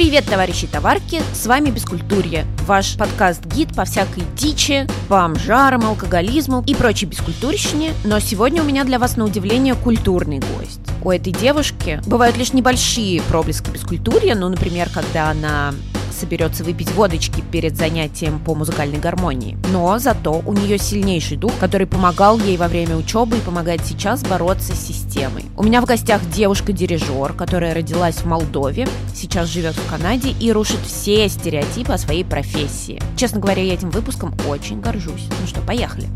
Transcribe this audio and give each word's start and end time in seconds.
Привет, 0.00 0.24
товарищи 0.24 0.66
товарки, 0.66 1.20
с 1.34 1.44
вами 1.44 1.68
Бескультурье, 1.68 2.46
ваш 2.66 2.96
подкаст-гид 2.96 3.76
по 3.76 3.84
всякой 3.84 4.22
дичи, 4.34 4.86
бомжарам, 5.10 5.84
алкоголизму 5.84 6.64
и 6.66 6.74
прочей 6.74 7.04
бескультурщине, 7.04 7.92
но 8.04 8.18
сегодня 8.18 8.62
у 8.62 8.64
меня 8.64 8.84
для 8.84 8.98
вас 8.98 9.18
на 9.18 9.26
удивление 9.26 9.74
культурный 9.74 10.38
гость. 10.38 10.80
У 11.04 11.10
этой 11.10 11.34
девушки 11.34 12.00
бывают 12.06 12.38
лишь 12.38 12.54
небольшие 12.54 13.20
проблески 13.20 13.68
бескультурья, 13.68 14.34
ну, 14.34 14.48
например, 14.48 14.88
когда 14.88 15.32
она 15.32 15.74
соберется 16.20 16.62
выпить 16.64 16.92
водочки 16.92 17.42
перед 17.50 17.76
занятием 17.76 18.38
по 18.38 18.54
музыкальной 18.54 18.98
гармонии. 18.98 19.58
Но 19.72 19.98
зато 19.98 20.42
у 20.46 20.52
нее 20.52 20.78
сильнейший 20.78 21.36
дух, 21.36 21.52
который 21.58 21.86
помогал 21.86 22.38
ей 22.38 22.56
во 22.56 22.68
время 22.68 22.96
учебы 22.96 23.38
и 23.38 23.40
помогает 23.40 23.84
сейчас 23.84 24.22
бороться 24.22 24.74
с 24.74 24.86
системой. 24.86 25.44
У 25.56 25.62
меня 25.62 25.80
в 25.80 25.86
гостях 25.86 26.20
девушка-дирижер, 26.30 27.32
которая 27.32 27.74
родилась 27.74 28.16
в 28.16 28.26
Молдове, 28.26 28.86
сейчас 29.14 29.48
живет 29.48 29.74
в 29.74 29.90
Канаде 29.90 30.34
и 30.38 30.52
рушит 30.52 30.80
все 30.86 31.28
стереотипы 31.28 31.92
о 31.92 31.98
своей 31.98 32.24
профессии. 32.24 33.00
Честно 33.16 33.40
говоря, 33.40 33.62
я 33.62 33.74
этим 33.74 33.90
выпуском 33.90 34.34
очень 34.48 34.80
горжусь. 34.80 35.26
Ну 35.40 35.46
что, 35.46 35.60
поехали. 35.60 36.08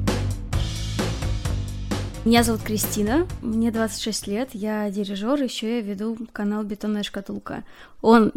Меня 2.25 2.43
зовут 2.43 2.63
Кристина, 2.63 3.27
мне 3.43 3.71
26 3.71 4.29
лет, 4.29 4.49
я 4.55 4.91
дирижер, 4.91 5.43
еще 5.43 5.77
я 5.77 5.81
веду 5.83 6.17
канал 6.33 6.63
«Бетонная 6.65 7.03
шкатулка». 7.03 7.65
Он 8.01 8.33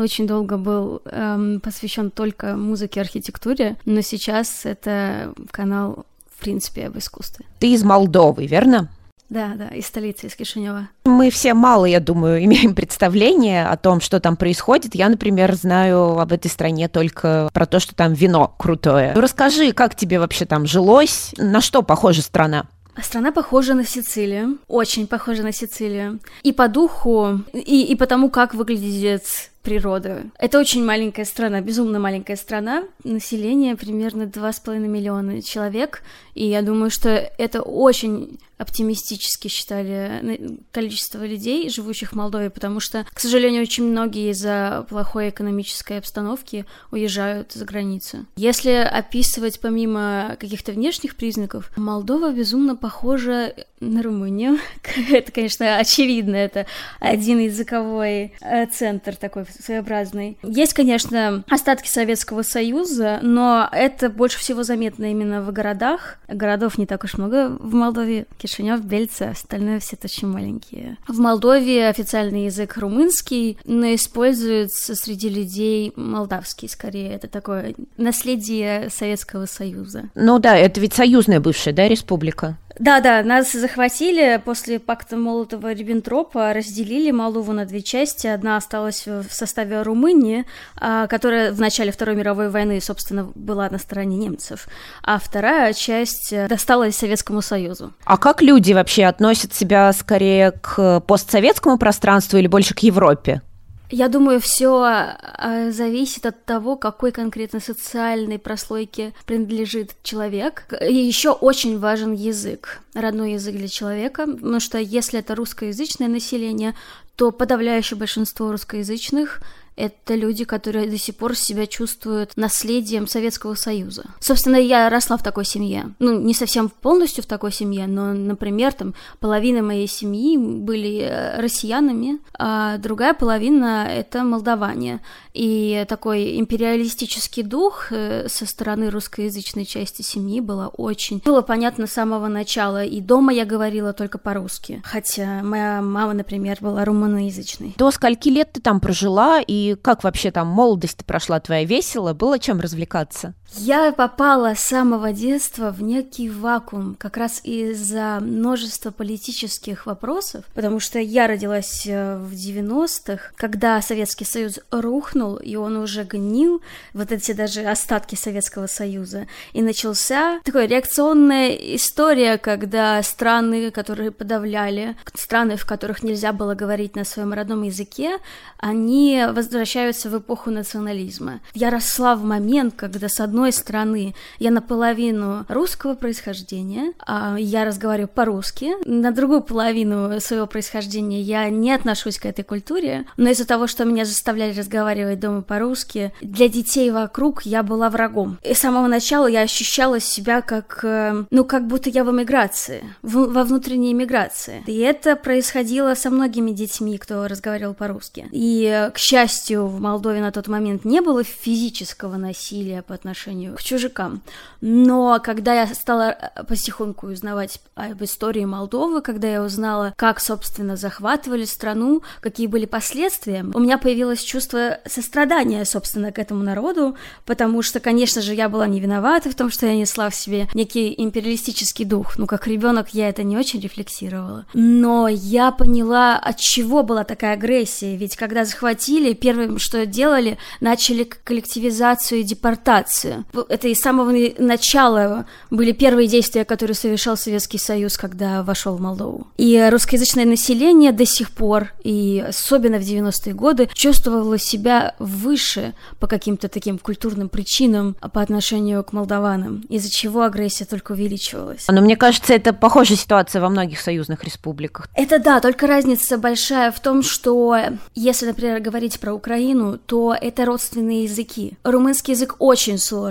очень 0.00 0.26
долго 0.26 0.56
был 0.56 1.02
эм, 1.04 1.60
посвящен 1.60 2.10
только 2.10 2.56
музыке 2.56 2.98
и 2.98 3.02
архитектуре, 3.04 3.76
но 3.84 4.00
сейчас 4.00 4.66
это 4.66 5.34
канал, 5.52 6.04
в 6.28 6.40
принципе, 6.40 6.88
об 6.88 6.98
искусстве. 6.98 7.46
Ты 7.60 7.72
из 7.72 7.84
Молдовы, 7.84 8.46
верно? 8.46 8.88
Да, 9.30 9.52
да, 9.56 9.68
из 9.68 9.86
столицы, 9.86 10.26
из 10.26 10.34
Кишинева. 10.34 10.88
Мы 11.04 11.30
все 11.30 11.52
мало, 11.52 11.84
я 11.84 12.00
думаю, 12.00 12.42
имеем 12.44 12.74
представление 12.74 13.66
о 13.66 13.76
том, 13.76 14.00
что 14.00 14.20
там 14.20 14.36
происходит. 14.36 14.94
Я, 14.94 15.08
например, 15.08 15.54
знаю 15.54 16.18
об 16.18 16.32
этой 16.32 16.50
стране 16.50 16.88
только 16.88 17.50
про 17.52 17.66
то, 17.66 17.78
что 17.78 17.94
там 17.94 18.14
вино 18.14 18.54
крутое. 18.58 19.12
Ну, 19.14 19.20
расскажи, 19.20 19.72
как 19.72 19.94
тебе 19.94 20.18
вообще 20.18 20.46
там 20.46 20.66
жилось? 20.66 21.34
На 21.36 21.60
что 21.60 21.82
похожа 21.82 22.22
страна? 22.22 22.66
Страна 23.02 23.32
похожа 23.32 23.74
на 23.74 23.84
Сицилию, 23.84 24.58
очень 24.68 25.06
похожа 25.06 25.42
на 25.42 25.52
Сицилию. 25.52 26.18
И 26.42 26.52
по 26.52 26.68
духу, 26.68 27.40
и, 27.52 27.84
и 27.84 27.96
по 27.96 28.06
тому, 28.06 28.30
как 28.30 28.54
выглядит 28.54 29.50
природа. 29.62 30.24
Это 30.38 30.58
очень 30.58 30.84
маленькая 30.84 31.24
страна, 31.24 31.60
безумно 31.60 31.98
маленькая 31.98 32.36
страна. 32.36 32.84
Население 33.04 33.76
примерно 33.76 34.22
2,5 34.22 34.78
миллиона 34.78 35.42
человек. 35.42 36.02
И 36.34 36.46
я 36.46 36.62
думаю, 36.62 36.90
что 36.90 37.08
это 37.10 37.62
очень 37.62 38.38
оптимистически 38.58 39.48
считали 39.48 40.58
количество 40.72 41.24
людей, 41.24 41.70
живущих 41.70 42.12
в 42.12 42.16
Молдове, 42.16 42.50
потому 42.50 42.80
что, 42.80 43.06
к 43.12 43.20
сожалению, 43.20 43.62
очень 43.62 43.84
многие 43.84 44.30
из-за 44.32 44.84
плохой 44.88 45.30
экономической 45.30 45.98
обстановки 45.98 46.66
уезжают 46.90 47.52
за 47.52 47.64
границу. 47.64 48.26
Если 48.36 48.70
описывать 48.70 49.60
помимо 49.60 50.36
каких-то 50.38 50.72
внешних 50.72 51.16
признаков, 51.16 51.70
Молдова 51.76 52.32
безумно 52.32 52.76
похожа 52.76 53.54
на 53.80 54.02
Румынию. 54.02 54.58
это, 55.10 55.30
конечно, 55.30 55.78
очевидно, 55.78 56.34
это 56.34 56.66
один 56.98 57.38
языковой 57.38 58.34
э, 58.40 58.66
центр 58.66 59.14
такой 59.16 59.44
своеобразный. 59.60 60.38
Есть, 60.42 60.74
конечно, 60.74 61.44
остатки 61.48 61.88
Советского 61.88 62.42
Союза, 62.42 63.20
но 63.22 63.68
это 63.72 64.10
больше 64.10 64.38
всего 64.38 64.62
заметно 64.62 65.10
именно 65.10 65.42
в 65.42 65.52
городах. 65.52 66.18
Городов 66.28 66.78
не 66.78 66.86
так 66.86 67.04
уж 67.04 67.18
много 67.18 67.48
в 67.48 67.74
Молдове. 67.74 68.26
Кишинев, 68.38 68.82
Бельце, 68.82 69.30
остальное 69.30 69.80
все 69.80 69.96
очень 70.02 70.28
маленькие. 70.28 70.96
В 71.06 71.18
Молдове 71.18 71.88
официальный 71.88 72.46
язык 72.46 72.76
румынский, 72.76 73.58
но 73.64 73.94
используется 73.94 74.94
среди 74.94 75.28
людей 75.28 75.92
молдавский 75.96 76.68
скорее. 76.68 77.12
Это 77.12 77.28
такое 77.28 77.74
наследие 77.96 78.90
Советского 78.90 79.46
Союза. 79.46 80.10
Ну 80.14 80.38
да, 80.38 80.56
это 80.56 80.80
ведь 80.80 80.94
союзная 80.94 81.40
бывшая, 81.40 81.72
да, 81.72 81.88
республика? 81.88 82.56
Да-да, 82.78 83.22
нас 83.22 83.52
захватили 83.52 84.40
после 84.44 84.78
пакта 84.78 85.16
Молотова-Риббентропа, 85.16 86.52
разделили 86.52 87.10
Молдову 87.10 87.52
на 87.52 87.64
две 87.64 87.82
части. 87.82 88.26
Одна 88.26 88.56
осталась 88.56 89.06
в 89.06 89.26
составе 89.30 89.82
Румынии, 89.82 90.46
а, 90.76 91.06
которая 91.06 91.52
в 91.52 91.60
начале 91.60 91.90
Второй 91.90 92.14
мировой 92.14 92.50
войны, 92.50 92.80
собственно, 92.80 93.30
была 93.34 93.68
на 93.68 93.78
стороне 93.78 94.16
немцев, 94.16 94.68
а 95.02 95.18
вторая 95.18 95.72
часть 95.72 96.34
досталась 96.48 96.96
Советскому 96.96 97.42
Союзу. 97.42 97.92
А 98.04 98.16
как 98.16 98.42
люди 98.42 98.72
вообще 98.72 99.04
относят 99.04 99.54
себя 99.54 99.92
скорее 99.92 100.52
к 100.52 101.00
постсоветскому 101.00 101.78
пространству 101.78 102.38
или 102.38 102.46
больше 102.46 102.74
к 102.74 102.80
Европе? 102.80 103.42
Я 103.90 104.08
думаю, 104.08 104.38
все 104.40 104.82
а, 104.82 105.70
зависит 105.70 106.26
от 106.26 106.44
того, 106.44 106.76
какой 106.76 107.10
конкретно 107.10 107.58
социальной 107.58 108.38
прослойке 108.38 109.14
принадлежит 109.24 109.94
человек. 110.02 110.66
И 110.80 110.94
еще 110.94 111.30
очень 111.30 111.78
важен 111.78 112.12
язык, 112.12 112.80
родной 112.94 113.32
язык 113.32 113.56
для 113.56 113.68
человека, 113.68 114.26
потому 114.26 114.60
что 114.60 114.78
если 114.78 115.20
это 115.20 115.34
русскоязычное 115.34 116.08
население, 116.08 116.74
то 117.16 117.30
подавляющее 117.30 117.98
большинство 117.98 118.52
русскоязычных 118.52 119.40
это 119.78 120.14
люди, 120.16 120.44
которые 120.44 120.88
до 120.88 120.98
сих 120.98 121.16
пор 121.16 121.36
себя 121.36 121.66
чувствуют 121.66 122.32
наследием 122.36 123.06
Советского 123.06 123.54
Союза. 123.54 124.04
Собственно, 124.20 124.56
я 124.56 124.90
росла 124.90 125.16
в 125.16 125.22
такой 125.22 125.44
семье. 125.44 125.94
Ну, 126.00 126.18
не 126.18 126.34
совсем 126.34 126.68
полностью 126.68 127.22
в 127.22 127.26
такой 127.26 127.52
семье, 127.52 127.86
но, 127.86 128.12
например, 128.12 128.72
там 128.72 128.94
половина 129.20 129.62
моей 129.62 129.86
семьи 129.86 130.36
были 130.36 131.02
э, 131.02 131.40
россиянами, 131.40 132.18
а 132.36 132.78
другая 132.78 133.14
половина— 133.14 133.86
это 133.90 134.24
молдаване. 134.24 135.00
И 135.32 135.84
такой 135.88 136.40
империалистический 136.40 137.44
дух 137.44 137.92
э, 137.92 138.26
со 138.28 138.46
стороны 138.46 138.90
русскоязычной 138.90 139.64
части 139.64 140.02
семьи 140.02 140.40
было 140.40 140.66
очень... 140.66 141.22
Было 141.24 141.42
понятно 141.42 141.86
с 141.86 141.92
самого 141.92 142.26
начала, 142.26 142.84
и 142.84 143.00
дома 143.00 143.32
я 143.32 143.44
говорила 143.44 143.92
только 143.92 144.18
по-русски, 144.18 144.82
хотя 144.84 145.42
моя 145.44 145.80
мама, 145.82 146.14
например, 146.14 146.58
была 146.60 146.84
румыноязычной. 146.84 147.74
До 147.78 147.92
скольки 147.92 148.28
лет 148.28 148.50
ты 148.52 148.60
там 148.60 148.80
прожила, 148.80 149.40
и 149.40 149.67
как 149.74 150.04
вообще 150.04 150.30
там 150.30 150.46
молодость 150.48 151.04
прошла 151.04 151.40
твоя 151.40 151.64
весело? 151.64 152.12
Было 152.12 152.38
чем 152.38 152.60
развлекаться? 152.60 153.34
Я 153.56 153.92
попала 153.92 154.54
с 154.54 154.60
самого 154.60 155.12
детства 155.12 155.70
в 155.70 155.82
некий 155.82 156.28
вакуум, 156.28 156.94
как 156.98 157.16
раз 157.16 157.40
из-за 157.44 158.18
множества 158.20 158.90
политических 158.90 159.86
вопросов, 159.86 160.44
потому 160.54 160.80
что 160.80 160.98
я 160.98 161.26
родилась 161.26 161.86
э, 161.86 162.18
в 162.18 162.32
90-х, 162.32 163.32
когда 163.36 163.80
Советский 163.80 164.26
Союз 164.26 164.60
рухнул, 164.70 165.36
и 165.36 165.56
он 165.56 165.76
уже 165.78 166.04
гнил, 166.04 166.60
вот 166.92 167.10
эти 167.10 167.32
даже 167.32 167.62
остатки 167.62 168.14
Советского 168.16 168.66
Союза, 168.66 169.26
и 169.54 169.62
начался 169.62 170.40
такая 170.44 170.66
реакционная 170.66 171.50
история, 171.76 172.36
когда 172.36 173.02
страны, 173.02 173.70
которые 173.70 174.10
подавляли, 174.10 174.94
страны, 175.14 175.56
в 175.56 175.64
которых 175.64 176.02
нельзя 176.02 176.32
было 176.32 176.54
говорить 176.54 176.96
на 176.96 177.04
своем 177.04 177.32
родном 177.32 177.62
языке, 177.62 178.18
они 178.58 179.24
возвращаются 179.30 180.10
в 180.10 180.18
эпоху 180.18 180.50
национализма. 180.50 181.40
Я 181.54 181.70
росла 181.70 182.14
в 182.14 182.24
момент, 182.24 182.74
когда 182.76 183.08
с 183.08 183.20
одной 183.20 183.37
одной 183.38 183.52
стороны, 183.52 184.14
я 184.40 184.50
наполовину 184.50 185.46
русского 185.48 185.94
происхождения, 185.94 186.92
а 187.06 187.36
я 187.38 187.64
разговариваю 187.64 188.08
по-русски, 188.08 188.72
на 188.84 189.12
другую 189.12 189.42
половину 189.42 190.20
своего 190.20 190.48
происхождения 190.48 191.20
я 191.20 191.48
не 191.48 191.72
отношусь 191.72 192.18
к 192.18 192.26
этой 192.26 192.42
культуре, 192.42 193.06
но 193.16 193.30
из-за 193.30 193.46
того, 193.46 193.68
что 193.68 193.84
меня 193.84 194.04
заставляли 194.04 194.58
разговаривать 194.58 195.20
дома 195.20 195.42
по-русски, 195.42 196.12
для 196.20 196.48
детей 196.48 196.90
вокруг 196.90 197.42
я 197.42 197.62
была 197.62 197.90
врагом. 197.90 198.38
И 198.42 198.54
с 198.54 198.58
самого 198.58 198.88
начала 198.88 199.28
я 199.28 199.42
ощущала 199.42 200.00
себя 200.00 200.42
как, 200.42 200.80
э, 200.82 201.24
ну, 201.30 201.44
как 201.44 201.68
будто 201.68 201.90
я 201.90 202.02
в 202.02 202.10
эмиграции, 202.10 202.82
в, 203.02 203.32
во 203.32 203.44
внутренней 203.44 203.92
эмиграции. 203.92 204.64
И 204.66 204.78
это 204.78 205.14
происходило 205.14 205.94
со 205.94 206.10
многими 206.10 206.50
детьми, 206.50 206.98
кто 206.98 207.28
разговаривал 207.28 207.74
по-русски. 207.74 208.26
И, 208.32 208.90
к 208.92 208.98
счастью, 208.98 209.66
в 209.66 209.80
Молдове 209.80 210.20
на 210.20 210.32
тот 210.32 210.48
момент 210.48 210.84
не 210.84 211.00
было 211.00 211.22
физического 211.22 212.16
насилия 212.16 212.82
по 212.82 212.94
отношению 212.94 213.27
отношению 213.28 213.56
к 213.56 213.62
чужакам. 213.62 214.22
Но 214.60 215.20
когда 215.22 215.54
я 215.54 215.66
стала 215.74 216.10
э, 216.10 216.44
потихоньку 216.44 217.06
узнавать 217.06 217.60
об 217.74 218.02
истории 218.02 218.44
Молдовы, 218.44 219.02
когда 219.02 219.28
я 219.28 219.42
узнала, 219.42 219.94
как, 219.96 220.20
собственно, 220.20 220.76
захватывали 220.76 221.44
страну, 221.44 222.02
какие 222.20 222.46
были 222.46 222.66
последствия, 222.66 223.44
у 223.54 223.60
меня 223.60 223.78
появилось 223.78 224.22
чувство 224.22 224.78
сострадания, 224.86 225.64
собственно, 225.64 226.10
к 226.10 226.18
этому 226.18 226.42
народу, 226.42 226.96
потому 227.24 227.62
что, 227.62 227.80
конечно 227.80 228.20
же, 228.20 228.34
я 228.34 228.48
была 228.48 228.66
не 228.66 228.80
виновата 228.80 229.30
в 229.30 229.34
том, 229.34 229.50
что 229.50 229.66
я 229.66 229.76
несла 229.76 230.10
в 230.10 230.14
себе 230.14 230.48
некий 230.54 230.94
империалистический 230.96 231.84
дух. 231.84 232.18
Ну, 232.18 232.26
как 232.26 232.46
ребенок 232.46 232.88
я 232.94 233.08
это 233.08 233.22
не 233.22 233.36
очень 233.36 233.60
рефлексировала. 233.60 234.46
Но 234.54 235.08
я 235.08 235.52
поняла, 235.52 236.16
от 236.16 236.38
чего 236.38 236.82
была 236.82 237.04
такая 237.04 237.34
агрессия. 237.34 237.96
Ведь 237.96 238.16
когда 238.16 238.44
захватили, 238.44 239.12
первым, 239.12 239.58
что 239.58 239.86
делали, 239.86 240.38
начали 240.60 241.04
коллективизацию 241.04 242.20
и 242.20 242.24
депортацию. 242.24 243.17
Это 243.48 243.68
из 243.68 243.78
самого 243.78 244.12
начала 244.38 245.26
были 245.50 245.72
первые 245.72 246.08
действия, 246.08 246.44
которые 246.44 246.74
совершал 246.74 247.16
Советский 247.16 247.58
Союз, 247.58 247.96
когда 247.96 248.42
вошел 248.42 248.76
в 248.76 248.80
Молдову. 248.80 249.26
И 249.36 249.68
русскоязычное 249.70 250.24
население 250.24 250.92
до 250.92 251.06
сих 251.06 251.30
пор, 251.30 251.72
и 251.82 252.24
особенно 252.28 252.78
в 252.78 252.82
90-е 252.82 253.34
годы, 253.34 253.68
чувствовало 253.72 254.38
себя 254.38 254.94
выше 254.98 255.74
по 255.98 256.06
каким-то 256.06 256.48
таким 256.48 256.78
культурным 256.78 257.28
причинам 257.28 257.96
по 258.12 258.20
отношению 258.20 258.84
к 258.84 258.92
молдаванам, 258.92 259.64
из-за 259.68 259.90
чего 259.90 260.22
агрессия 260.22 260.64
только 260.64 260.92
увеличивалась. 260.92 261.66
Но 261.68 261.80
мне 261.80 261.96
кажется, 261.96 262.34
это 262.34 262.52
похожая 262.52 262.96
ситуация 262.96 263.40
во 263.40 263.48
многих 263.48 263.80
союзных 263.80 264.24
республиках. 264.24 264.88
Это 264.94 265.18
да, 265.18 265.40
только 265.40 265.66
разница 265.66 266.18
большая 266.18 266.70
в 266.72 266.80
том, 266.80 267.02
что 267.02 267.56
если, 267.94 268.26
например, 268.26 268.60
говорить 268.60 269.00
про 269.00 269.12
Украину, 269.12 269.78
то 269.78 270.14
это 270.18 270.44
родственные 270.44 271.04
языки. 271.04 271.56
Румынский 271.64 272.14
язык 272.14 272.36
очень 272.38 272.78
сложный. 272.78 273.07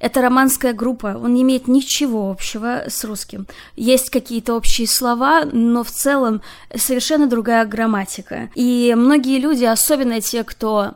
Это 0.00 0.22
романская 0.22 0.72
группа, 0.72 1.18
он 1.22 1.34
не 1.34 1.42
имеет 1.42 1.68
ничего 1.68 2.30
общего 2.30 2.84
с 2.88 3.04
русским. 3.04 3.46
Есть 3.76 4.10
какие-то 4.10 4.54
общие 4.54 4.86
слова, 4.86 5.44
но 5.44 5.82
в 5.84 5.90
целом 5.90 6.42
совершенно 6.74 7.26
другая 7.26 7.64
грамматика. 7.66 8.50
И 8.54 8.94
многие 8.96 9.38
люди, 9.38 9.64
особенно 9.64 10.20
те, 10.20 10.44
кто, 10.44 10.92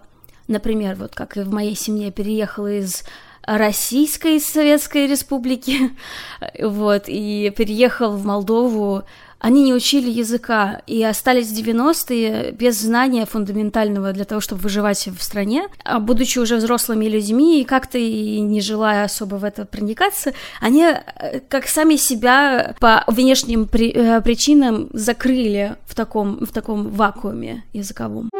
например, 0.46 0.96
вот 0.96 1.14
как 1.14 1.36
и 1.36 1.40
в 1.40 1.52
моей 1.52 1.76
семье, 1.76 2.10
переехал 2.10 2.66
из 2.66 3.04
Российской 3.48 4.40
Советской 4.40 5.06
Республики, 5.06 5.90
вот, 6.60 7.04
и 7.06 7.52
переехал 7.56 8.12
в 8.12 8.24
Молдову 8.24 9.04
они 9.38 9.62
не 9.62 9.74
учили 9.74 10.10
языка 10.10 10.82
и 10.86 11.02
остались 11.02 11.48
в 11.48 11.56
90-е 11.56 12.52
без 12.52 12.80
знания 12.80 13.24
фундаментального 13.26 14.12
для 14.12 14.24
того, 14.24 14.40
чтобы 14.40 14.62
выживать 14.62 15.06
в 15.06 15.22
стране. 15.22 15.68
А 15.84 16.00
будучи 16.00 16.38
уже 16.38 16.56
взрослыми 16.56 17.06
людьми 17.06 17.60
и 17.60 17.64
как-то 17.64 17.98
и 17.98 18.40
не 18.40 18.60
желая 18.60 19.04
особо 19.04 19.36
в 19.36 19.44
это 19.44 19.64
проникаться, 19.64 20.32
они 20.60 20.84
э, 20.84 21.40
как 21.48 21.68
сами 21.68 21.96
себя 21.96 22.74
по 22.80 23.04
внешним 23.06 23.66
при, 23.66 23.92
э, 23.92 24.20
причинам 24.22 24.88
закрыли 24.92 25.76
в 25.86 25.94
таком, 25.94 26.44
в 26.44 26.52
таком 26.52 26.90
вакууме 26.90 27.64
языковом. 27.72 28.30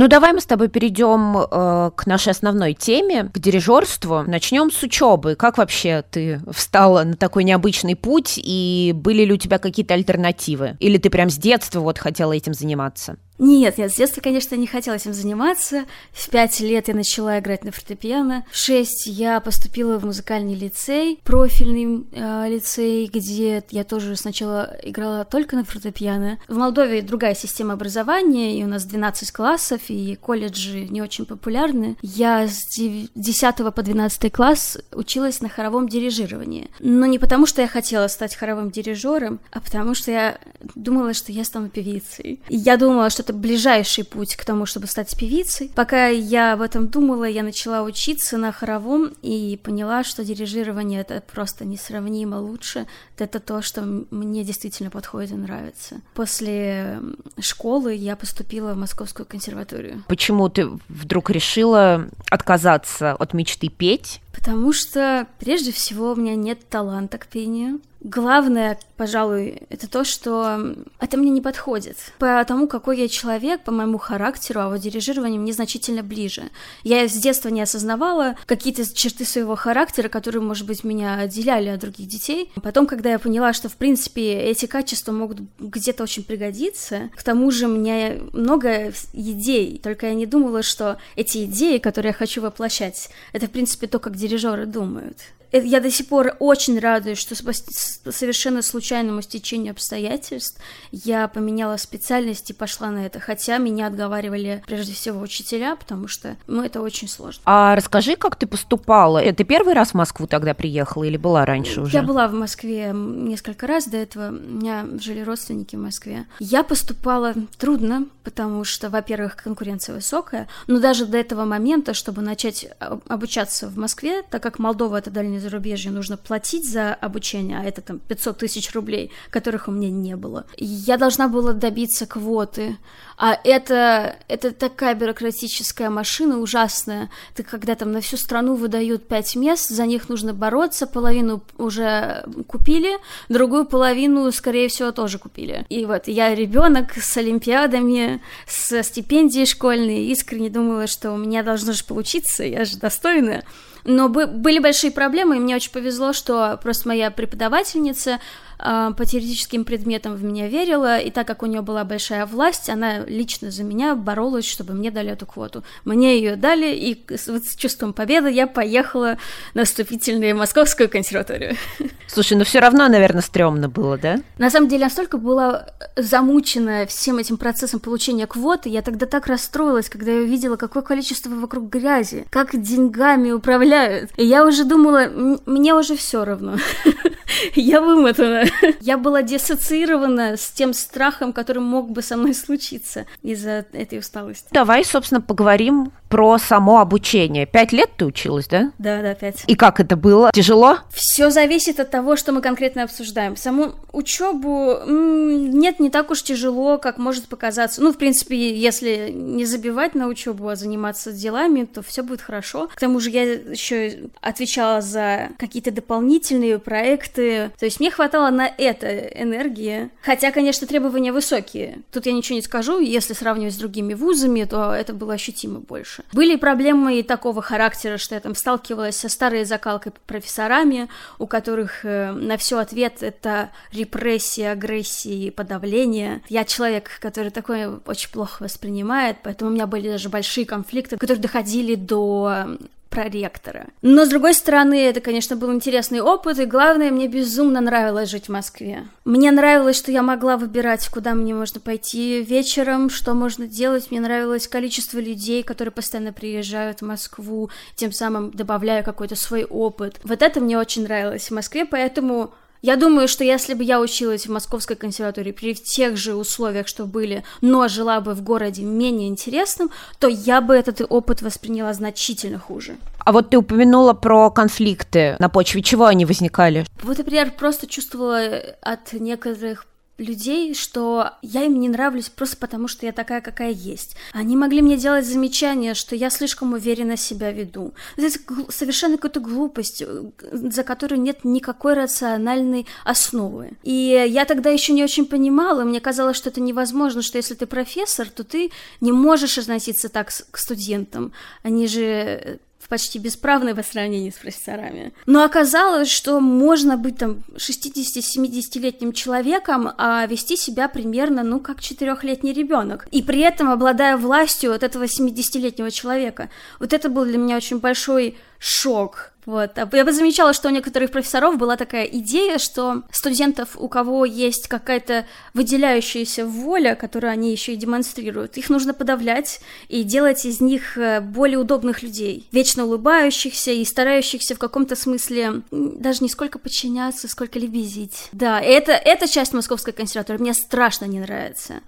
Ну, 0.00 0.08
давай 0.08 0.32
мы 0.32 0.40
с 0.40 0.46
тобой 0.46 0.68
перейдем 0.68 1.36
э, 1.36 1.90
к 1.94 2.06
нашей 2.06 2.30
основной 2.30 2.72
теме, 2.72 3.24
к 3.24 3.38
дирижерству. 3.38 4.22
Начнем 4.26 4.70
с 4.70 4.82
учебы. 4.82 5.34
Как 5.34 5.58
вообще 5.58 6.02
ты 6.10 6.40
встала 6.50 7.04
на 7.04 7.16
такой 7.16 7.44
необычный 7.44 7.96
путь, 7.96 8.40
и 8.42 8.92
были 8.94 9.26
ли 9.26 9.34
у 9.34 9.36
тебя 9.36 9.58
какие-то 9.58 9.92
альтернативы? 9.92 10.78
Или 10.80 10.96
ты 10.96 11.10
прям 11.10 11.28
с 11.28 11.36
детства 11.36 11.80
вот 11.80 11.98
хотела 11.98 12.32
этим 12.32 12.54
заниматься? 12.54 13.18
Нет, 13.40 13.78
нет, 13.78 13.90
с 13.90 13.96
детства, 13.96 14.20
конечно, 14.20 14.54
не 14.54 14.66
хотела 14.66 14.96
этим 14.96 15.14
заниматься. 15.14 15.86
В 16.12 16.28
пять 16.28 16.60
лет 16.60 16.88
я 16.88 16.94
начала 16.94 17.38
играть 17.38 17.64
на 17.64 17.72
фортепиано. 17.72 18.44
В 18.52 18.56
шесть 18.56 19.06
я 19.06 19.40
поступила 19.40 19.98
в 19.98 20.04
музыкальный 20.04 20.54
лицей, 20.54 21.18
профильный 21.24 22.04
э, 22.12 22.48
лицей, 22.50 23.06
где 23.06 23.64
я 23.70 23.84
тоже 23.84 24.14
сначала 24.16 24.76
играла 24.82 25.24
только 25.24 25.56
на 25.56 25.64
фортепиано. 25.64 26.38
В 26.48 26.56
Молдове 26.58 27.00
другая 27.00 27.34
система 27.34 27.72
образования, 27.72 28.58
и 28.58 28.64
у 28.64 28.66
нас 28.66 28.84
12 28.84 29.32
классов, 29.32 29.80
и 29.88 30.16
колледжи 30.16 30.86
не 30.90 31.00
очень 31.00 31.24
популярны. 31.24 31.96
Я 32.02 32.46
с 32.46 32.66
10 32.76 33.56
по 33.74 33.82
12 33.82 34.30
класс 34.30 34.76
училась 34.92 35.40
на 35.40 35.48
хоровом 35.48 35.88
дирижировании. 35.88 36.70
Но 36.78 37.06
не 37.06 37.18
потому, 37.18 37.46
что 37.46 37.62
я 37.62 37.68
хотела 37.68 38.06
стать 38.08 38.36
хоровым 38.36 38.70
дирижером, 38.70 39.40
а 39.50 39.60
потому 39.60 39.94
что 39.94 40.10
я 40.10 40.38
думала, 40.74 41.14
что 41.14 41.32
я 41.32 41.44
стану 41.44 41.70
певицей. 41.70 42.42
Я 42.50 42.76
думала, 42.76 43.08
что 43.08 43.29
это 43.30 43.38
ближайший 43.38 44.04
путь 44.04 44.36
к 44.36 44.44
тому, 44.44 44.66
чтобы 44.66 44.86
стать 44.86 45.16
певицей. 45.16 45.70
Пока 45.74 46.08
я 46.08 46.52
об 46.52 46.60
этом 46.60 46.88
думала, 46.88 47.24
я 47.24 47.42
начала 47.42 47.82
учиться 47.82 48.36
на 48.36 48.52
хоровом 48.52 49.12
и 49.22 49.58
поняла, 49.62 50.04
что 50.04 50.24
дирижирование 50.24 51.00
это 51.00 51.22
просто 51.32 51.64
несравнимо 51.64 52.36
лучше. 52.36 52.86
Это 53.18 53.38
то, 53.38 53.62
что 53.62 53.82
мне 54.10 54.44
действительно 54.44 54.90
подходит 54.90 55.32
и 55.32 55.34
нравится. 55.34 56.00
После 56.14 57.00
школы 57.38 57.94
я 57.94 58.16
поступила 58.16 58.74
в 58.74 58.76
Московскую 58.76 59.26
консерваторию. 59.26 60.02
Почему 60.08 60.48
ты 60.48 60.68
вдруг 60.88 61.30
решила 61.30 62.08
отказаться 62.30 63.12
от 63.12 63.34
мечты 63.34 63.68
петь? 63.68 64.20
Потому 64.32 64.72
что, 64.72 65.26
прежде 65.38 65.72
всего, 65.72 66.12
у 66.12 66.16
меня 66.16 66.34
нет 66.34 66.68
таланта 66.68 67.18
к 67.18 67.26
пению. 67.26 67.80
Главное, 68.02 68.78
пожалуй, 68.96 69.62
это 69.68 69.86
то, 69.86 70.04
что 70.04 70.74
это 71.00 71.16
мне 71.18 71.30
не 71.30 71.42
подходит. 71.42 71.98
По 72.18 72.42
тому, 72.46 72.66
какой 72.66 72.98
я 72.98 73.08
человек, 73.08 73.62
по 73.62 73.72
моему 73.72 73.98
характеру, 73.98 74.60
а 74.60 74.68
вот 74.70 74.80
дирижирование 74.80 75.38
мне 75.38 75.52
значительно 75.52 76.02
ближе. 76.02 76.44
Я 76.82 77.06
с 77.06 77.12
детства 77.12 77.50
не 77.50 77.60
осознавала 77.60 78.36
какие-то 78.46 78.90
черты 78.94 79.26
своего 79.26 79.54
характера, 79.54 80.08
которые, 80.08 80.40
может 80.40 80.66
быть, 80.66 80.82
меня 80.82 81.16
отделяли 81.16 81.68
от 81.68 81.80
других 81.80 82.08
детей. 82.08 82.50
Потом, 82.62 82.86
когда 82.86 83.10
я 83.10 83.18
поняла, 83.18 83.52
что, 83.52 83.68
в 83.68 83.76
принципе, 83.76 84.32
эти 84.32 84.64
качества 84.64 85.12
могут 85.12 85.40
где-то 85.58 86.02
очень 86.02 86.24
пригодиться, 86.24 87.10
к 87.14 87.22
тому 87.22 87.50
же 87.50 87.66
у 87.66 87.76
меня 87.76 88.14
много 88.32 88.94
идей, 89.12 89.78
только 89.78 90.06
я 90.06 90.14
не 90.14 90.24
думала, 90.24 90.62
что 90.62 90.96
эти 91.16 91.44
идеи, 91.44 91.76
которые 91.76 92.10
я 92.10 92.14
хочу 92.14 92.40
воплощать, 92.40 93.10
это, 93.34 93.46
в 93.46 93.50
принципе, 93.50 93.86
то, 93.88 93.98
как 93.98 94.16
дирижеры 94.20 94.66
думают. 94.66 95.16
Э, 95.52 95.64
я 95.64 95.80
до 95.80 95.90
сих 95.90 96.06
пор 96.08 96.36
очень 96.38 96.78
радуюсь, 96.78 97.18
что 97.18 97.34
по 97.44 98.12
совершенно 98.12 98.62
случайному 98.62 99.22
стечению 99.22 99.72
обстоятельств 99.72 100.60
я 100.92 101.28
поменяла 101.28 101.76
специальность 101.76 102.50
и 102.50 102.54
пошла 102.54 102.90
на 102.90 103.06
это, 103.06 103.20
хотя 103.20 103.58
меня 103.58 103.86
отговаривали 103.86 104.62
прежде 104.66 104.92
всего 104.92 105.20
учителя, 105.20 105.76
потому 105.76 106.08
что, 106.08 106.36
ну, 106.46 106.62
это 106.62 106.80
очень 106.80 107.08
сложно. 107.08 107.42
А 107.44 107.74
расскажи, 107.74 108.16
как 108.16 108.36
ты 108.36 108.46
поступала? 108.46 109.22
Э, 109.22 109.32
ты 109.32 109.44
первый 109.44 109.74
раз 109.74 109.90
в 109.90 109.94
Москву 109.94 110.26
тогда 110.26 110.54
приехала 110.54 111.04
или 111.04 111.16
была 111.16 111.44
раньше 111.44 111.82
уже? 111.82 111.96
Я 111.96 112.02
была 112.02 112.28
в 112.28 112.32
Москве 112.32 112.92
несколько 112.94 113.66
раз 113.66 113.86
до 113.88 113.96
этого, 113.96 114.28
у 114.28 114.32
меня 114.32 114.86
жили 115.00 115.20
родственники 115.20 115.76
в 115.76 115.80
Москве. 115.80 116.26
Я 116.38 116.62
поступала 116.62 117.34
трудно, 117.58 118.06
потому 118.24 118.64
что, 118.64 118.90
во-первых, 118.90 119.36
конкуренция 119.36 119.94
высокая, 119.94 120.48
но 120.66 120.78
даже 120.78 121.06
до 121.06 121.18
этого 121.18 121.44
момента, 121.44 121.94
чтобы 121.94 122.22
начать 122.22 122.66
обучаться 123.08 123.68
в 123.68 123.76
Москве, 123.76 124.22
так 124.22 124.42
как 124.42 124.58
Молдова 124.58 124.96
это 124.96 125.10
дальний 125.10 125.39
зарубежье 125.40 125.90
нужно 125.90 126.16
платить 126.16 126.70
за 126.70 126.94
обучение, 126.94 127.58
а 127.58 127.64
это 127.64 127.80
там 127.80 127.98
500 127.98 128.38
тысяч 128.38 128.72
рублей, 128.74 129.10
которых 129.30 129.68
у 129.68 129.70
меня 129.72 129.90
не 129.90 130.16
было. 130.16 130.46
Я 130.56 130.96
должна 130.96 131.28
была 131.28 131.52
добиться 131.52 132.06
квоты, 132.06 132.76
а 133.16 133.38
это, 133.44 134.16
это 134.28 134.50
такая 134.50 134.94
бюрократическая 134.94 135.90
машина 135.90 136.38
ужасная. 136.38 137.10
Ты 137.34 137.42
когда 137.42 137.74
там 137.74 137.92
на 137.92 138.00
всю 138.00 138.16
страну 138.16 138.54
выдают 138.54 139.08
пять 139.08 139.36
мест, 139.36 139.68
за 139.68 139.84
них 139.84 140.08
нужно 140.08 140.32
бороться, 140.32 140.86
половину 140.86 141.42
уже 141.58 142.24
купили, 142.46 142.92
другую 143.28 143.66
половину, 143.66 144.32
скорее 144.32 144.68
всего, 144.68 144.90
тоже 144.90 145.18
купили. 145.18 145.66
И 145.68 145.84
вот 145.84 146.08
я 146.08 146.34
ребенок 146.34 146.96
с 146.96 147.16
олимпиадами, 147.16 148.22
со 148.46 148.82
стипендией 148.82 149.44
школьной, 149.46 150.06
искренне 150.06 150.48
думала, 150.48 150.86
что 150.86 151.12
у 151.12 151.18
меня 151.18 151.42
должно 151.42 151.72
же 151.72 151.84
получиться, 151.84 152.42
я 152.44 152.64
же 152.64 152.78
достойная. 152.78 153.44
Но 153.84 154.08
были 154.08 154.58
большие 154.58 154.90
проблемы, 154.92 155.36
и 155.36 155.40
мне 155.40 155.56
очень 155.56 155.72
повезло, 155.72 156.12
что 156.12 156.58
просто 156.62 156.88
моя 156.88 157.10
преподавательница 157.10 158.20
а, 158.62 158.92
по 158.92 159.06
теоретическим 159.06 159.64
предметам 159.64 160.14
в 160.14 160.22
меня 160.22 160.48
верила, 160.48 160.98
и 160.98 161.10
так 161.10 161.26
как 161.26 161.42
у 161.42 161.46
нее 161.46 161.62
была 161.62 161.84
большая 161.84 162.26
власть, 162.26 162.68
она 162.68 162.98
лично 163.06 163.50
за 163.50 163.64
меня 163.64 163.94
боролась, 163.94 164.46
чтобы 164.46 164.74
мне 164.74 164.90
дали 164.90 165.10
эту 165.10 165.26
квоту. 165.26 165.64
Мне 165.84 166.16
ее 166.16 166.36
дали, 166.36 166.74
и 166.74 167.02
вот 167.26 167.44
с 167.44 167.56
чувством 167.56 167.92
победы 167.92 168.30
я 168.30 168.46
поехала 168.46 169.16
на 169.54 169.64
вступительную 169.64 170.36
Московскую 170.36 170.88
консерваторию. 170.88 171.56
Слушай, 172.06 172.36
ну 172.36 172.44
все 172.44 172.60
равно, 172.60 172.88
наверное, 172.88 173.22
стрёмно 173.22 173.68
было, 173.68 173.96
да? 173.96 174.20
На 174.38 174.50
самом 174.50 174.68
деле, 174.68 174.84
настолько 174.84 175.16
была 175.16 175.66
замучена 175.96 176.86
всем 176.86 177.18
этим 177.18 177.38
процессом 177.38 177.80
получения 177.80 178.26
квоты, 178.26 178.68
я 178.68 178.82
тогда 178.82 179.06
так 179.06 179.26
расстроилась, 179.26 179.88
когда 179.88 180.12
я 180.12 180.20
увидела, 180.20 180.56
какое 180.56 180.82
количество 180.82 181.30
вокруг 181.30 181.70
грязи, 181.70 182.26
как 182.30 182.60
деньгами 182.60 183.30
управляют. 183.30 184.10
И 184.16 184.24
я 184.24 184.44
уже 184.44 184.64
думала, 184.64 185.08
мне 185.46 185.74
уже 185.74 185.96
все 185.96 186.24
равно. 186.24 186.56
Я 187.54 187.80
вымотана. 187.80 188.44
Я 188.80 188.98
была 188.98 189.22
диссоциирована 189.22 190.36
с 190.36 190.50
тем 190.50 190.72
страхом, 190.72 191.32
который 191.32 191.62
мог 191.62 191.90
бы 191.90 192.02
со 192.02 192.16
мной 192.16 192.34
случиться 192.34 193.06
из-за 193.22 193.66
этой 193.72 193.98
усталости. 193.98 194.48
Давай, 194.50 194.84
собственно, 194.84 195.20
поговорим 195.20 195.92
про 196.08 196.38
само 196.38 196.80
обучение. 196.80 197.46
Пять 197.46 197.72
лет 197.72 197.90
ты 197.96 198.04
училась, 198.04 198.48
да? 198.48 198.72
Да, 198.78 199.00
да, 199.00 199.14
пять. 199.14 199.44
И 199.46 199.54
как 199.54 199.78
это 199.78 199.96
было? 199.96 200.32
Тяжело? 200.32 200.78
Все 200.92 201.30
зависит 201.30 201.78
от 201.78 201.90
того, 201.90 202.16
что 202.16 202.32
мы 202.32 202.42
конкретно 202.42 202.82
обсуждаем. 202.82 203.36
Саму 203.36 203.72
учебу 203.92 204.80
нет, 204.86 205.78
не 205.78 205.88
так 205.88 206.10
уж 206.10 206.22
тяжело, 206.22 206.78
как 206.78 206.98
может 206.98 207.28
показаться. 207.28 207.80
Ну, 207.80 207.92
в 207.92 207.96
принципе, 207.96 208.36
если 208.56 209.10
не 209.14 209.44
забивать 209.44 209.94
на 209.94 210.08
учебу, 210.08 210.48
а 210.48 210.56
заниматься 210.56 211.12
делами, 211.12 211.64
то 211.64 211.82
все 211.82 212.02
будет 212.02 212.20
хорошо. 212.20 212.68
К 212.74 212.80
тому 212.80 212.98
же 212.98 213.10
я 213.10 213.22
еще 213.22 214.10
отвечала 214.20 214.80
за 214.80 215.28
какие-то 215.38 215.70
дополнительные 215.70 216.58
проекты. 216.58 217.52
То 217.58 217.66
есть 217.66 217.78
мне 217.78 217.90
хватало 217.90 218.30
на 218.40 218.50
это 218.56 218.88
энергии. 218.88 219.90
Хотя, 220.00 220.30
конечно, 220.32 220.66
требования 220.66 221.12
высокие. 221.12 221.82
Тут 221.92 222.06
я 222.06 222.12
ничего 222.12 222.36
не 222.36 222.42
скажу. 222.42 222.80
Если 222.80 223.12
сравнивать 223.12 223.52
с 223.52 223.58
другими 223.58 223.92
вузами, 223.92 224.44
то 224.44 224.72
это 224.72 224.94
было 224.94 225.14
ощутимо 225.14 225.60
больше. 225.60 226.04
Были 226.14 226.36
проблемы 226.36 226.98
и 226.98 227.02
такого 227.02 227.42
характера, 227.42 227.98
что 227.98 228.14
я 228.14 228.20
там 228.20 228.34
сталкивалась 228.34 228.96
со 228.96 229.10
старой 229.10 229.44
закалкой 229.44 229.92
профессорами, 230.06 230.88
у 231.18 231.26
которых 231.26 231.84
э, 231.84 232.12
на 232.12 232.38
все 232.38 232.58
ответ 232.58 233.02
это 233.02 233.50
репрессия, 233.72 234.52
агрессия 234.52 235.26
и 235.26 235.30
подавление. 235.30 236.22
Я 236.30 236.44
человек, 236.44 236.90
который 236.98 237.30
такое 237.30 237.78
очень 237.84 238.10
плохо 238.10 238.42
воспринимает, 238.42 239.18
поэтому 239.22 239.50
у 239.50 239.54
меня 239.54 239.66
были 239.66 239.90
даже 239.90 240.08
большие 240.08 240.46
конфликты, 240.46 240.96
которые 240.96 241.20
доходили 241.20 241.74
до 241.74 242.56
проректора. 242.90 243.68
Но, 243.82 244.04
с 244.04 244.08
другой 244.08 244.34
стороны, 244.34 244.84
это, 244.84 245.00
конечно, 245.00 245.36
был 245.36 245.52
интересный 245.52 246.00
опыт, 246.00 246.38
и 246.38 246.44
главное, 246.44 246.90
мне 246.90 247.06
безумно 247.08 247.60
нравилось 247.60 248.10
жить 248.10 248.26
в 248.26 248.32
Москве. 248.32 248.86
Мне 249.04 249.30
нравилось, 249.30 249.78
что 249.78 249.92
я 249.92 250.02
могла 250.02 250.36
выбирать, 250.36 250.88
куда 250.88 251.14
мне 251.14 251.32
можно 251.32 251.60
пойти 251.60 252.22
вечером, 252.22 252.90
что 252.90 253.14
можно 253.14 253.46
делать. 253.46 253.90
Мне 253.90 254.00
нравилось 254.00 254.48
количество 254.48 254.98
людей, 254.98 255.42
которые 255.42 255.72
постоянно 255.72 256.12
приезжают 256.12 256.80
в 256.80 256.86
Москву, 256.86 257.50
тем 257.76 257.92
самым 257.92 258.32
добавляя 258.32 258.82
какой-то 258.82 259.14
свой 259.14 259.44
опыт. 259.44 260.00
Вот 260.02 260.20
это 260.20 260.40
мне 260.40 260.58
очень 260.58 260.82
нравилось 260.82 261.28
в 261.28 261.34
Москве, 261.34 261.64
поэтому 261.64 262.34
я 262.62 262.76
думаю, 262.76 263.08
что 263.08 263.24
если 263.24 263.54
бы 263.54 263.64
я 263.64 263.80
училась 263.80 264.26
в 264.26 264.32
Московской 264.32 264.76
консерватории 264.76 265.32
при 265.32 265.54
тех 265.54 265.96
же 265.96 266.14
условиях, 266.14 266.68
что 266.68 266.84
были, 266.84 267.24
но 267.40 267.68
жила 267.68 268.00
бы 268.00 268.14
в 268.14 268.22
городе 268.22 268.62
менее 268.62 269.08
интересным, 269.08 269.70
то 269.98 270.08
я 270.08 270.40
бы 270.40 270.54
этот 270.54 270.82
опыт 270.88 271.22
восприняла 271.22 271.72
значительно 271.72 272.38
хуже. 272.38 272.76
А 272.98 273.12
вот 273.12 273.30
ты 273.30 273.38
упомянула 273.38 273.94
про 273.94 274.30
конфликты. 274.30 275.16
На 275.18 275.28
почве 275.28 275.62
чего 275.62 275.86
они 275.86 276.04
возникали? 276.04 276.66
Вот, 276.82 276.98
например, 276.98 277.32
просто 277.32 277.66
чувствовала 277.66 278.20
от 278.60 278.92
некоторых 278.92 279.66
людей, 280.00 280.54
что 280.54 281.12
я 281.22 281.44
им 281.44 281.60
не 281.60 281.68
нравлюсь 281.68 282.08
просто 282.08 282.36
потому, 282.36 282.68
что 282.68 282.86
я 282.86 282.92
такая, 282.92 283.20
какая 283.20 283.50
есть. 283.50 283.96
Они 284.12 284.36
могли 284.36 284.62
мне 284.62 284.76
делать 284.76 285.06
замечания, 285.06 285.74
что 285.74 285.94
я 285.94 286.10
слишком 286.10 286.54
уверенно 286.54 286.96
себя 286.96 287.30
веду. 287.30 287.74
Это 287.96 288.10
совершенно 288.48 288.96
какая-то 288.96 289.20
глупость, 289.20 289.82
э, 289.82 290.02
за 290.32 290.64
которую 290.64 291.00
нет 291.00 291.24
никакой 291.24 291.74
рациональной 291.74 292.66
основы. 292.84 293.52
И 293.62 294.04
я 294.08 294.24
тогда 294.24 294.50
еще 294.50 294.72
не 294.72 294.82
очень 294.82 295.06
понимала, 295.06 295.64
мне 295.64 295.80
казалось, 295.80 296.16
что 296.16 296.30
это 296.30 296.40
невозможно, 296.40 297.02
что 297.02 297.18
если 297.18 297.34
ты 297.34 297.46
профессор, 297.46 298.08
то 298.08 298.24
ты 298.24 298.50
не 298.80 298.92
можешь 298.92 299.38
относиться 299.38 299.88
так 299.88 300.10
к 300.30 300.38
студентам. 300.38 301.12
Они 301.42 301.66
же 301.66 301.82
э, 301.82 302.38
почти 302.70 302.98
бесправной 302.98 303.54
по 303.54 303.62
сравнению 303.62 304.12
с 304.12 304.14
профессорами. 304.14 304.92
Но 305.04 305.24
оказалось, 305.24 305.90
что 305.90 306.20
можно 306.20 306.76
быть 306.76 306.96
там 306.98 307.18
60-70-летним 307.36 308.92
человеком, 308.92 309.72
а 309.76 310.06
вести 310.06 310.36
себя 310.36 310.68
примерно, 310.68 311.22
ну, 311.22 311.40
как 311.40 311.60
четырехлетний 311.60 312.32
ребенок. 312.32 312.86
И 312.92 313.02
при 313.02 313.20
этом 313.20 313.50
обладая 313.50 313.96
властью 313.96 314.54
от 314.54 314.62
этого 314.62 314.84
70-летнего 314.84 315.70
человека. 315.70 316.30
Вот 316.60 316.72
это 316.72 316.88
был 316.88 317.04
для 317.04 317.18
меня 317.18 317.36
очень 317.36 317.58
большой 317.58 318.16
шок. 318.38 319.12
Вот. 319.26 319.58
А 319.58 319.68
я 319.72 319.84
бы 319.84 319.92
замечала, 319.92 320.32
что 320.32 320.48
у 320.48 320.50
некоторых 320.50 320.90
профессоров 320.90 321.36
была 321.38 321.56
такая 321.56 321.84
идея, 321.84 322.38
что 322.38 322.82
студентов, 322.90 323.50
у 323.56 323.68
кого 323.68 324.04
есть 324.04 324.48
какая-то 324.48 325.06
выделяющаяся 325.34 326.26
воля, 326.26 326.74
которую 326.74 327.12
они 327.12 327.30
еще 327.30 327.52
и 327.52 327.56
демонстрируют, 327.56 328.36
их 328.36 328.50
нужно 328.50 328.74
подавлять 328.74 329.40
и 329.68 329.82
делать 329.82 330.24
из 330.24 330.40
них 330.40 330.78
э, 330.78 331.00
более 331.00 331.38
удобных 331.38 331.82
людей, 331.82 332.28
вечно 332.32 332.64
улыбающихся 332.64 333.52
и 333.52 333.64
старающихся 333.64 334.34
в 334.34 334.38
каком-то 334.38 334.76
смысле 334.76 335.42
даже 335.50 336.02
не 336.02 336.08
сколько 336.08 336.38
подчиняться, 336.38 337.08
сколько 337.08 337.38
лебезить. 337.38 338.08
Да, 338.12 338.40
это, 338.40 338.72
эта 338.72 339.08
часть 339.08 339.32
Московской 339.32 339.72
консерватории 339.72 340.20
мне 340.20 340.34
страшно 340.34 340.86
не 340.86 341.00
нравится. 341.00 341.60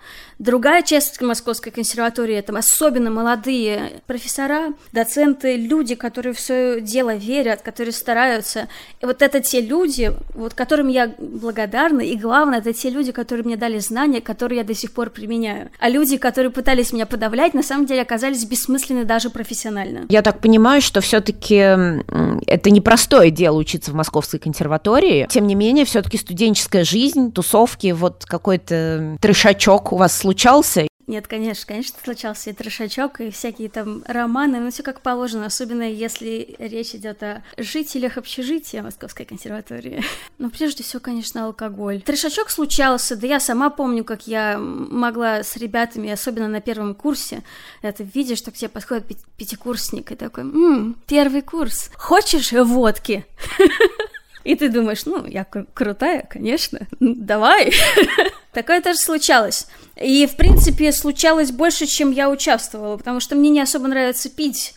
Другая 0.42 0.82
часть 0.82 1.20
Московской 1.20 1.70
консерватории, 1.70 2.34
это 2.34 2.52
особенно 2.58 3.12
молодые 3.12 4.02
профессора, 4.08 4.72
доценты, 4.90 5.54
люди, 5.54 5.94
которые 5.94 6.32
все 6.32 6.80
дело 6.80 7.14
верят, 7.14 7.62
которые 7.62 7.92
стараются. 7.92 8.66
И 9.00 9.06
вот 9.06 9.22
это 9.22 9.38
те 9.38 9.60
люди, 9.60 10.10
вот 10.34 10.54
которым 10.54 10.88
я 10.88 11.14
благодарна, 11.16 12.00
и 12.00 12.16
главное, 12.16 12.58
это 12.58 12.72
те 12.72 12.90
люди, 12.90 13.12
которые 13.12 13.44
мне 13.44 13.56
дали 13.56 13.78
знания, 13.78 14.20
которые 14.20 14.58
я 14.58 14.64
до 14.64 14.74
сих 14.74 14.90
пор 14.90 15.10
применяю. 15.10 15.70
А 15.78 15.88
люди, 15.88 16.16
которые 16.16 16.50
пытались 16.50 16.92
меня 16.92 17.06
подавлять, 17.06 17.54
на 17.54 17.62
самом 17.62 17.86
деле 17.86 18.02
оказались 18.02 18.44
бессмысленны 18.44 19.04
даже 19.04 19.30
профессионально. 19.30 20.06
Я 20.08 20.22
так 20.22 20.40
понимаю, 20.40 20.82
что 20.82 21.00
все-таки 21.00 21.54
это 21.54 22.70
непростое 22.70 23.30
дело 23.30 23.58
учиться 23.58 23.92
в 23.92 23.94
Московской 23.94 24.40
консерватории. 24.40 25.28
Тем 25.30 25.46
не 25.46 25.54
менее, 25.54 25.84
все-таки 25.84 26.18
студенческая 26.18 26.82
жизнь, 26.82 27.30
тусовки, 27.30 27.92
вот 27.92 28.24
какой-то 28.26 29.18
трешачок 29.20 29.92
у 29.92 29.96
вас 29.96 30.16
случался? 30.32 30.86
Нет, 31.08 31.26
конечно, 31.26 31.66
конечно, 31.66 31.98
случался 32.02 32.50
и 32.50 32.52
трешачок, 32.52 33.20
и 33.20 33.30
всякие 33.30 33.68
там 33.68 34.02
романы, 34.06 34.60
но 34.60 34.70
все 34.70 34.82
как 34.82 35.02
положено, 35.02 35.46
особенно 35.46 35.82
если 35.82 36.54
речь 36.58 36.94
идет 36.94 37.22
о 37.22 37.42
жителях 37.58 38.16
общежития 38.16 38.82
Московской 38.82 39.26
консерватории. 39.26 40.02
Но 40.38 40.48
прежде 40.48 40.84
всего, 40.84 41.00
конечно, 41.00 41.44
алкоголь. 41.44 42.00
Трешачок 42.02 42.50
случался, 42.50 43.16
да 43.16 43.26
я 43.26 43.40
сама 43.40 43.68
помню, 43.68 44.04
как 44.04 44.28
я 44.28 44.56
могла 44.58 45.42
с 45.42 45.56
ребятами, 45.56 46.08
особенно 46.08 46.48
на 46.48 46.60
первом 46.60 46.94
курсе, 46.94 47.42
это 47.82 48.04
видишь, 48.04 48.38
что 48.38 48.52
к 48.52 48.54
тебе 48.54 48.68
подходит 48.68 49.04
пятикурсник 49.36 50.12
и 50.12 50.14
такой, 50.14 50.44
«Ммм, 50.44 50.96
первый 51.06 51.42
курс, 51.42 51.90
хочешь 51.96 52.52
водки?» 52.52 53.26
И 54.44 54.54
ты 54.54 54.68
думаешь, 54.68 55.04
ну, 55.06 55.26
я 55.26 55.46
кру- 55.50 55.66
крутая, 55.72 56.26
конечно, 56.28 56.80
давай. 57.00 57.72
Такое 58.52 58.80
тоже 58.82 58.98
случалось. 58.98 59.66
И, 59.96 60.26
в 60.26 60.36
принципе, 60.36 60.92
случалось 60.92 61.50
больше, 61.50 61.86
чем 61.86 62.10
я 62.10 62.28
участвовала, 62.28 62.96
потому 62.96 63.20
что 63.20 63.34
мне 63.34 63.50
не 63.50 63.60
особо 63.60 63.88
нравится 63.88 64.28
пить. 64.28 64.74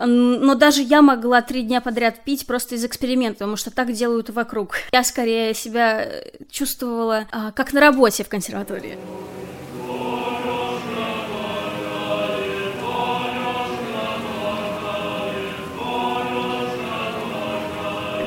Но 0.00 0.54
даже 0.54 0.82
я 0.82 1.02
могла 1.02 1.42
три 1.42 1.62
дня 1.62 1.80
подряд 1.80 2.22
пить 2.22 2.46
просто 2.46 2.76
из 2.76 2.84
эксперимента, 2.84 3.38
потому 3.38 3.56
что 3.56 3.72
так 3.72 3.92
делают 3.92 4.30
вокруг. 4.30 4.76
Я 4.92 5.02
скорее 5.02 5.54
себя 5.54 6.06
чувствовала 6.50 7.26
а, 7.32 7.50
как 7.50 7.72
на 7.72 7.80
работе 7.80 8.22
в 8.22 8.28
консерватории. 8.28 8.96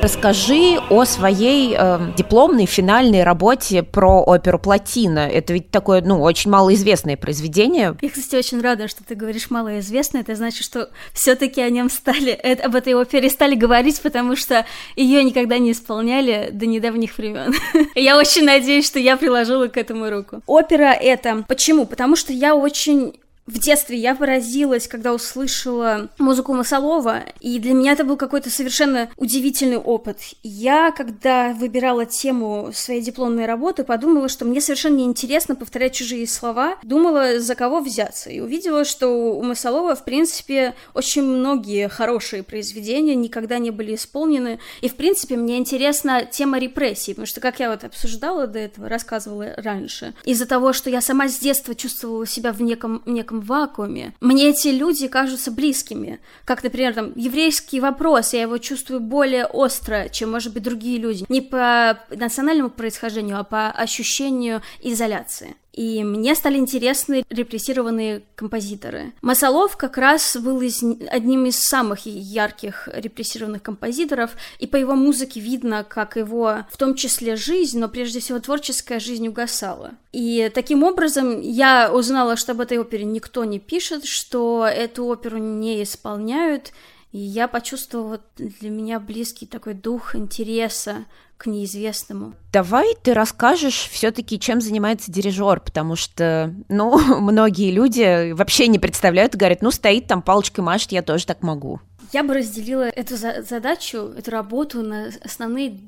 Расскажи 0.02 0.80
о 0.90 1.04
своей 1.04 1.76
э, 1.78 2.12
дипломной 2.16 2.66
финальной 2.66 3.22
работе 3.22 3.84
про 3.84 4.20
оперу 4.20 4.58
«Плотина». 4.58 5.28
Это 5.28 5.52
ведь 5.52 5.70
такое, 5.70 6.02
ну, 6.02 6.20
очень 6.20 6.50
малоизвестное 6.50 7.16
произведение. 7.16 7.96
Я, 8.02 8.10
кстати, 8.10 8.34
очень 8.34 8.60
рада, 8.60 8.88
что 8.88 9.04
ты 9.04 9.14
говоришь 9.14 9.48
малоизвестное. 9.48 10.22
Это 10.22 10.34
значит, 10.34 10.64
что 10.64 10.90
все 11.12 11.36
таки 11.36 11.60
о 11.60 11.70
нем 11.70 11.88
стали, 11.88 12.32
это, 12.32 12.64
об 12.64 12.74
этой 12.74 12.94
опере 12.94 13.30
стали 13.30 13.54
говорить, 13.54 14.02
потому 14.02 14.34
что 14.34 14.66
ее 14.96 15.22
никогда 15.22 15.58
не 15.58 15.70
исполняли 15.70 16.50
до 16.52 16.66
недавних 16.66 17.16
времен. 17.16 17.54
Я 17.94 18.18
очень 18.18 18.44
надеюсь, 18.44 18.86
что 18.86 18.98
я 18.98 19.16
приложила 19.16 19.68
к 19.68 19.76
этому 19.76 20.10
руку. 20.10 20.42
Опера 20.46 20.92
это... 20.92 21.44
Почему? 21.46 21.86
Потому 21.86 22.16
что 22.16 22.32
я 22.32 22.56
очень 22.56 23.14
в 23.52 23.58
детстве 23.58 23.98
я 23.98 24.14
поразилась, 24.14 24.88
когда 24.88 25.12
услышала 25.12 26.08
музыку 26.18 26.54
Масолова, 26.54 27.22
и 27.40 27.58
для 27.58 27.74
меня 27.74 27.92
это 27.92 28.04
был 28.04 28.16
какой-то 28.16 28.50
совершенно 28.50 29.10
удивительный 29.16 29.76
опыт. 29.76 30.18
Я, 30.42 30.90
когда 30.90 31.52
выбирала 31.52 32.06
тему 32.06 32.70
своей 32.72 33.02
дипломной 33.02 33.44
работы, 33.44 33.84
подумала, 33.84 34.28
что 34.28 34.44
мне 34.44 34.60
совершенно 34.60 34.96
неинтересно 34.96 35.54
повторять 35.54 35.94
чужие 35.94 36.26
слова, 36.26 36.78
думала, 36.82 37.40
за 37.40 37.54
кого 37.54 37.80
взяться, 37.80 38.30
и 38.30 38.40
увидела, 38.40 38.84
что 38.84 39.08
у 39.08 39.42
Масолова, 39.42 39.94
в 39.94 40.04
принципе, 40.04 40.74
очень 40.94 41.22
многие 41.22 41.88
хорошие 41.88 42.42
произведения 42.42 43.14
никогда 43.14 43.58
не 43.58 43.70
были 43.70 43.94
исполнены, 43.94 44.60
и, 44.80 44.88
в 44.88 44.94
принципе, 44.94 45.36
мне 45.36 45.58
интересна 45.58 46.24
тема 46.24 46.58
репрессий, 46.58 47.12
потому 47.12 47.26
что, 47.26 47.40
как 47.40 47.60
я 47.60 47.70
вот 47.70 47.84
обсуждала 47.84 48.46
до 48.46 48.60
этого, 48.60 48.88
рассказывала 48.88 49.52
раньше, 49.58 50.14
из-за 50.24 50.46
того, 50.46 50.72
что 50.72 50.88
я 50.88 51.02
сама 51.02 51.28
с 51.28 51.38
детства 51.38 51.74
чувствовала 51.74 52.26
себя 52.26 52.52
в 52.52 52.62
неком 52.62 53.02
неком 53.04 53.41
вакууме. 53.44 54.14
Мне 54.20 54.50
эти 54.50 54.68
люди 54.68 55.08
кажутся 55.08 55.50
близкими. 55.50 56.20
Как, 56.44 56.62
например, 56.62 56.94
там, 56.94 57.12
еврейский 57.16 57.80
вопрос, 57.80 58.32
я 58.32 58.42
его 58.42 58.58
чувствую 58.58 59.00
более 59.00 59.46
остро, 59.46 60.08
чем, 60.10 60.30
может 60.30 60.52
быть, 60.52 60.62
другие 60.62 60.98
люди. 60.98 61.24
Не 61.28 61.40
по 61.40 61.98
национальному 62.10 62.70
происхождению, 62.70 63.38
а 63.38 63.44
по 63.44 63.70
ощущению 63.70 64.62
изоляции 64.82 65.56
и 65.72 66.04
мне 66.04 66.34
стали 66.34 66.58
интересны 66.58 67.24
репрессированные 67.30 68.22
композиторы. 68.34 69.12
Масолов 69.22 69.76
как 69.76 69.96
раз 69.96 70.36
был 70.36 70.60
из, 70.60 70.82
одним 71.10 71.46
из 71.46 71.58
самых 71.58 72.04
ярких 72.04 72.88
репрессированных 72.92 73.62
композиторов, 73.62 74.32
и 74.58 74.66
по 74.66 74.76
его 74.76 74.94
музыке 74.94 75.40
видно, 75.40 75.84
как 75.84 76.16
его, 76.16 76.58
в 76.70 76.76
том 76.76 76.94
числе 76.94 77.36
жизнь, 77.36 77.78
но 77.78 77.88
прежде 77.88 78.20
всего 78.20 78.38
творческая 78.38 79.00
жизнь 79.00 79.26
угасала. 79.26 79.92
И 80.12 80.50
таким 80.54 80.82
образом 80.82 81.40
я 81.40 81.90
узнала, 81.92 82.36
что 82.36 82.52
об 82.52 82.60
этой 82.60 82.78
опере 82.78 83.04
никто 83.04 83.44
не 83.44 83.58
пишет, 83.58 84.04
что 84.04 84.66
эту 84.66 85.06
оперу 85.06 85.38
не 85.38 85.82
исполняют, 85.82 86.72
и 87.12 87.18
я 87.18 87.48
почувствовала 87.48 88.20
для 88.36 88.70
меня 88.70 89.00
близкий 89.00 89.46
такой 89.46 89.74
дух 89.74 90.14
интереса 90.16 91.06
к 91.42 91.46
неизвестному. 91.46 92.34
Давай 92.52 92.94
ты 93.02 93.14
расскажешь 93.14 93.88
все-таки, 93.90 94.38
чем 94.38 94.60
занимается 94.60 95.10
дирижер, 95.10 95.58
потому 95.58 95.96
что, 95.96 96.54
ну, 96.68 96.96
многие 97.20 97.72
люди 97.72 98.30
вообще 98.30 98.68
не 98.68 98.78
представляют, 98.78 99.34
говорят, 99.34 99.60
ну, 99.60 99.72
стоит 99.72 100.06
там 100.06 100.22
палочкой 100.22 100.62
машет, 100.62 100.92
я 100.92 101.02
тоже 101.02 101.26
так 101.26 101.42
могу. 101.42 101.80
Я 102.12 102.22
бы 102.22 102.34
разделила 102.34 102.84
эту 102.84 103.16
за- 103.16 103.42
задачу, 103.42 104.12
эту 104.16 104.30
работу 104.30 104.82
на 104.82 105.10
основные 105.24 105.80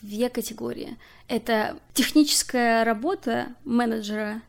две 0.00 0.28
категории. 0.28 0.96
Это 1.26 1.76
техническая 1.92 2.84
работа 2.84 3.48
менеджера, 3.64 4.42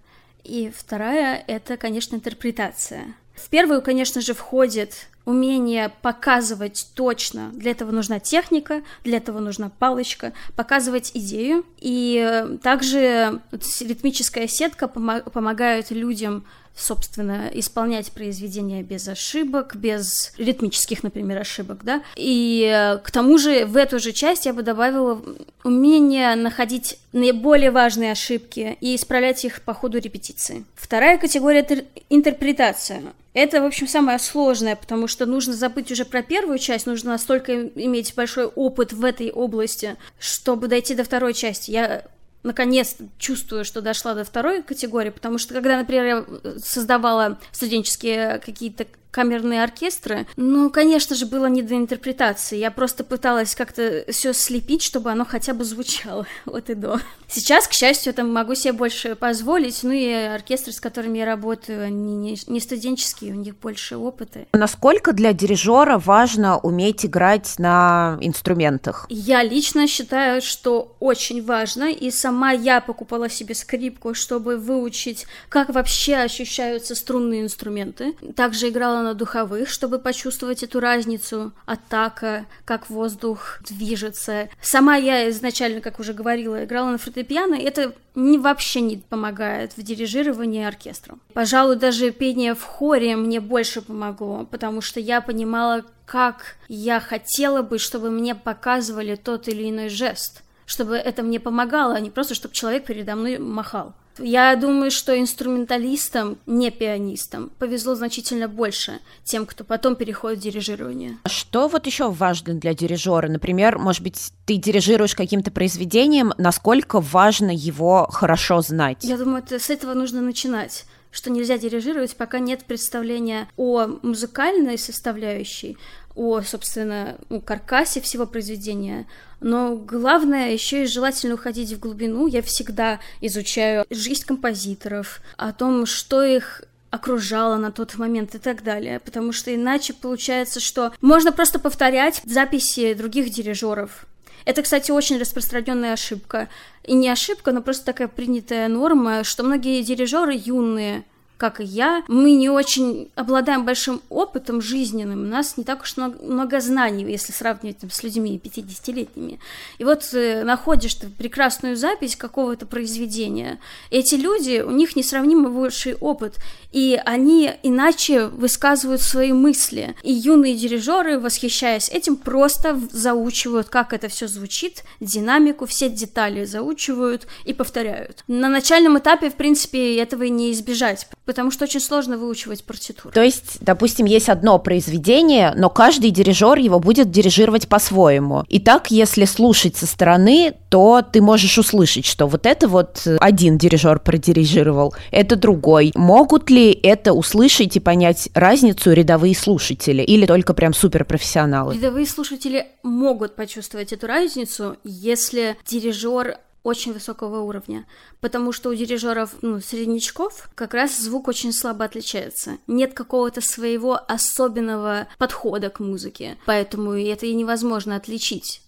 и 0.43 0.71
вторая— 0.75 1.43
это, 1.47 1.75
конечно, 1.77 2.15
интерпретация. 2.15 3.15
В 3.33 3.49
первую, 3.49 3.81
конечно 3.81 4.21
же, 4.21 4.35
входит 4.35 5.07
умение 5.25 5.91
показывать 6.01 6.87
точно. 6.95 7.51
Для 7.53 7.71
этого 7.71 7.91
нужна 7.91 8.19
техника, 8.19 8.81
для 9.03 9.17
этого 9.17 9.39
нужна 9.39 9.71
палочка, 9.77 10.33
показывать 10.55 11.11
идею. 11.13 11.65
И 11.79 12.57
также 12.63 13.41
ритмическая 13.51 14.47
сетка 14.47 14.87
помогает 14.87 15.91
людям 15.91 16.45
собственно, 16.75 17.49
исполнять 17.53 18.11
произведения 18.11 18.81
без 18.81 19.07
ошибок, 19.07 19.75
без 19.75 20.33
ритмических, 20.37 21.03
например, 21.03 21.39
ошибок, 21.39 21.83
да. 21.83 22.01
И 22.15 22.63
э, 22.73 22.97
к 22.99 23.11
тому 23.11 23.37
же 23.37 23.65
в 23.65 23.75
эту 23.75 23.99
же 23.99 24.11
часть 24.11 24.45
я 24.45 24.53
бы 24.53 24.63
добавила 24.63 25.21
умение 25.63 26.35
находить 26.35 26.97
наиболее 27.13 27.71
важные 27.71 28.13
ошибки 28.13 28.77
и 28.79 28.95
исправлять 28.95 29.43
их 29.45 29.61
по 29.61 29.73
ходу 29.73 29.99
репетиции. 29.99 30.63
Вторая 30.75 31.17
категория— 31.17 31.59
это 31.69 31.83
интерпретация. 32.09 33.01
Это, 33.33 33.61
в 33.61 33.65
общем, 33.65 33.87
самое 33.87 34.19
сложное, 34.19 34.75
потому 34.75 35.07
что 35.07 35.25
нужно 35.25 35.53
забыть 35.53 35.91
уже 35.91 36.03
про 36.03 36.21
первую 36.21 36.59
часть, 36.59 36.85
нужно 36.85 37.11
настолько 37.11 37.67
иметь 37.67 38.13
большой 38.13 38.45
опыт 38.45 38.91
в 38.91 39.05
этой 39.05 39.31
области, 39.31 39.95
чтобы 40.19 40.67
дойти 40.67 40.95
до 40.95 41.05
второй 41.05 41.33
части. 41.33 41.71
Я 41.71 42.05
наконец 42.43 42.97
чувствую, 43.17 43.63
что 43.63 43.81
дошла 43.81 44.15
до 44.15 44.25
второй 44.25 44.63
категории, 44.63 45.11
потому 45.11 45.37
что 45.37 45.53
когда, 45.53 45.77
например, 45.77 46.05
я 46.05 46.25
создавала 46.59 47.39
студенческие 47.51 48.39
какие-то 48.39 48.85
камерные 49.11 49.63
оркестры. 49.63 50.25
Ну, 50.37 50.69
конечно 50.69 51.15
же, 51.15 51.25
было 51.25 51.45
не 51.47 51.61
до 51.61 51.75
интерпретации. 51.75 52.57
Я 52.57 52.71
просто 52.71 53.03
пыталась 53.03 53.55
как-то 53.55 54.05
все 54.09 54.33
слепить, 54.33 54.81
чтобы 54.81 55.11
оно 55.11 55.25
хотя 55.25 55.53
бы 55.53 55.63
звучало 55.63 56.25
вот 56.45 56.69
и 56.69 56.73
до. 56.73 56.99
Сейчас, 57.27 57.67
к 57.67 57.73
счастью, 57.73 58.13
там 58.13 58.31
могу 58.31 58.55
себе 58.55 58.73
больше 58.73 59.15
позволить. 59.15 59.83
Ну 59.83 59.91
и 59.91 60.11
оркестры, 60.11 60.73
с 60.73 60.79
которыми 60.79 61.19
я 61.19 61.25
работаю, 61.25 61.83
они 61.83 62.37
не 62.47 62.59
студенческие, 62.59 63.33
у 63.33 63.37
них 63.37 63.57
больше 63.57 63.97
опыта. 63.97 64.45
Насколько 64.53 65.13
для 65.13 65.33
дирижера 65.33 65.97
важно 65.97 66.57
уметь 66.57 67.05
играть 67.05 67.55
на 67.57 68.17
инструментах? 68.21 69.05
Я 69.09 69.43
лично 69.43 69.87
считаю, 69.87 70.41
что 70.41 70.95
очень 70.99 71.43
важно. 71.43 71.91
И 71.91 72.11
сама 72.11 72.51
я 72.51 72.81
покупала 72.81 73.29
себе 73.29 73.55
скрипку, 73.55 74.13
чтобы 74.13 74.57
выучить, 74.57 75.25
как 75.49 75.69
вообще 75.69 76.17
ощущаются 76.17 76.95
струнные 76.95 77.41
инструменты. 77.41 78.13
Также 78.35 78.69
играла 78.69 79.00
на 79.01 79.13
духовых, 79.13 79.69
чтобы 79.69 79.99
почувствовать 79.99 80.63
эту 80.63 80.79
разницу 80.79 81.51
атака, 81.65 82.45
как 82.65 82.89
воздух 82.89 83.59
движется. 83.61 84.49
Сама 84.61 84.95
я 84.95 85.29
изначально, 85.29 85.81
как 85.81 85.99
уже 85.99 86.13
говорила, 86.13 86.63
играла 86.63 86.91
на 86.91 86.97
фортепиано, 86.97 87.55
и 87.55 87.63
это 87.63 87.93
не, 88.15 88.37
вообще 88.37 88.81
не 88.81 88.97
помогает 88.97 89.77
в 89.77 89.81
дирижировании 89.81 90.63
оркестром. 90.63 91.21
Пожалуй, 91.33 91.75
даже 91.75 92.11
пение 92.11 92.55
в 92.55 92.63
хоре 92.63 93.15
мне 93.15 93.39
больше 93.39 93.81
помогло, 93.81 94.45
потому 94.49 94.81
что 94.81 94.99
я 94.99 95.21
понимала, 95.21 95.83
как 96.05 96.57
я 96.67 96.99
хотела 96.99 97.61
бы, 97.61 97.77
чтобы 97.77 98.09
мне 98.09 98.35
показывали 98.35 99.15
тот 99.15 99.47
или 99.47 99.69
иной 99.69 99.89
жест, 99.89 100.43
чтобы 100.65 100.95
это 100.95 101.23
мне 101.23 101.39
помогало, 101.39 101.95
а 101.95 101.99
не 101.99 102.09
просто, 102.09 102.35
чтобы 102.35 102.53
человек 102.53 102.85
передо 102.85 103.15
мной 103.15 103.37
махал. 103.37 103.93
Я 104.17 104.55
думаю, 104.55 104.91
что 104.91 105.17
инструменталистам, 105.19 106.37
не 106.45 106.71
пианистам, 106.71 107.51
повезло 107.59 107.95
значительно 107.95 108.47
больше 108.47 108.99
тем, 109.23 109.45
кто 109.45 109.63
потом 109.63 109.95
переходит 109.95 110.39
в 110.39 110.41
дирижирование. 110.43 111.17
Что 111.25 111.67
вот 111.67 111.85
еще 111.85 112.09
важно 112.09 112.53
для 112.53 112.73
дирижера? 112.73 113.27
Например, 113.27 113.77
может 113.77 114.03
быть, 114.03 114.31
ты 114.45 114.57
дирижируешь 114.57 115.15
каким-то 115.15 115.51
произведением, 115.51 116.33
насколько 116.37 116.99
важно 116.99 117.51
его 117.51 118.07
хорошо 118.11 118.61
знать? 118.61 119.03
Я 119.03 119.17
думаю, 119.17 119.43
это, 119.43 119.59
с 119.59 119.69
этого 119.69 119.93
нужно 119.93 120.21
начинать 120.21 120.85
что 121.11 121.29
нельзя 121.29 121.57
дирижировать, 121.57 122.15
пока 122.15 122.39
нет 122.39 122.65
представления 122.65 123.49
о 123.57 123.85
музыкальной 124.01 124.77
составляющей, 124.77 125.77
о, 126.15 126.41
собственно, 126.41 127.17
ну, 127.29 127.41
каркасе 127.41 128.01
всего 128.01 128.25
произведения. 128.25 129.07
Но 129.39 129.75
главное 129.75 130.51
еще 130.51 130.83
и 130.83 130.87
желательно 130.87 131.35
уходить 131.35 131.71
в 131.73 131.79
глубину. 131.79 132.27
Я 132.27 132.41
всегда 132.41 132.99
изучаю 133.21 133.85
жизнь 133.89 134.25
композиторов, 134.25 135.21
о 135.37 135.51
том, 135.53 135.85
что 135.85 136.23
их 136.23 136.63
окружало 136.91 137.55
на 137.55 137.71
тот 137.71 137.97
момент 137.97 138.35
и 138.35 138.37
так 138.37 138.63
далее, 138.63 138.99
потому 138.99 139.31
что 139.31 139.53
иначе 139.55 139.93
получается, 139.93 140.59
что 140.59 140.91
можно 141.01 141.31
просто 141.31 141.57
повторять 141.57 142.21
записи 142.25 142.93
других 142.93 143.29
дирижеров. 143.29 144.05
Это, 144.45 144.61
кстати, 144.61 144.91
очень 144.91 145.17
распространенная 145.19 145.93
ошибка. 145.93 146.49
И 146.83 146.93
не 146.93 147.09
ошибка, 147.09 147.51
но 147.51 147.61
просто 147.61 147.85
такая 147.85 148.07
принятая 148.07 148.67
норма, 148.67 149.23
что 149.23 149.43
многие 149.43 149.83
дирижеры 149.83 150.33
юные 150.35 151.03
как 151.41 151.59
и 151.59 151.63
я, 151.63 152.03
мы 152.07 152.33
не 152.33 152.51
очень 152.51 153.09
обладаем 153.15 153.65
большим 153.65 153.99
опытом 154.09 154.61
жизненным, 154.61 155.23
у 155.23 155.25
нас 155.25 155.57
не 155.57 155.63
так 155.63 155.81
уж 155.81 155.97
много, 155.97 156.61
знаний, 156.61 157.03
если 157.03 157.31
сравнивать 157.31 157.79
там, 157.79 157.89
с 157.89 158.03
людьми 158.03 158.39
50-летними. 158.43 159.39
И 159.79 159.83
вот 159.83 160.07
э, 160.13 160.43
находишь 160.43 160.93
ты 160.93 161.09
прекрасную 161.09 161.77
запись 161.77 162.15
какого-то 162.15 162.67
произведения, 162.67 163.59
эти 163.89 164.13
люди, 164.13 164.61
у 164.61 164.69
них 164.69 164.95
несравнимо 164.95 165.49
больший 165.49 165.95
опыт, 165.95 166.35
и 166.71 167.01
они 167.05 167.51
иначе 167.63 168.27
высказывают 168.27 169.01
свои 169.01 169.33
мысли. 169.33 169.95
И 170.03 170.13
юные 170.13 170.55
дирижеры, 170.55 171.19
восхищаясь 171.19 171.89
этим, 171.89 172.17
просто 172.17 172.79
заучивают, 172.91 173.67
как 173.69 173.93
это 173.93 174.09
все 174.09 174.27
звучит, 174.27 174.83
динамику, 174.99 175.65
все 175.65 175.89
детали 175.89 176.45
заучивают 176.45 177.25
и 177.45 177.53
повторяют. 177.53 178.23
На 178.27 178.47
начальном 178.47 178.99
этапе, 178.99 179.31
в 179.31 179.35
принципе, 179.35 179.97
этого 179.97 180.21
и 180.23 180.29
не 180.29 180.51
избежать, 180.51 181.07
потому 181.31 181.49
что 181.49 181.63
очень 181.63 181.79
сложно 181.79 182.17
выучивать 182.17 182.65
партитуру. 182.65 183.13
То 183.13 183.23
есть, 183.23 183.59
допустим, 183.61 184.05
есть 184.05 184.27
одно 184.27 184.59
произведение, 184.59 185.53
но 185.55 185.69
каждый 185.69 186.11
дирижер 186.11 186.57
его 186.57 186.77
будет 186.77 187.09
дирижировать 187.09 187.69
по-своему. 187.69 188.43
И 188.49 188.59
так, 188.59 188.91
если 188.91 189.23
слушать 189.23 189.77
со 189.77 189.87
стороны, 189.87 190.53
то 190.67 191.01
ты 191.01 191.21
можешь 191.21 191.57
услышать, 191.57 192.05
что 192.05 192.27
вот 192.27 192.45
это 192.45 192.67
вот 192.67 193.07
один 193.21 193.57
дирижер 193.57 193.99
продирижировал, 193.99 194.93
это 195.09 195.37
другой. 195.37 195.93
Могут 195.95 196.49
ли 196.49 196.71
это 196.83 197.13
услышать 197.13 197.77
и 197.77 197.79
понять 197.79 198.27
разницу 198.33 198.91
рядовые 198.91 199.33
слушатели 199.33 200.01
или 200.01 200.25
только 200.25 200.53
прям 200.53 200.73
суперпрофессионалы? 200.73 201.75
Рядовые 201.75 202.07
слушатели 202.07 202.67
могут 202.83 203.37
почувствовать 203.37 203.93
эту 203.93 204.05
разницу, 204.05 204.75
если 204.83 205.55
дирижер 205.65 206.39
очень 206.63 206.93
высокого 206.93 207.41
уровня, 207.41 207.87
потому 208.19 208.51
что 208.51 208.69
у 208.69 208.75
дирижеров 208.75 209.35
ну, 209.41 209.59
среднячков 209.59 210.49
как 210.55 210.73
раз 210.73 210.97
звук 210.97 211.27
очень 211.27 211.53
слабо 211.53 211.85
отличается. 211.85 212.57
Нет 212.67 212.93
какого-то 212.93 213.41
своего 213.41 213.99
особенного 214.07 215.07
подхода 215.17 215.69
к 215.69 215.79
музыке, 215.79 216.37
поэтому 216.45 216.93
это 216.93 217.25
и 217.25 217.33
невозможно 217.33 217.95
отличить 217.95 218.61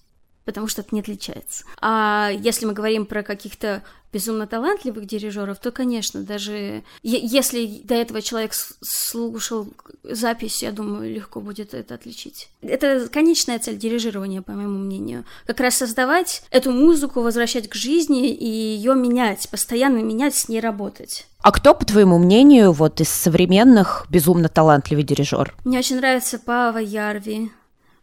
потому 0.46 0.68
что 0.68 0.82
это 0.82 0.94
не 0.94 1.02
отличается. 1.02 1.64
А 1.80 2.32
если 2.34 2.66
мы 2.66 2.74
говорим 2.74 3.06
про 3.06 3.24
каких-то 3.24 3.84
безумно 4.14 4.46
талантливых 4.46 5.08
дирижеров, 5.08 5.58
то, 5.60 5.72
конечно, 5.72 6.22
даже 6.22 6.84
если 7.02 7.82
до 7.84 7.96
этого 7.96 8.22
человек 8.22 8.54
слушал 8.54 9.68
запись, 10.04 10.62
я 10.62 10.72
думаю, 10.72 11.14
легко 11.14 11.42
будет 11.42 11.74
это 11.74 11.96
отличить. 11.96 12.50
Это 12.62 13.10
конечная 13.10 13.58
цель 13.58 13.78
дирижирования, 13.78 14.44
по 14.44 14.52
моему 14.52 14.78
мнению. 14.78 15.26
Как 15.48 15.60
раз 15.60 15.78
создавать 15.78 16.44
эту 16.52 16.72
музыку, 16.72 17.22
возвращать 17.22 17.68
к 17.68 17.74
жизни 17.74 18.30
и 18.30 18.46
ее 18.46 18.94
менять, 18.94 19.50
постоянно 19.50 19.98
менять, 19.98 20.36
с 20.36 20.48
ней 20.48 20.60
работать. 20.60 21.26
А 21.42 21.52
кто, 21.52 21.74
по 21.74 21.84
твоему 21.84 22.20
мнению, 22.20 22.72
вот 22.72 23.02
из 23.02 23.10
современных 23.10 24.06
безумно 24.10 24.48
талантливый 24.48 25.04
дирижер? 25.04 25.56
Мне 25.66 25.80
очень 25.80 25.98
нравится 25.98 26.40
Пава 26.40 26.78
Ярви. 26.78 27.52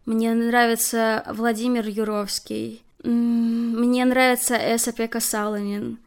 Мне 0.06 0.32
нравится 0.34 1.24
Владимир 1.28 1.86
Юровский. 1.86 2.82
Мне 3.02 4.04
нравится 4.04 4.56
Эса 4.56 4.92
Пека 4.92 5.20
Саланин. 5.20 5.98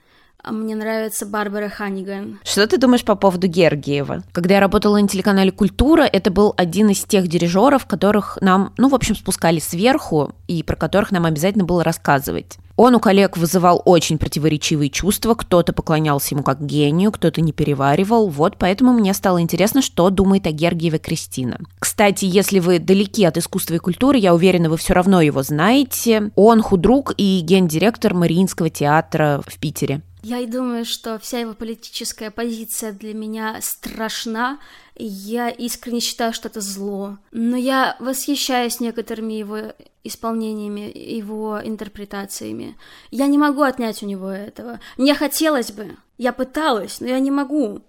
А 0.44 0.52
мне 0.52 0.76
нравится 0.76 1.26
Барбара 1.26 1.70
Ханиган. 1.70 2.40
Что 2.44 2.68
ты 2.68 2.78
думаешь 2.78 3.06
по 3.06 3.16
поводу 3.16 3.48
Гергиева? 3.48 4.24
Когда 4.34 4.56
я 4.56 4.60
работала 4.60 5.00
на 5.00 5.08
телеканале 5.08 5.52
«Культура», 5.52 6.04
это 6.04 6.32
был 6.32 6.54
один 6.58 6.90
из 6.90 7.04
тех 7.06 7.28
дирижеров, 7.28 7.86
которых 7.86 8.38
нам, 8.42 8.74
ну, 8.78 8.90
в 8.90 8.96
общем, 8.96 9.16
спускали 9.16 9.60
сверху 9.60 10.34
и 10.48 10.62
про 10.62 10.76
которых 10.76 11.12
нам 11.12 11.26
обязательно 11.26 11.64
было 11.64 11.84
рассказывать. 11.84 12.58
Он 12.76 12.96
у 12.96 13.00
коллег 13.00 13.38
вызывал 13.38 13.82
очень 13.86 14.18
противоречивые 14.18 14.90
чувства, 14.90 15.36
кто-то 15.36 15.74
поклонялся 15.74 16.34
ему 16.34 16.44
как 16.44 16.66
гению, 16.66 17.12
кто-то 17.12 17.40
не 17.40 17.52
переваривал, 17.52 18.30
вот 18.30 18.58
поэтому 18.58 18.94
мне 18.94 19.14
стало 19.14 19.42
интересно, 19.42 19.82
что 19.82 20.10
думает 20.10 20.48
о 20.48 20.52
Гергиеве 20.52 20.98
Кристина. 20.98 21.60
Кстати, 21.78 22.26
если 22.26 22.60
вы 22.60 22.80
далеки 22.80 23.26
от 23.26 23.38
искусства 23.38 23.76
и 23.76 23.80
культуры, 23.80 24.18
я 24.18 24.34
уверена, 24.34 24.70
вы 24.70 24.78
все 24.78 24.94
равно 24.94 25.22
его 25.22 25.44
знаете. 25.44 26.32
Он 26.36 26.62
худрук 26.64 27.14
и 27.16 27.42
гендиректор 27.42 28.16
Мариинского 28.16 28.72
театра 28.72 29.42
в 29.48 29.60
Питере. 29.60 30.02
Я 30.24 30.40
и 30.40 30.48
думаю, 30.48 30.86
что 30.86 31.20
вся 31.20 31.40
его 31.40 31.54
политическая 31.54 32.32
позиция 32.32 32.94
для 32.94 33.14
меня 33.14 33.60
страшна, 33.62 34.58
я 34.96 35.50
искренне 35.50 36.00
считаю, 36.00 36.32
что 36.32 36.48
это 36.48 36.62
зло. 36.62 37.18
Но 37.34 37.58
я 37.58 37.98
восхищаюсь 38.00 38.80
некоторыми 38.80 39.34
его 39.34 39.74
исполнениями, 40.06 40.90
его 40.96 41.60
интерпретациями. 41.62 42.78
Я 43.12 43.28
не 43.28 43.38
могу 43.38 43.64
отнять 43.64 44.02
у 44.02 44.06
него 44.06 44.30
этого. 44.30 44.80
Мне 44.98 45.14
хотелось 45.14 45.74
бы. 45.74 45.98
Я 46.18 46.32
пыталась, 46.32 47.02
но 47.02 47.08
я 47.08 47.20
не 47.20 47.32
могу. 47.32 47.82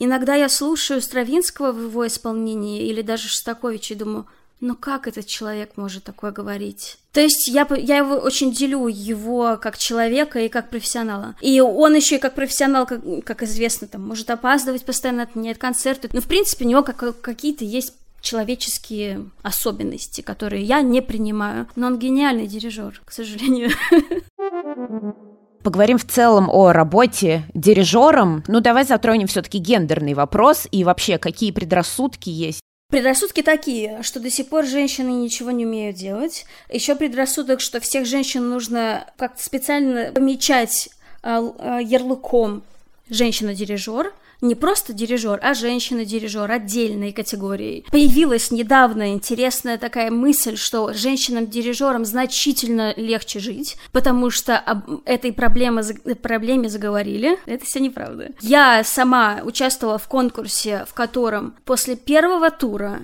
Иногда 0.00 0.34
я 0.34 0.48
слушаю 0.48 1.00
Стравинского 1.00 1.70
в 1.70 1.80
его 1.80 2.04
исполнении 2.04 2.84
или 2.84 3.00
даже 3.00 3.28
Шостаковича 3.28 3.94
и 3.94 3.96
думаю, 3.96 4.26
но 4.60 4.74
как 4.74 5.06
этот 5.06 5.26
человек 5.26 5.72
может 5.76 6.04
такое 6.04 6.32
говорить? 6.32 6.98
То 7.12 7.20
есть 7.20 7.48
я, 7.48 7.66
я 7.76 7.98
его 7.98 8.16
очень 8.16 8.52
делю, 8.52 8.86
его 8.88 9.58
как 9.60 9.76
человека 9.76 10.40
и 10.40 10.48
как 10.48 10.70
профессионала. 10.70 11.34
И 11.40 11.60
он 11.60 11.94
еще 11.94 12.16
и 12.16 12.18
как 12.18 12.34
профессионал, 12.34 12.86
как, 12.86 13.00
как 13.24 13.42
известно, 13.42 13.86
там, 13.86 14.06
может 14.06 14.30
опаздывать 14.30 14.84
постоянно, 14.84 15.22
отменять 15.24 15.58
концерты. 15.58 16.08
Но, 16.12 16.20
в 16.20 16.26
принципе, 16.26 16.64
у 16.64 16.68
него 16.68 16.82
как, 16.82 17.20
какие-то 17.20 17.64
есть 17.64 17.94
человеческие 18.20 19.30
особенности, 19.42 20.20
которые 20.20 20.62
я 20.62 20.82
не 20.82 21.00
принимаю. 21.00 21.68
Но 21.76 21.86
он 21.88 21.98
гениальный 21.98 22.46
дирижер, 22.46 23.00
к 23.04 23.12
сожалению. 23.12 23.70
Поговорим 25.62 25.98
в 25.98 26.04
целом 26.04 26.48
о 26.48 26.72
работе 26.72 27.42
дирижером. 27.52 28.44
Ну, 28.46 28.60
давай 28.60 28.84
затронем 28.84 29.26
все-таки 29.26 29.58
гендерный 29.58 30.14
вопрос 30.14 30.68
и 30.70 30.84
вообще, 30.84 31.18
какие 31.18 31.50
предрассудки 31.50 32.30
есть 32.30 32.60
Предрассудки 32.88 33.42
такие, 33.42 34.02
что 34.02 34.20
до 34.20 34.30
сих 34.30 34.48
пор 34.48 34.64
женщины 34.64 35.10
ничего 35.10 35.50
не 35.50 35.66
умеют 35.66 35.96
делать. 35.96 36.46
Еще 36.70 36.94
предрассудок, 36.94 37.60
что 37.60 37.80
всех 37.80 38.06
женщин 38.06 38.48
нужно 38.48 39.12
как-то 39.16 39.42
специально 39.42 40.12
помечать 40.12 40.88
э, 41.22 41.80
ярлыком 41.82 42.62
женщина-дирижер– 43.08 44.12
не 44.40 44.54
просто 44.54 44.92
дирижер, 44.92 45.38
а 45.42 45.54
женщина-дирижер 45.54 46.50
отдельной 46.50 47.12
категорией. 47.12 47.84
Появилась 47.90 48.50
недавно 48.50 49.12
интересная 49.12 49.78
такая 49.78 50.10
мысль, 50.10 50.56
что 50.56 50.92
женщинам-дирижерам 50.92 52.04
значительно 52.04 52.94
легче 52.96 53.38
жить, 53.38 53.76
потому 53.92 54.30
что 54.30 54.58
об 54.58 55.02
этой 55.04 55.32
проблеме, 55.32 55.82
проблеме 56.22 56.68
заговорили. 56.68 57.38
Это 57.46 57.64
все 57.64 57.80
неправда. 57.80 58.30
Я 58.40 58.84
сама 58.84 59.40
участвовала 59.44 59.98
в 59.98 60.08
конкурсе, 60.08 60.84
в 60.88 60.94
котором 60.94 61.54
после 61.64 61.96
первого 61.96 62.50
тура 62.50 63.00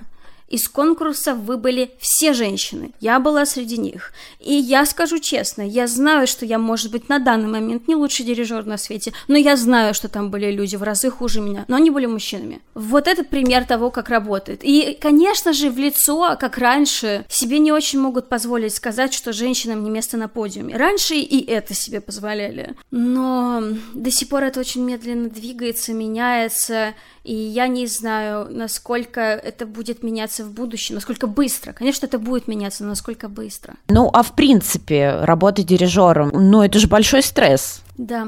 из 0.53 0.69
конкурса 0.69 1.33
выбыли 1.33 1.95
все 1.97 2.33
женщины. 2.33 2.91
Я 2.99 3.19
была 3.19 3.43
среди 3.47 3.79
них. 3.79 4.11
И 4.39 4.53
я 4.53 4.85
скажу 4.85 5.17
честно, 5.17 5.63
я 5.63 5.87
знаю, 5.87 6.27
что 6.27 6.45
я, 6.45 6.59
может 6.59 6.91
быть, 6.91 7.09
на 7.09 7.17
данный 7.17 7.47
момент 7.47 7.87
не 7.87 7.95
лучший 7.95 8.23
дирижер 8.23 8.63
на 8.63 8.77
свете, 8.77 9.13
но 9.27 9.35
я 9.35 9.57
знаю, 9.57 9.95
что 9.95 10.09
там 10.09 10.29
были 10.29 10.51
люди 10.51 10.75
в 10.75 10.83
разы 10.83 11.09
хуже 11.09 11.41
меня, 11.41 11.65
но 11.67 11.77
они 11.77 11.89
были 11.89 12.05
мужчинами. 12.05 12.61
Вот 12.75 13.07
это 13.07 13.23
пример 13.23 13.65
того, 13.65 13.89
как 13.89 14.09
работает. 14.09 14.59
И, 14.63 14.95
конечно 15.01 15.53
же, 15.53 15.71
в 15.71 15.77
лицо, 15.79 16.37
как 16.39 16.59
раньше, 16.59 17.25
себе 17.29 17.57
не 17.57 17.71
очень 17.71 17.99
могут 17.99 18.29
позволить 18.29 18.75
сказать, 18.75 19.11
что 19.11 19.33
женщинам 19.33 19.83
не 19.83 19.89
место 19.89 20.17
на 20.17 20.27
подиуме. 20.27 20.77
Раньше 20.77 21.15
и 21.15 21.43
это 21.49 21.73
себе 21.73 21.99
позволяли. 21.99 22.75
Но 22.91 23.63
до 23.95 24.11
сих 24.11 24.29
пор 24.29 24.43
это 24.43 24.59
очень 24.59 24.83
медленно 24.83 25.29
двигается, 25.29 25.93
меняется, 25.93 26.93
и 27.23 27.33
я 27.33 27.67
не 27.67 27.87
знаю, 27.87 28.47
насколько 28.51 29.21
это 29.21 29.65
будет 29.65 30.03
меняться 30.43 30.45
в 30.45 30.53
будущем, 30.53 30.95
насколько 30.95 31.27
быстро. 31.27 31.73
Конечно, 31.73 32.07
это 32.07 32.19
будет 32.19 32.47
меняться, 32.47 32.83
но 32.83 32.89
насколько 32.89 33.27
быстро. 33.29 33.75
Ну, 33.89 34.09
а 34.13 34.21
в 34.21 34.35
принципе, 34.35 35.19
работа 35.21 35.63
дирижером, 35.63 36.31
ну, 36.33 36.61
это 36.61 36.79
же 36.79 36.87
большой 36.87 37.21
стресс. 37.21 37.81
Да, 37.97 38.27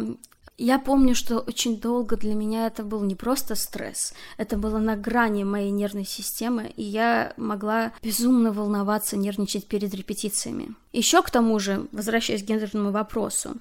я 0.58 0.80
помню, 0.80 1.16
что 1.16 1.40
очень 1.40 1.80
долго 1.80 2.16
для 2.16 2.34
меня 2.34 2.68
это 2.68 2.84
был 2.84 3.04
не 3.04 3.16
просто 3.16 3.56
стресс, 3.56 4.14
это 4.38 4.58
было 4.58 4.80
на 4.80 4.96
грани 4.96 5.44
моей 5.44 5.72
нервной 5.72 6.06
системы, 6.06 6.72
и 6.78 6.84
я 6.84 7.34
могла 7.38 7.92
безумно 8.02 8.52
волноваться, 8.52 9.18
нервничать 9.18 9.68
перед 9.68 9.94
репетициями. 9.94 10.76
Еще 10.94 11.22
к 11.22 11.30
тому 11.30 11.60
же, 11.60 11.88
возвращаясь 11.92 12.44
к 12.44 12.48
гендерному 12.48 12.92
вопросу, 12.92 13.56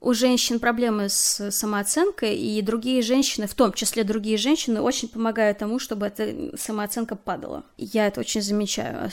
у 0.00 0.14
женщин 0.14 0.60
проблемы 0.60 1.08
с 1.08 1.50
самооценкой, 1.50 2.36
и 2.36 2.62
другие 2.62 3.02
женщины, 3.02 3.46
в 3.46 3.54
том 3.54 3.72
числе 3.72 4.04
другие 4.04 4.36
женщины, 4.36 4.80
очень 4.80 5.08
помогают 5.08 5.58
тому, 5.58 5.78
чтобы 5.78 6.06
эта 6.06 6.56
самооценка 6.56 7.16
падала. 7.16 7.64
Я 7.76 8.06
это 8.06 8.20
очень 8.20 8.42
замечаю. 8.42 9.10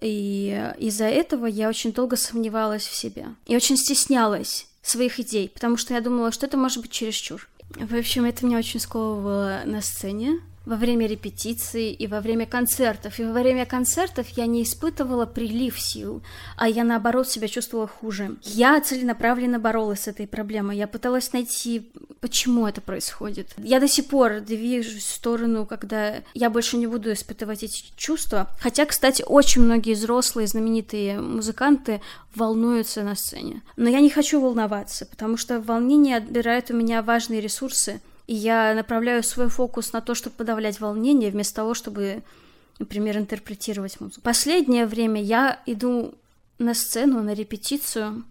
И 0.00 0.72
из-за 0.78 1.06
этого 1.06 1.46
я 1.46 1.68
очень 1.68 1.92
долго 1.92 2.16
сомневалась 2.16 2.86
в 2.86 2.94
себе. 2.94 3.26
И 3.46 3.56
очень 3.56 3.76
стеснялась 3.76 4.68
своих 4.82 5.18
идей, 5.18 5.48
потому 5.48 5.76
что 5.76 5.94
я 5.94 6.00
думала, 6.00 6.30
что 6.30 6.46
это 6.46 6.56
может 6.56 6.82
быть 6.82 6.92
чересчур. 6.92 7.48
В 7.70 7.94
общем, 7.94 8.24
это 8.24 8.46
меня 8.46 8.58
очень 8.58 8.80
сковывало 8.80 9.62
на 9.66 9.82
сцене 9.82 10.40
во 10.68 10.76
время 10.76 11.06
репетиций 11.06 11.92
и 11.92 12.06
во 12.06 12.20
время 12.20 12.44
концертов. 12.44 13.18
И 13.18 13.24
во 13.24 13.32
время 13.32 13.64
концертов 13.64 14.28
я 14.36 14.44
не 14.46 14.62
испытывала 14.62 15.24
прилив 15.24 15.80
сил, 15.80 16.22
а 16.56 16.68
я 16.68 16.84
наоборот 16.84 17.26
себя 17.26 17.48
чувствовала 17.48 17.88
хуже. 17.88 18.36
Я 18.42 18.78
целенаправленно 18.82 19.58
боролась 19.58 20.00
с 20.00 20.08
этой 20.08 20.26
проблемой. 20.26 20.76
Я 20.76 20.86
пыталась 20.86 21.32
найти, 21.32 21.90
почему 22.20 22.66
это 22.66 22.82
происходит. 22.82 23.54
Я 23.56 23.80
до 23.80 23.88
сих 23.88 24.08
пор 24.08 24.40
движусь 24.40 25.04
в 25.04 25.14
сторону, 25.14 25.64
когда 25.64 26.16
я 26.34 26.50
больше 26.50 26.76
не 26.76 26.86
буду 26.86 27.14
испытывать 27.14 27.62
эти 27.62 27.84
чувства. 27.96 28.50
Хотя, 28.60 28.84
кстати, 28.84 29.24
очень 29.26 29.62
многие 29.62 29.94
взрослые 29.94 30.46
знаменитые 30.46 31.18
музыканты 31.18 32.02
волнуются 32.34 33.02
на 33.02 33.14
сцене. 33.14 33.62
Но 33.76 33.88
я 33.88 34.00
не 34.00 34.10
хочу 34.10 34.38
волноваться, 34.38 35.06
потому 35.06 35.38
что 35.38 35.62
волнение 35.62 36.18
отбирает 36.18 36.70
у 36.70 36.74
меня 36.74 37.00
важные 37.00 37.40
ресурсы, 37.40 38.02
и 38.28 38.34
я 38.34 38.74
направляю 38.74 39.22
свой 39.24 39.48
фокус 39.48 39.92
на 39.92 40.02
то, 40.02 40.14
чтобы 40.14 40.36
подавлять 40.36 40.80
волнение, 40.80 41.30
вместо 41.30 41.56
того, 41.56 41.72
чтобы, 41.72 42.22
например, 42.78 43.16
интерпретировать 43.16 43.98
музыку. 44.00 44.20
Последнее 44.20 44.86
время 44.86 45.20
я 45.20 45.60
иду 45.64 46.14
на 46.58 46.74
сцену, 46.74 47.22
на 47.22 47.32
репетицию, 47.32 48.24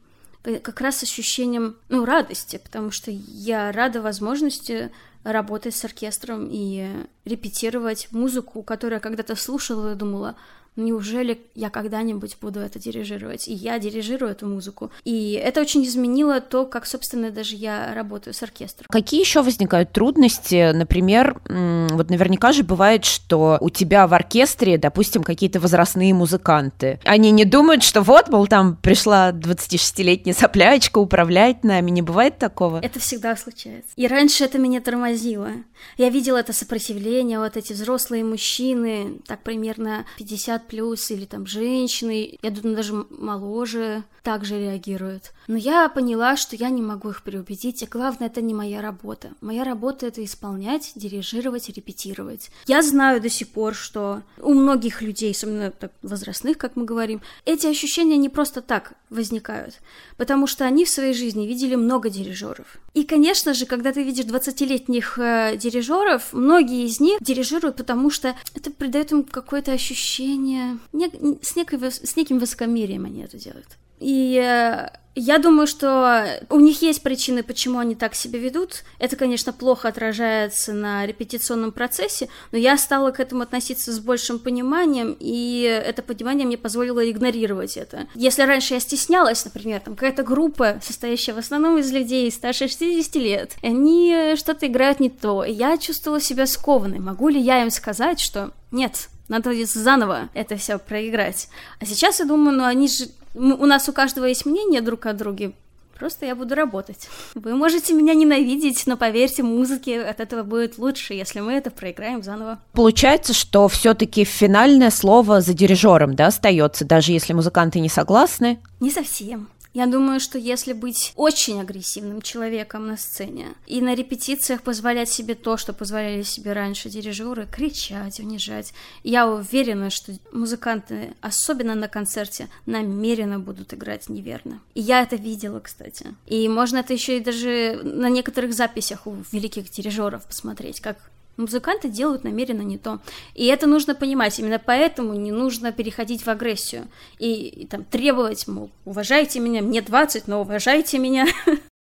как 0.44 0.80
раз 0.82 0.98
с 0.98 1.04
ощущением, 1.04 1.78
ну, 1.90 2.06
радости, 2.06 2.62
потому 2.64 2.92
что 2.92 3.10
я 3.12 3.72
рада 3.72 4.02
возможности 4.02 4.92
работать 5.24 5.76
с 5.76 5.84
оркестром 5.84 6.48
и 6.52 6.88
репетировать 7.26 8.08
музыку, 8.12 8.62
которую 8.62 8.98
я 8.98 9.02
когда-то 9.02 9.36
слушала 9.36 9.94
и 9.94 9.96
думала, 9.96 10.36
неужели 10.78 11.40
я 11.56 11.70
когда-нибудь 11.70 12.38
буду 12.42 12.60
это 12.60 12.80
дирижировать? 12.80 13.48
И 13.48 13.54
я 13.54 13.80
дирижирую 13.80 14.32
эту 14.32 14.48
музыку. 14.48 14.92
И 15.04 15.34
это 15.34 15.62
очень 15.62 15.84
изменило 15.86 16.40
то, 16.40 16.66
как, 16.66 16.86
собственно, 16.86 17.32
даже 17.32 17.56
я 17.56 17.94
работаю 17.94 18.34
с 18.34 18.44
оркестром. 18.44 18.86
Какие 18.90 19.20
еще 19.20 19.42
возникают 19.42 19.92
трудности? 19.92 20.72
Например, 20.72 21.40
вот 21.48 22.10
наверняка 22.10 22.52
же 22.52 22.64
бывает, 22.64 23.06
что 23.06 23.58
у 23.62 23.70
тебя 23.70 24.08
в 24.08 24.14
оркестре, 24.14 24.78
допустим, 24.78 25.24
какие-то 25.24 25.60
возрастные 25.60 26.14
музыканты. 26.14 27.00
Они 27.04 27.32
не 27.32 27.46
думают, 27.46 27.84
что 27.84 28.02
вот, 28.02 28.30
мол, 28.30 28.48
там 28.48 28.76
пришла 28.76 29.32
26-летняя 29.32 30.34
соплячка 30.34 31.00
управлять 31.00 31.64
нами. 31.64 31.92
Не 31.92 32.02
бывает 32.02 32.38
такого? 32.38 32.80
Это 32.84 33.00
всегда 33.00 33.36
случается. 33.36 33.92
И 33.96 34.08
раньше 34.08 34.44
это 34.44 34.58
меня 34.58 34.82
тормозило. 34.82 35.50
Я 35.98 36.10
видела 36.10 36.38
это 36.38 36.54
сопротивление, 36.54 37.40
вот 37.40 37.58
эти 37.58 37.74
взрослые 37.74 38.24
мужчины, 38.24 39.20
так 39.28 39.44
примерно 39.44 40.06
50 40.18 40.67
плюс, 40.68 41.10
или 41.12 41.26
там 41.26 41.46
женщины, 41.46 42.38
я 42.42 42.52
думаю, 42.52 42.76
даже 42.76 42.94
моложе, 43.10 44.04
также 44.24 44.60
реагируют. 44.60 45.34
Но 45.48 45.56
я 45.56 45.88
поняла, 45.88 46.36
что 46.36 46.56
я 46.56 46.70
не 46.70 46.82
могу 46.82 47.10
их 47.10 47.24
переубедить, 47.24 47.82
и 47.82 47.86
главное, 47.86 48.28
это 48.28 48.42
не 48.42 48.54
моя 48.54 48.82
работа. 48.82 49.32
Моя 49.40 49.64
работа— 49.64 50.06
это 50.08 50.24
исполнять, 50.24 50.92
дирижировать, 50.96 51.70
репетировать. 51.70 52.52
Я 52.66 52.82
знаю 52.82 53.22
до 53.22 53.30
сих 53.30 53.48
пор, 53.48 53.74
что 53.74 54.24
у 54.40 54.54
многих 54.54 55.02
людей, 55.02 55.32
особенно 55.32 55.72
так, 55.72 55.92
возрастных, 56.02 56.58
как 56.58 56.76
мы 56.76 56.84
говорим, 56.84 57.22
эти 57.46 57.66
ощущения 57.66 58.18
не 58.18 58.28
просто 58.28 58.62
так 58.62 58.94
возникают, 59.10 59.76
потому 60.18 60.48
что 60.48 60.66
они 60.66 60.84
в 60.84 60.90
своей 60.90 61.14
жизни 61.14 61.48
видели 61.48 61.76
много 61.76 62.10
дирижеров. 62.10 62.78
И, 62.94 63.04
конечно 63.04 63.54
же, 63.54 63.66
когда 63.66 63.94
ты 63.94 64.04
видишь 64.04 64.26
20-летних 64.26 65.18
э, 65.18 65.56
дирижеров, 65.58 66.34
многие 66.34 66.86
из 66.86 67.00
них 67.00 67.20
дирижируют, 67.22 67.78
потому 67.78 68.10
что 68.10 68.36
это 68.54 68.70
придает 68.70 69.14
им 69.14 69.24
какое-то 69.24 69.72
ощущение, 69.72 70.78
не, 70.92 71.10
с, 71.42 71.56
некой, 71.56 71.80
с 71.90 72.16
неким 72.18 72.40
высокомерием 72.40 73.06
они 73.06 73.22
это 73.22 73.38
делают. 73.38 73.78
И 74.00 74.42
э, 74.44 74.90
я 75.20 75.40
думаю, 75.40 75.66
что 75.66 76.46
у 76.52 76.60
них 76.60 76.84
есть 76.84 77.02
причины, 77.02 77.42
почему 77.42 77.80
они 77.80 77.96
так 77.96 78.14
себя 78.14 78.38
ведут. 78.38 78.84
Это, 79.00 79.16
конечно, 79.16 79.52
плохо 79.52 79.88
отражается 79.88 80.74
на 80.74 81.08
репетиционном 81.08 81.72
процессе, 81.72 82.30
но 82.52 82.60
я 82.60 82.78
стала 82.78 83.10
к 83.10 83.20
этому 83.20 83.42
относиться 83.42 83.92
с 83.92 84.00
большим 84.00 84.38
пониманием, 84.38 85.18
и 85.20 85.62
это 85.64 86.04
понимание 86.04 86.46
мне 86.46 86.56
позволило 86.56 87.10
игнорировать 87.10 87.78
это. 87.78 88.06
Если 88.14 88.44
раньше 88.44 88.76
я 88.76 88.80
стеснялась, 88.80 89.44
например, 89.44 89.80
там 89.80 89.96
какая-то 89.96 90.22
группа, 90.22 90.80
состоящая 90.84 91.34
в 91.34 91.40
основном 91.40 91.80
из 91.80 91.92
людей 91.92 92.32
старше 92.32 92.68
60 92.68 93.16
лет, 93.16 93.56
они 93.64 94.36
что-то 94.36 94.68
играют 94.68 95.00
не 95.00 95.10
то, 95.10 95.44
и 95.44 95.52
я 95.52 95.80
чувствовала 95.80 96.22
себя 96.22 96.46
скованной. 96.46 97.00
Могу 97.00 97.30
ли 97.30 97.42
я 97.42 97.64
им 97.64 97.72
сказать, 97.72 98.20
что 98.20 98.52
нет, 98.70 99.10
надо 99.28 99.54
заново 99.66 100.30
это 100.34 100.56
все 100.58 100.78
проиграть. 100.78 101.50
А 101.80 101.86
сейчас 101.86 102.20
я 102.20 102.26
думаю, 102.26 102.58
ну 102.58 102.64
они 102.66 102.88
же 102.88 103.08
у 103.36 103.66
нас 103.66 103.88
у 103.88 103.94
каждого 103.94 104.26
есть 104.26 104.46
мнение 104.46 104.82
друг 104.82 105.06
о 105.06 105.14
друге. 105.14 105.54
Просто 105.98 106.28
я 106.28 106.36
буду 106.36 106.54
работать. 106.54 107.10
Вы 107.34 107.56
можете 107.56 107.94
меня 107.94 108.14
ненавидеть, 108.14 108.86
но 108.86 108.98
поверьте, 108.98 109.42
музыке 109.42 110.02
от 110.02 110.20
этого 110.20 110.44
будет 110.44 110.78
лучше, 110.78 111.16
если 111.16 111.40
мы 111.40 111.54
это 111.54 111.72
проиграем 111.72 112.22
заново. 112.22 112.60
Получается, 112.74 113.34
что 113.34 113.68
все-таки 113.68 114.24
финальное 114.24 114.92
слово 114.92 115.42
за 115.42 115.56
дирижером, 115.56 116.16
да, 116.16 116.28
остается, 116.28 116.86
даже 116.86 117.14
если 117.14 117.34
музыканты 117.34 117.80
не 117.80 117.90
согласны? 117.90 118.60
Не 118.80 118.92
совсем. 118.92 119.50
Я 119.78 119.86
думаю, 119.86 120.20
что 120.20 120.40
если 120.40 120.74
быть 120.74 121.14
очень 121.16 121.62
агрессивным 121.62 122.24
человеком 122.24 122.88
на 122.88 122.98
сцене 122.98 123.50
и 123.68 123.80
на 123.80 123.94
репетициях 123.94 124.64
позволять 124.64 125.08
себе 125.08 125.36
то, 125.36 125.56
что 125.56 125.72
позволяли 125.72 126.24
себе 126.24 126.54
раньше 126.54 126.90
дирижеры, 126.90 127.46
кричать, 127.46 128.20
унижать, 128.20 128.74
я 129.04 129.28
уверена, 129.28 129.92
что 129.92 130.14
музыканты, 130.32 131.14
особенно 131.22 131.76
на 131.76 131.88
концерте, 131.88 132.50
намеренно 132.66 133.38
будут 133.38 133.72
играть 133.72 134.10
неверно. 134.10 134.62
И 134.74 134.82
я 134.82 135.04
это 135.04 135.16
видела, 135.16 135.60
кстати. 135.60 136.16
И 136.26 136.50
можно 136.50 136.78
это 136.78 136.94
еще 136.94 137.18
и 137.18 137.24
даже 137.24 137.80
на 137.84 138.10
некоторых 138.10 138.56
записях 138.56 139.06
у 139.06 139.16
великих 139.32 139.70
дирижеров 139.70 140.26
посмотреть, 140.26 140.82
как 140.82 140.98
Музыканты 141.38 141.88
делают 141.90 142.24
намеренно 142.24 142.64
не 142.64 142.80
то. 142.80 143.00
И 143.36 143.46
это 143.46 143.68
нужно 143.68 143.94
понимать. 143.94 144.38
Именно 144.40 144.60
поэтому 144.60 145.14
не 145.14 145.32
нужно 145.32 145.72
переходить 145.72 146.24
в 146.24 146.28
агрессию. 146.28 146.88
И, 147.20 147.48
и 147.48 147.68
там 147.68 147.84
требовать, 147.84 148.48
мол, 148.48 148.72
уважайте 148.86 149.40
меня, 149.40 149.62
мне 149.62 149.82
20, 149.82 150.28
но 150.28 150.42
уважайте 150.42 150.98
меня. 150.98 151.28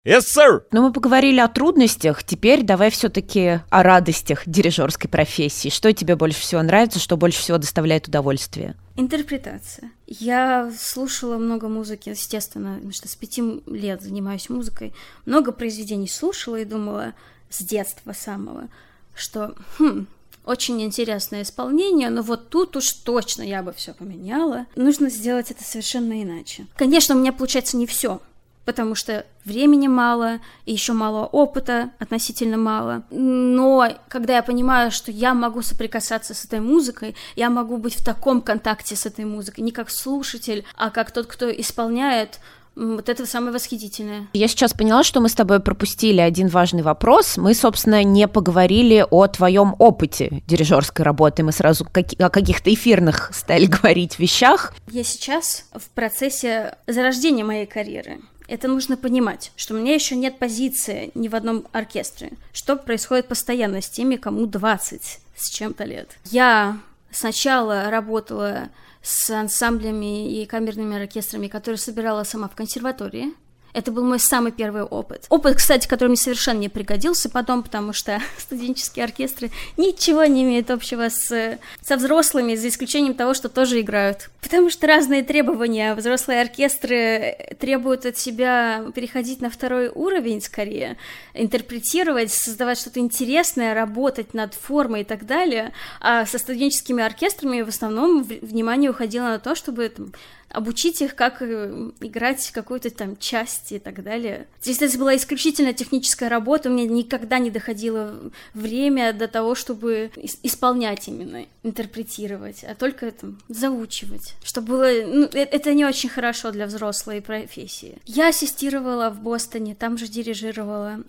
Yes, 0.07 0.21
sir! 0.21 0.61
Ну, 0.71 0.83
мы 0.83 0.93
поговорили 0.93 1.41
о 1.41 1.49
трудностях, 1.49 2.23
теперь 2.23 2.63
давай 2.63 2.91
все-таки 2.91 3.59
о 3.69 3.83
радостях 3.83 4.43
дирижерской 4.45 5.09
профессии. 5.09 5.67
Что 5.67 5.91
тебе 5.91 6.15
больше 6.15 6.39
всего 6.39 6.61
нравится, 6.61 6.97
что 6.97 7.17
больше 7.17 7.39
всего 7.39 7.57
доставляет 7.57 8.07
удовольствие? 8.07 8.75
Интерпретация. 8.95 9.91
Я 10.05 10.71
слушала 10.79 11.37
много 11.37 11.67
музыки, 11.67 12.07
естественно, 12.07 12.75
потому 12.75 12.93
что 12.93 13.09
с 13.09 13.17
пяти 13.17 13.43
лет 13.65 14.01
занимаюсь 14.01 14.49
музыкой. 14.49 14.93
Много 15.25 15.51
произведений 15.51 16.07
слушала 16.07 16.55
и 16.55 16.63
думала 16.63 17.13
с 17.49 17.61
детства 17.61 18.13
самого– 18.13 18.69
что 19.17 19.55
хм, 19.77 20.07
очень 20.47 20.81
интересное 20.81 21.41
исполнение, 21.41 22.09
но 22.09 22.21
вот 22.21 22.49
тут 22.49 22.75
уж 22.77 22.91
точно 22.91 23.43
я 23.43 23.61
бы 23.61 23.73
все 23.73 23.93
поменяла. 23.93 24.65
Нужно 24.75 25.09
сделать 25.09 25.51
это 25.51 25.63
совершенно 25.63 26.23
иначе. 26.23 26.67
Конечно, 26.77 27.15
у 27.15 27.19
меня 27.19 27.33
получается 27.33 27.75
не 27.75 27.85
все, 27.85 28.21
потому 28.63 28.95
что 28.95 29.25
времени 29.43 29.87
мало, 29.87 30.39
и 30.65 30.71
еще 30.71 30.93
мало 30.93 31.25
опыта, 31.25 31.91
относительно 31.99 32.57
мало. 32.57 33.03
Но 33.11 33.89
когда 34.07 34.37
я 34.37 34.43
понимаю, 34.43 34.91
что 34.91 35.11
я 35.11 35.33
могу 35.33 35.61
соприкасаться 35.61 36.33
с 36.33 36.45
этой 36.45 36.61
музыкой, 36.61 37.15
я 37.35 37.49
могу 37.49 37.77
быть 37.77 37.95
в 37.95 38.03
таком 38.03 38.41
контакте 38.41 38.95
с 38.95 39.05
этой 39.05 39.25
музыкой, 39.25 39.63
не 39.65 39.71
как 39.71 39.89
слушатель, 39.89 40.65
а 40.75 40.91
как 40.91 41.11
тот, 41.11 41.27
кто 41.27 41.49
исполняет, 41.49 42.39
вот 42.77 43.09
это 43.09 43.25
самое 43.25 43.51
восхитительное. 43.51 44.27
Я 44.33 44.47
сейчас 44.47 44.73
поняла, 44.73 45.03
что 45.03 45.19
мы 45.19 45.29
с 45.29 45.33
тобой 45.33 45.59
пропустили 45.59 46.21
один 46.21 46.47
важный 46.47 46.83
вопрос. 46.83 47.37
Мы, 47.37 47.53
собственно, 47.53 48.03
не 48.03 48.27
поговорили 48.27 49.05
о 49.09 49.27
твоем 49.27 49.75
опыте 49.79 50.43
дирижерской 50.45 51.03
работы. 51.03 51.43
Мы 51.43 51.51
сразу 51.51 51.85
о 51.85 52.29
каких-то 52.29 52.73
эфирных 52.73 53.31
стали 53.33 53.65
говорить 53.81 54.19
вещах. 54.19 54.73
Я 54.89 55.03
сейчас 55.03 55.65
в 55.73 55.89
процессе 55.89 56.77
зарождения 56.85 57.43
моей 57.43 57.65
карьеры. 57.65 58.19
Это 58.47 58.67
нужно 58.67 58.95
понимать, 58.95 59.51
что 59.55 59.73
у 59.73 59.77
меня 59.77 59.93
еще 59.93 60.15
нет 60.15 60.39
позиции 60.39 61.11
ни 61.15 61.27
в 61.27 61.35
одном 61.35 61.65
оркестре, 61.73 62.31
что 62.53 62.77
происходит 62.77 63.27
постоянно 63.27 63.81
с 63.81 63.89
теми, 63.89 64.15
кому 64.15 64.45
20 64.45 65.19
с 65.35 65.49
чем-то 65.49 65.83
лет. 65.83 66.17
Я 66.25 66.77
сначала 67.11 67.89
работала 67.89 68.69
с 69.01 69.29
ансамблями 69.29 70.41
и 70.41 70.45
камерными 70.45 70.97
оркестрами, 70.97 71.47
которые 71.47 71.77
собирала 71.77 72.23
сама 72.23 72.47
в 72.47 72.55
консерватории. 72.55 73.33
Это 73.73 73.91
был 73.91 74.03
мой 74.03 74.19
самый 74.19 74.51
первый 74.51 74.83
опыт. 74.83 75.25
Опыт, 75.29 75.57
кстати, 75.57 75.87
который 75.87 76.09
мне 76.09 76.17
совершенно 76.17 76.59
не 76.59 76.69
пригодился 76.69 77.29
потом, 77.29 77.63
потому 77.63 77.93
что 77.93 78.19
студенческие 78.37 79.05
оркестры 79.05 79.51
ничего 79.77 80.23
не 80.25 80.43
имеют 80.43 80.71
общего 80.71 81.09
с, 81.09 81.59
со 81.81 81.97
взрослыми, 81.97 82.55
за 82.55 82.69
исключением 82.69 83.13
того, 83.13 83.33
что 83.33 83.49
тоже 83.49 83.81
играют. 83.81 84.29
Потому 84.41 84.69
что 84.69 84.87
разные 84.87 85.23
требования. 85.23 85.93
Взрослые 85.93 86.41
оркестры 86.41 87.37
требуют 87.59 88.05
от 88.05 88.17
себя 88.17 88.85
переходить 88.95 89.41
на 89.41 89.49
второй 89.49 89.89
уровень 89.89 90.41
скорее, 90.41 90.97
интерпретировать, 91.33 92.31
создавать 92.31 92.79
что-то 92.79 92.99
интересное, 92.99 93.73
работать 93.73 94.33
над 94.33 94.53
формой 94.53 95.01
и 95.01 95.03
так 95.03 95.25
далее. 95.25 95.73
А 95.99 96.25
со 96.25 96.37
студенческими 96.37 97.03
оркестрами 97.03 97.61
в 97.61 97.69
основном 97.69 98.23
внимание 98.23 98.89
уходило 98.89 99.25
на 99.25 99.39
то, 99.39 99.55
чтобы 99.55 99.89
там, 99.89 100.13
обучить 100.49 101.01
их, 101.01 101.15
как 101.15 101.41
э, 101.41 101.91
играть 101.99 102.51
какую-то 102.51 102.89
там 102.89 103.17
часть 103.17 103.71
и 103.71 103.79
так 103.79 104.03
далее. 104.03 104.47
Здесь 104.61 104.81
это 104.81 104.97
была 104.97 105.15
исключительно 105.15 105.73
техническая 105.73 106.29
работа, 106.29 106.69
у 106.69 106.73
меня 106.73 106.85
никогда 106.85 107.39
не 107.39 107.51
доходило 107.51 108.15
время 108.53 109.13
до 109.13 109.27
того, 109.27 109.55
чтобы 109.55 110.11
исполнять 110.43 111.07
именно, 111.07 111.45
интерпретировать, 111.63 112.63
а 112.63 112.75
только 112.75 113.11
там 113.11 113.39
заучивать, 113.49 114.35
что 114.43 114.61
было... 114.61 114.89
Ну, 115.05 115.25
э, 115.25 115.39
это 115.39 115.73
не 115.73 115.85
очень 115.85 116.09
хорошо 116.09 116.51
для 116.51 116.65
взрослой 116.65 117.21
профессии. 117.21 117.97
Я 118.05 118.29
ассистировала 118.29 119.09
в 119.09 119.21
Бостоне, 119.21 119.75
там 119.75 119.97
же 119.97 120.07
дирижировала 120.07 121.03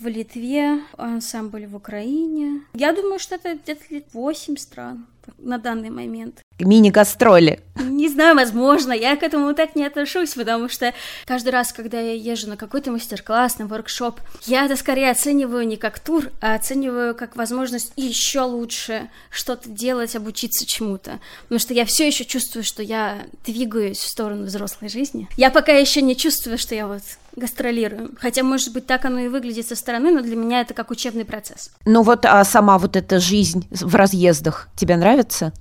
в 0.00 0.06
Литве, 0.06 0.80
ансамбль 0.96 1.66
в 1.66 1.76
Украине. 1.76 2.62
Я 2.74 2.92
думаю, 2.92 3.18
что 3.18 3.34
это 3.34 3.54
где-то 3.54 3.82
лет 3.90 4.06
8 4.12 4.56
стран 4.56 5.06
на 5.38 5.58
данный 5.58 5.90
момент. 5.90 6.40
Мини-гастроли. 6.58 7.60
Не 7.76 8.08
знаю, 8.08 8.34
возможно, 8.34 8.92
я 8.92 9.16
к 9.16 9.22
этому 9.22 9.54
так 9.54 9.76
не 9.76 9.84
отношусь, 9.84 10.34
потому 10.34 10.68
что 10.68 10.92
каждый 11.26 11.50
раз, 11.50 11.72
когда 11.72 12.00
я 12.00 12.14
езжу 12.14 12.48
на 12.48 12.56
какой-то 12.56 12.90
мастер-класс, 12.90 13.58
на 13.58 13.66
воркшоп, 13.66 14.20
я 14.46 14.64
это 14.64 14.76
скорее 14.76 15.10
оцениваю 15.10 15.66
не 15.66 15.76
как 15.76 15.98
тур, 15.98 16.30
а 16.40 16.54
оцениваю 16.54 17.14
как 17.14 17.36
возможность 17.36 17.92
еще 17.96 18.40
лучше 18.40 19.10
что-то 19.30 19.68
делать, 19.68 20.16
обучиться 20.16 20.66
чему-то. 20.66 21.20
Потому 21.42 21.58
что 21.58 21.74
я 21.74 21.84
все 21.84 22.06
еще 22.06 22.24
чувствую, 22.24 22.64
что 22.64 22.82
я 22.82 23.26
двигаюсь 23.44 23.98
в 23.98 24.08
сторону 24.08 24.44
взрослой 24.44 24.88
жизни. 24.88 25.28
Я 25.36 25.50
пока 25.50 25.72
еще 25.72 26.02
не 26.02 26.16
чувствую, 26.16 26.58
что 26.58 26.74
я 26.74 26.86
вот 26.86 27.02
гастролирую. 27.36 28.14
Хотя, 28.18 28.42
может 28.42 28.72
быть, 28.72 28.86
так 28.86 29.04
оно 29.04 29.18
и 29.20 29.28
выглядит 29.28 29.66
со 29.66 29.76
стороны, 29.76 30.10
но 30.10 30.22
для 30.22 30.36
меня 30.36 30.60
это 30.60 30.74
как 30.74 30.90
учебный 30.90 31.24
процесс. 31.24 31.70
Ну 31.84 32.02
вот, 32.02 32.24
а 32.24 32.44
сама 32.44 32.78
вот 32.78 32.96
эта 32.96 33.20
жизнь 33.20 33.66
в 33.70 33.94
разъездах 33.94 34.68
тебе 34.76 34.96
нравится? 34.96 35.52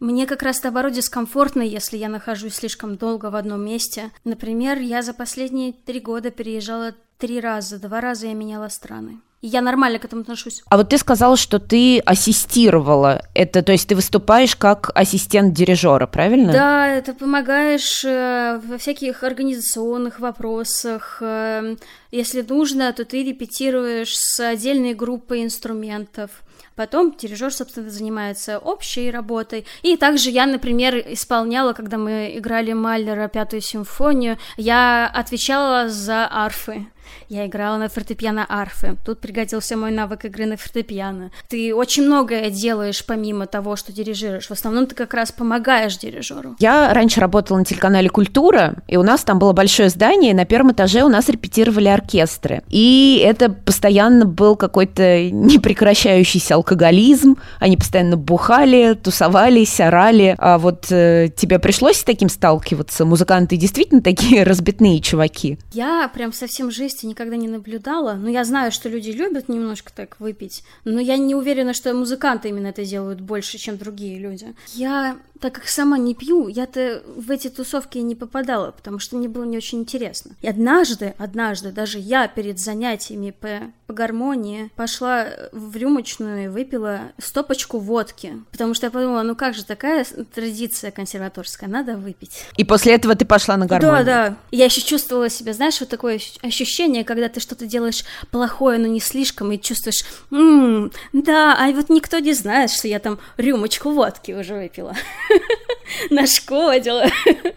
Мне 0.00 0.26
как 0.26 0.42
раз 0.42 0.62
наоборот 0.62 0.92
дискомфортно, 0.92 1.62
если 1.62 1.96
я 1.96 2.08
нахожусь 2.08 2.54
слишком 2.54 2.96
долго 2.96 3.30
в 3.30 3.36
одном 3.36 3.64
месте. 3.64 4.10
Например, 4.24 4.78
я 4.78 5.02
за 5.02 5.12
последние 5.12 5.72
три 5.72 5.98
года 5.98 6.30
переезжала 6.30 6.94
три 7.18 7.40
раза, 7.40 7.80
два 7.80 8.00
раза 8.00 8.28
я 8.28 8.34
меняла 8.34 8.68
страны. 8.68 9.18
Я 9.40 9.60
нормально 9.60 10.00
к 10.00 10.04
этому 10.04 10.22
отношусь. 10.22 10.62
А 10.68 10.76
вот 10.76 10.88
ты 10.88 10.98
сказала, 10.98 11.36
что 11.36 11.60
ты 11.60 12.00
ассистировала. 12.00 13.22
Это, 13.34 13.62
то 13.62 13.70
есть 13.70 13.88
ты 13.88 13.94
выступаешь 13.94 14.56
как 14.56 14.90
ассистент 14.96 15.54
дирижера, 15.54 16.08
правильно? 16.08 16.52
Да, 16.52 16.88
это 16.88 17.14
помогаешь 17.14 18.04
э, 18.04 18.60
во 18.64 18.78
всяких 18.78 19.22
организационных 19.22 20.18
вопросах. 20.18 21.18
Э, 21.20 21.76
если 22.10 22.42
нужно, 22.42 22.92
то 22.92 23.04
ты 23.04 23.22
репетируешь 23.22 24.16
с 24.16 24.40
отдельной 24.40 24.94
группой 24.94 25.44
инструментов. 25.44 26.30
Потом 26.74 27.14
дирижер, 27.16 27.52
собственно, 27.52 27.90
занимается 27.90 28.58
общей 28.58 29.10
работой. 29.10 29.66
И 29.82 29.96
также 29.96 30.30
я, 30.30 30.46
например, 30.46 30.96
исполняла, 30.96 31.72
когда 31.72 31.96
мы 31.96 32.32
играли 32.36 32.72
Майлера 32.72 33.28
пятую 33.28 33.62
симфонию, 33.62 34.36
я 34.56 35.10
отвечала 35.12 35.88
за 35.88 36.28
арфы. 36.30 36.86
Я 37.28 37.46
играла 37.46 37.76
на 37.76 37.88
фортепиано 37.88 38.46
арфы. 38.48 38.96
Тут 39.04 39.20
пригодился 39.20 39.76
мой 39.76 39.90
навык 39.90 40.24
игры 40.24 40.46
на 40.46 40.56
фортепиано. 40.56 41.30
Ты 41.48 41.74
очень 41.74 42.04
многое 42.04 42.50
делаешь 42.50 43.04
помимо 43.04 43.46
того, 43.46 43.76
что 43.76 43.92
дирижируешь. 43.92 44.46
В 44.46 44.52
основном 44.52 44.86
ты 44.86 44.94
как 44.94 45.14
раз 45.14 45.32
помогаешь 45.32 45.96
дирижеру. 45.98 46.56
Я 46.58 46.92
раньше 46.92 47.20
работала 47.20 47.58
на 47.58 47.64
телеканале 47.64 48.08
«Культура», 48.08 48.76
и 48.86 48.96
у 48.96 49.02
нас 49.02 49.24
там 49.24 49.38
было 49.38 49.52
большое 49.52 49.88
здание, 49.88 50.32
и 50.32 50.34
на 50.34 50.44
первом 50.44 50.72
этаже 50.72 51.02
у 51.02 51.08
нас 51.08 51.28
репетировали 51.28 51.88
оркестры. 51.88 52.62
И 52.68 53.22
это 53.24 53.50
постоянно 53.50 54.24
был 54.24 54.56
какой-то 54.56 55.30
непрекращающийся 55.30 56.54
алкоголизм, 56.54 57.36
они 57.60 57.76
постоянно 57.76 58.16
бухали, 58.16 58.94
тусовались, 58.94 59.80
орали. 59.80 60.34
А 60.38 60.58
вот 60.58 60.86
э, 60.90 61.28
тебе 61.36 61.58
пришлось 61.58 61.98
с 61.98 62.04
таким 62.04 62.28
сталкиваться? 62.28 63.04
Музыканты 63.04 63.56
действительно 63.56 64.02
такие 64.02 64.42
разбитные 64.44 65.00
чуваки? 65.00 65.58
Я 65.72 66.10
прям 66.12 66.32
совсем 66.32 66.70
жести 66.98 67.06
никогда 67.06 67.36
не 67.36 67.48
наблюдала, 67.48 68.14
но 68.14 68.28
я 68.28 68.44
знаю, 68.44 68.72
что 68.72 68.88
люди 68.88 69.10
любят 69.10 69.48
немножко 69.48 69.92
так 69.94 70.20
выпить, 70.20 70.64
но 70.84 71.00
я 71.00 71.16
не 71.16 71.34
уверена, 71.34 71.72
что 71.72 71.94
музыканты 71.94 72.48
именно 72.48 72.68
это 72.68 72.84
делают 72.84 73.20
больше, 73.20 73.58
чем 73.58 73.76
другие 73.76 74.18
люди. 74.18 74.54
Я 74.74 75.16
так 75.40 75.54
как 75.54 75.68
сама 75.68 75.98
не 75.98 76.14
пью, 76.14 76.48
я-то 76.48 77.02
в 77.16 77.30
эти 77.30 77.48
тусовки 77.48 77.98
не 77.98 78.14
попадала, 78.14 78.70
потому 78.70 78.98
что 78.98 79.16
мне 79.16 79.28
было 79.28 79.44
не 79.44 79.56
очень 79.56 79.80
интересно. 79.80 80.32
И 80.42 80.48
однажды, 80.48 81.14
однажды, 81.18 81.72
даже 81.72 81.98
я 81.98 82.28
перед 82.28 82.58
занятиями 82.58 83.30
по, 83.30 83.72
по 83.86 83.92
гармонии 83.92 84.70
пошла 84.76 85.26
в 85.52 85.76
рюмочную 85.76 86.44
и 86.44 86.48
выпила 86.48 87.12
стопочку 87.18 87.78
водки, 87.78 88.34
потому 88.50 88.74
что 88.74 88.86
я 88.86 88.90
подумала, 88.90 89.22
ну 89.22 89.36
как 89.36 89.54
же 89.54 89.64
такая 89.64 90.04
традиция 90.34 90.90
консерваторская, 90.90 91.68
надо 91.68 91.96
выпить. 91.96 92.44
И 92.56 92.64
после 92.64 92.94
этого 92.94 93.14
ты 93.14 93.24
пошла 93.24 93.56
на 93.56 93.66
гармонию? 93.66 94.04
Да, 94.04 94.28
да. 94.30 94.36
Я 94.50 94.66
еще 94.66 94.80
чувствовала 94.80 95.28
себя, 95.28 95.52
знаешь, 95.52 95.80
вот 95.80 95.88
такое 95.88 96.20
ощущение, 96.42 97.04
когда 97.04 97.28
ты 97.28 97.40
что-то 97.40 97.66
делаешь 97.66 98.04
плохое, 98.30 98.78
но 98.78 98.86
не 98.86 99.00
слишком, 99.00 99.52
и 99.52 99.60
чувствуешь, 99.60 100.04
м-м, 100.30 100.92
да, 101.12 101.56
а 101.58 101.70
вот 101.72 101.88
никто 101.90 102.18
не 102.18 102.32
знает, 102.32 102.70
что 102.70 102.88
я 102.88 102.98
там 102.98 103.18
рюмочку 103.36 103.90
водки 103.90 104.32
уже 104.32 104.54
выпила. 104.54 104.94
Нашкодила. 106.10 107.06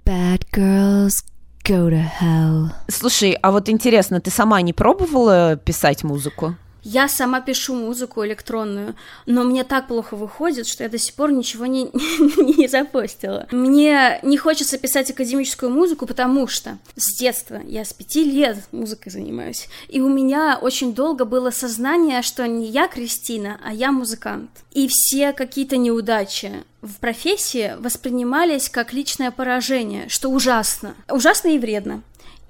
Bad 0.05 0.45
girls 0.53 1.23
go 1.63 1.89
to 1.89 2.03
hell. 2.21 2.69
Слушай, 2.87 3.37
а 3.41 3.51
вот 3.51 3.69
интересно, 3.69 4.19
ты 4.19 4.31
сама 4.31 4.61
не 4.61 4.73
пробовала 4.73 5.55
писать 5.55 6.03
музыку? 6.03 6.55
Я 6.83 7.07
сама 7.07 7.41
пишу 7.41 7.75
музыку 7.75 8.25
электронную, 8.25 8.95
но 9.25 9.43
мне 9.43 9.63
так 9.63 9.87
плохо 9.87 10.15
выходит, 10.15 10.67
что 10.67 10.83
я 10.83 10.89
до 10.89 10.97
сих 10.97 11.13
пор 11.13 11.31
ничего 11.31 11.65
не, 11.67 11.89
не 12.57 12.67
запостила. 12.67 13.47
Мне 13.51 14.19
не 14.23 14.37
хочется 14.37 14.77
писать 14.77 15.11
академическую 15.11 15.71
музыку, 15.71 16.05
потому 16.05 16.47
что 16.47 16.79
с 16.95 17.19
детства, 17.19 17.61
я 17.65 17.85
с 17.85 17.93
пяти 17.93 18.23
лет 18.23 18.57
музыкой 18.71 19.11
занимаюсь, 19.11 19.67
и 19.89 20.01
у 20.01 20.09
меня 20.09 20.57
очень 20.61 20.93
долго 20.93 21.25
было 21.25 21.51
сознание, 21.51 22.21
что 22.21 22.47
не 22.47 22.67
я 22.67 22.87
Кристина, 22.87 23.59
а 23.63 23.73
я 23.73 23.91
музыкант. 23.91 24.49
И 24.71 24.87
все 24.89 25.33
какие-то 25.33 25.77
неудачи 25.77 26.63
в 26.81 26.95
профессии 26.95 27.75
воспринимались 27.77 28.69
как 28.69 28.91
личное 28.93 29.31
поражение, 29.31 30.09
что 30.09 30.29
ужасно. 30.29 30.95
Ужасно 31.09 31.49
и 31.49 31.59
вредно. 31.59 32.01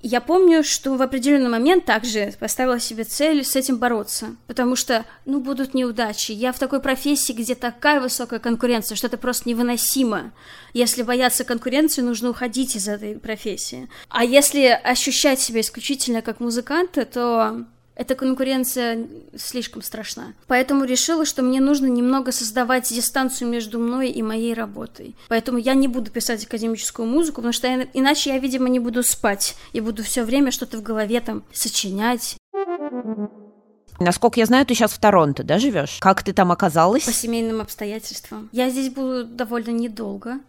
Я 0.03 0.19
помню, 0.19 0.63
что 0.63 0.95
в 0.95 1.01
определенный 1.01 1.49
момент 1.49 1.85
также 1.85 2.33
поставила 2.39 2.79
себе 2.79 3.03
цель 3.03 3.45
с 3.45 3.55
этим 3.55 3.77
бороться, 3.77 4.35
потому 4.47 4.75
что, 4.75 5.05
ну, 5.25 5.39
будут 5.39 5.73
неудачи. 5.75 6.31
Я 6.31 6.51
в 6.53 6.59
такой 6.59 6.81
профессии, 6.81 7.33
где 7.33 7.53
такая 7.53 8.01
высокая 8.01 8.39
конкуренция, 8.39 8.95
что 8.95 9.07
это 9.07 9.17
просто 9.17 9.47
невыносимо. 9.49 10.31
Если 10.73 11.03
бояться 11.03 11.43
конкуренции, 11.43 12.01
нужно 12.01 12.29
уходить 12.29 12.75
из 12.75 12.87
этой 12.87 13.19
профессии. 13.19 13.89
А 14.09 14.25
если 14.25 14.67
ощущать 14.67 15.39
себя 15.39 15.61
исключительно 15.61 16.23
как 16.23 16.39
музыканта, 16.39 17.05
то 17.05 17.65
эта 18.01 18.15
конкуренция 18.15 19.07
слишком 19.37 19.83
страшна. 19.83 20.33
Поэтому 20.47 20.85
решила, 20.85 21.23
что 21.23 21.43
мне 21.43 21.61
нужно 21.61 21.85
немного 21.85 22.31
создавать 22.31 22.89
дистанцию 22.89 23.47
между 23.47 23.77
мной 23.77 24.09
и 24.09 24.23
моей 24.23 24.55
работой. 24.55 25.15
Поэтому 25.29 25.59
я 25.59 25.75
не 25.75 25.87
буду 25.87 26.09
писать 26.09 26.43
академическую 26.43 27.07
музыку, 27.07 27.37
потому 27.37 27.53
что 27.53 27.67
я, 27.67 27.87
иначе 27.93 28.31
я, 28.31 28.39
видимо, 28.39 28.69
не 28.69 28.79
буду 28.79 29.03
спать. 29.03 29.55
И 29.71 29.81
буду 29.81 30.03
все 30.03 30.23
время 30.23 30.49
что-то 30.49 30.79
в 30.79 30.81
голове 30.81 31.19
там 31.21 31.43
сочинять. 31.53 32.37
Насколько 33.99 34.39
я 34.39 34.47
знаю, 34.47 34.65
ты 34.65 34.73
сейчас 34.73 34.93
в 34.93 34.99
Торонто, 34.99 35.43
да, 35.43 35.59
живешь? 35.59 35.99
Как 36.01 36.23
ты 36.23 36.33
там 36.33 36.51
оказалась? 36.51 37.03
По 37.03 37.13
семейным 37.13 37.61
обстоятельствам. 37.61 38.49
Я 38.51 38.71
здесь 38.71 38.89
буду 38.89 39.25
довольно 39.25 39.69
недолго. 39.69 40.39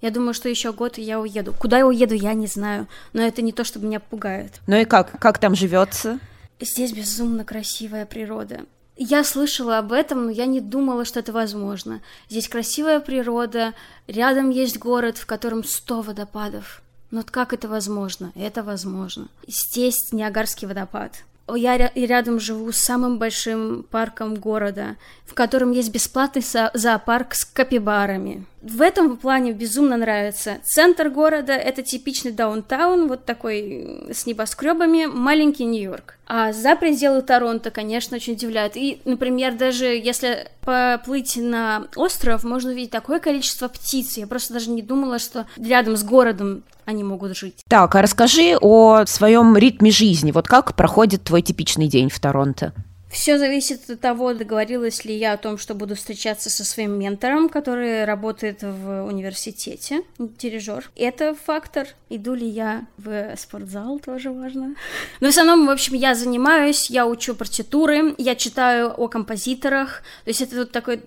Я 0.00 0.12
думаю, 0.12 0.32
что 0.32 0.48
еще 0.48 0.72
год 0.72 0.96
и 0.96 1.02
я 1.02 1.18
уеду. 1.18 1.54
Куда 1.58 1.78
я 1.78 1.88
уеду, 1.88 2.14
я 2.14 2.34
не 2.34 2.46
знаю. 2.46 2.86
Но 3.12 3.20
это 3.20 3.42
не 3.42 3.50
то, 3.50 3.64
что 3.64 3.80
меня 3.80 3.98
пугает. 3.98 4.60
Ну 4.68 4.76
и 4.76 4.84
как? 4.84 5.18
Как 5.18 5.38
там 5.38 5.56
живется? 5.56 6.20
Здесь 6.60 6.92
безумно 6.92 7.44
красивая 7.44 8.04
природа. 8.04 8.66
Я 8.96 9.24
слышала 9.24 9.78
об 9.78 9.92
этом, 9.92 10.26
но 10.26 10.30
я 10.30 10.44
не 10.44 10.60
думала, 10.60 11.06
что 11.06 11.20
это 11.20 11.32
возможно. 11.32 12.02
Здесь 12.28 12.48
красивая 12.48 13.00
природа, 13.00 13.72
рядом 14.06 14.50
есть 14.50 14.78
город, 14.78 15.16
в 15.16 15.24
котором 15.24 15.64
сто 15.64 16.02
водопадов. 16.02 16.82
Но 17.10 17.22
как 17.22 17.54
это 17.54 17.66
возможно? 17.66 18.30
Это 18.34 18.62
возможно. 18.62 19.28
Здесь 19.46 20.12
Ниагарский 20.12 20.68
водопад. 20.68 21.24
Я 21.48 21.90
рядом 21.94 22.38
живу 22.38 22.70
с 22.72 22.76
самым 22.76 23.18
большим 23.18 23.84
парком 23.90 24.34
города, 24.34 24.96
в 25.24 25.32
котором 25.32 25.72
есть 25.72 25.90
бесплатный 25.90 26.44
зоопарк 26.74 27.34
с 27.34 27.44
капибарами. 27.46 28.46
В 28.62 28.82
этом 28.82 29.16
плане 29.16 29.52
безумно 29.52 29.96
нравится. 29.96 30.58
Центр 30.64 31.08
города— 31.08 31.52
это 31.54 31.82
типичный 31.82 32.32
даунтаун, 32.32 33.08
вот 33.08 33.24
такой 33.24 34.06
с 34.12 34.26
небоскребами, 34.26 35.06
маленький 35.06 35.64
Нью-Йорк. 35.64 36.18
А 36.26 36.52
за 36.52 36.76
пределы 36.76 37.22
Торонто, 37.22 37.70
конечно, 37.70 38.16
очень 38.16 38.34
удивляет. 38.34 38.76
И, 38.76 39.00
например, 39.06 39.54
даже 39.54 39.86
если 39.86 40.48
поплыть 40.60 41.36
на 41.36 41.86
остров, 41.96 42.44
можно 42.44 42.70
увидеть 42.70 42.90
такое 42.90 43.18
количество 43.18 43.68
птиц. 43.68 44.18
Я 44.18 44.26
просто 44.26 44.52
даже 44.52 44.70
не 44.70 44.82
думала, 44.82 45.18
что 45.18 45.46
рядом 45.56 45.96
с 45.96 46.04
городом 46.04 46.62
они 46.84 47.02
могут 47.02 47.36
жить. 47.36 47.62
Так, 47.68 47.94
а 47.94 48.02
расскажи 48.02 48.56
о 48.60 49.06
своем 49.06 49.56
ритме 49.56 49.90
жизни. 49.90 50.32
Вот 50.32 50.46
как 50.46 50.76
проходит 50.76 51.24
твой 51.24 51.40
типичный 51.40 51.88
день 51.88 52.10
в 52.10 52.20
Торонто? 52.20 52.74
Все 53.10 53.38
зависит 53.38 53.90
от 53.90 54.00
того, 54.00 54.34
договорилась 54.34 55.04
ли 55.04 55.16
я 55.16 55.32
о 55.32 55.36
том, 55.36 55.58
что 55.58 55.74
буду 55.74 55.96
встречаться 55.96 56.48
со 56.48 56.64
своим 56.64 56.98
ментором, 56.98 57.48
который 57.48 58.04
работает 58.04 58.62
в 58.62 59.02
университете, 59.02 60.02
дирижер. 60.18 60.90
Это 60.94 61.34
фактор. 61.34 61.88
Иду 62.08 62.34
ли 62.34 62.46
я 62.46 62.86
в 62.96 63.36
спортзал, 63.36 63.98
тоже 63.98 64.30
важно. 64.30 64.74
Но 65.20 65.26
в 65.26 65.30
основном, 65.30 65.66
в 65.66 65.70
общем, 65.70 65.94
я 65.94 66.14
занимаюсь, 66.14 66.90
я 66.90 67.06
учу 67.06 67.34
партитуры, 67.34 68.14
я 68.18 68.34
читаю 68.36 68.92
о 68.96 69.08
композиторах. 69.08 70.02
То 70.24 70.30
есть 70.30 70.40
это 70.40 70.56
вот 70.56 70.72
такая 70.72 71.00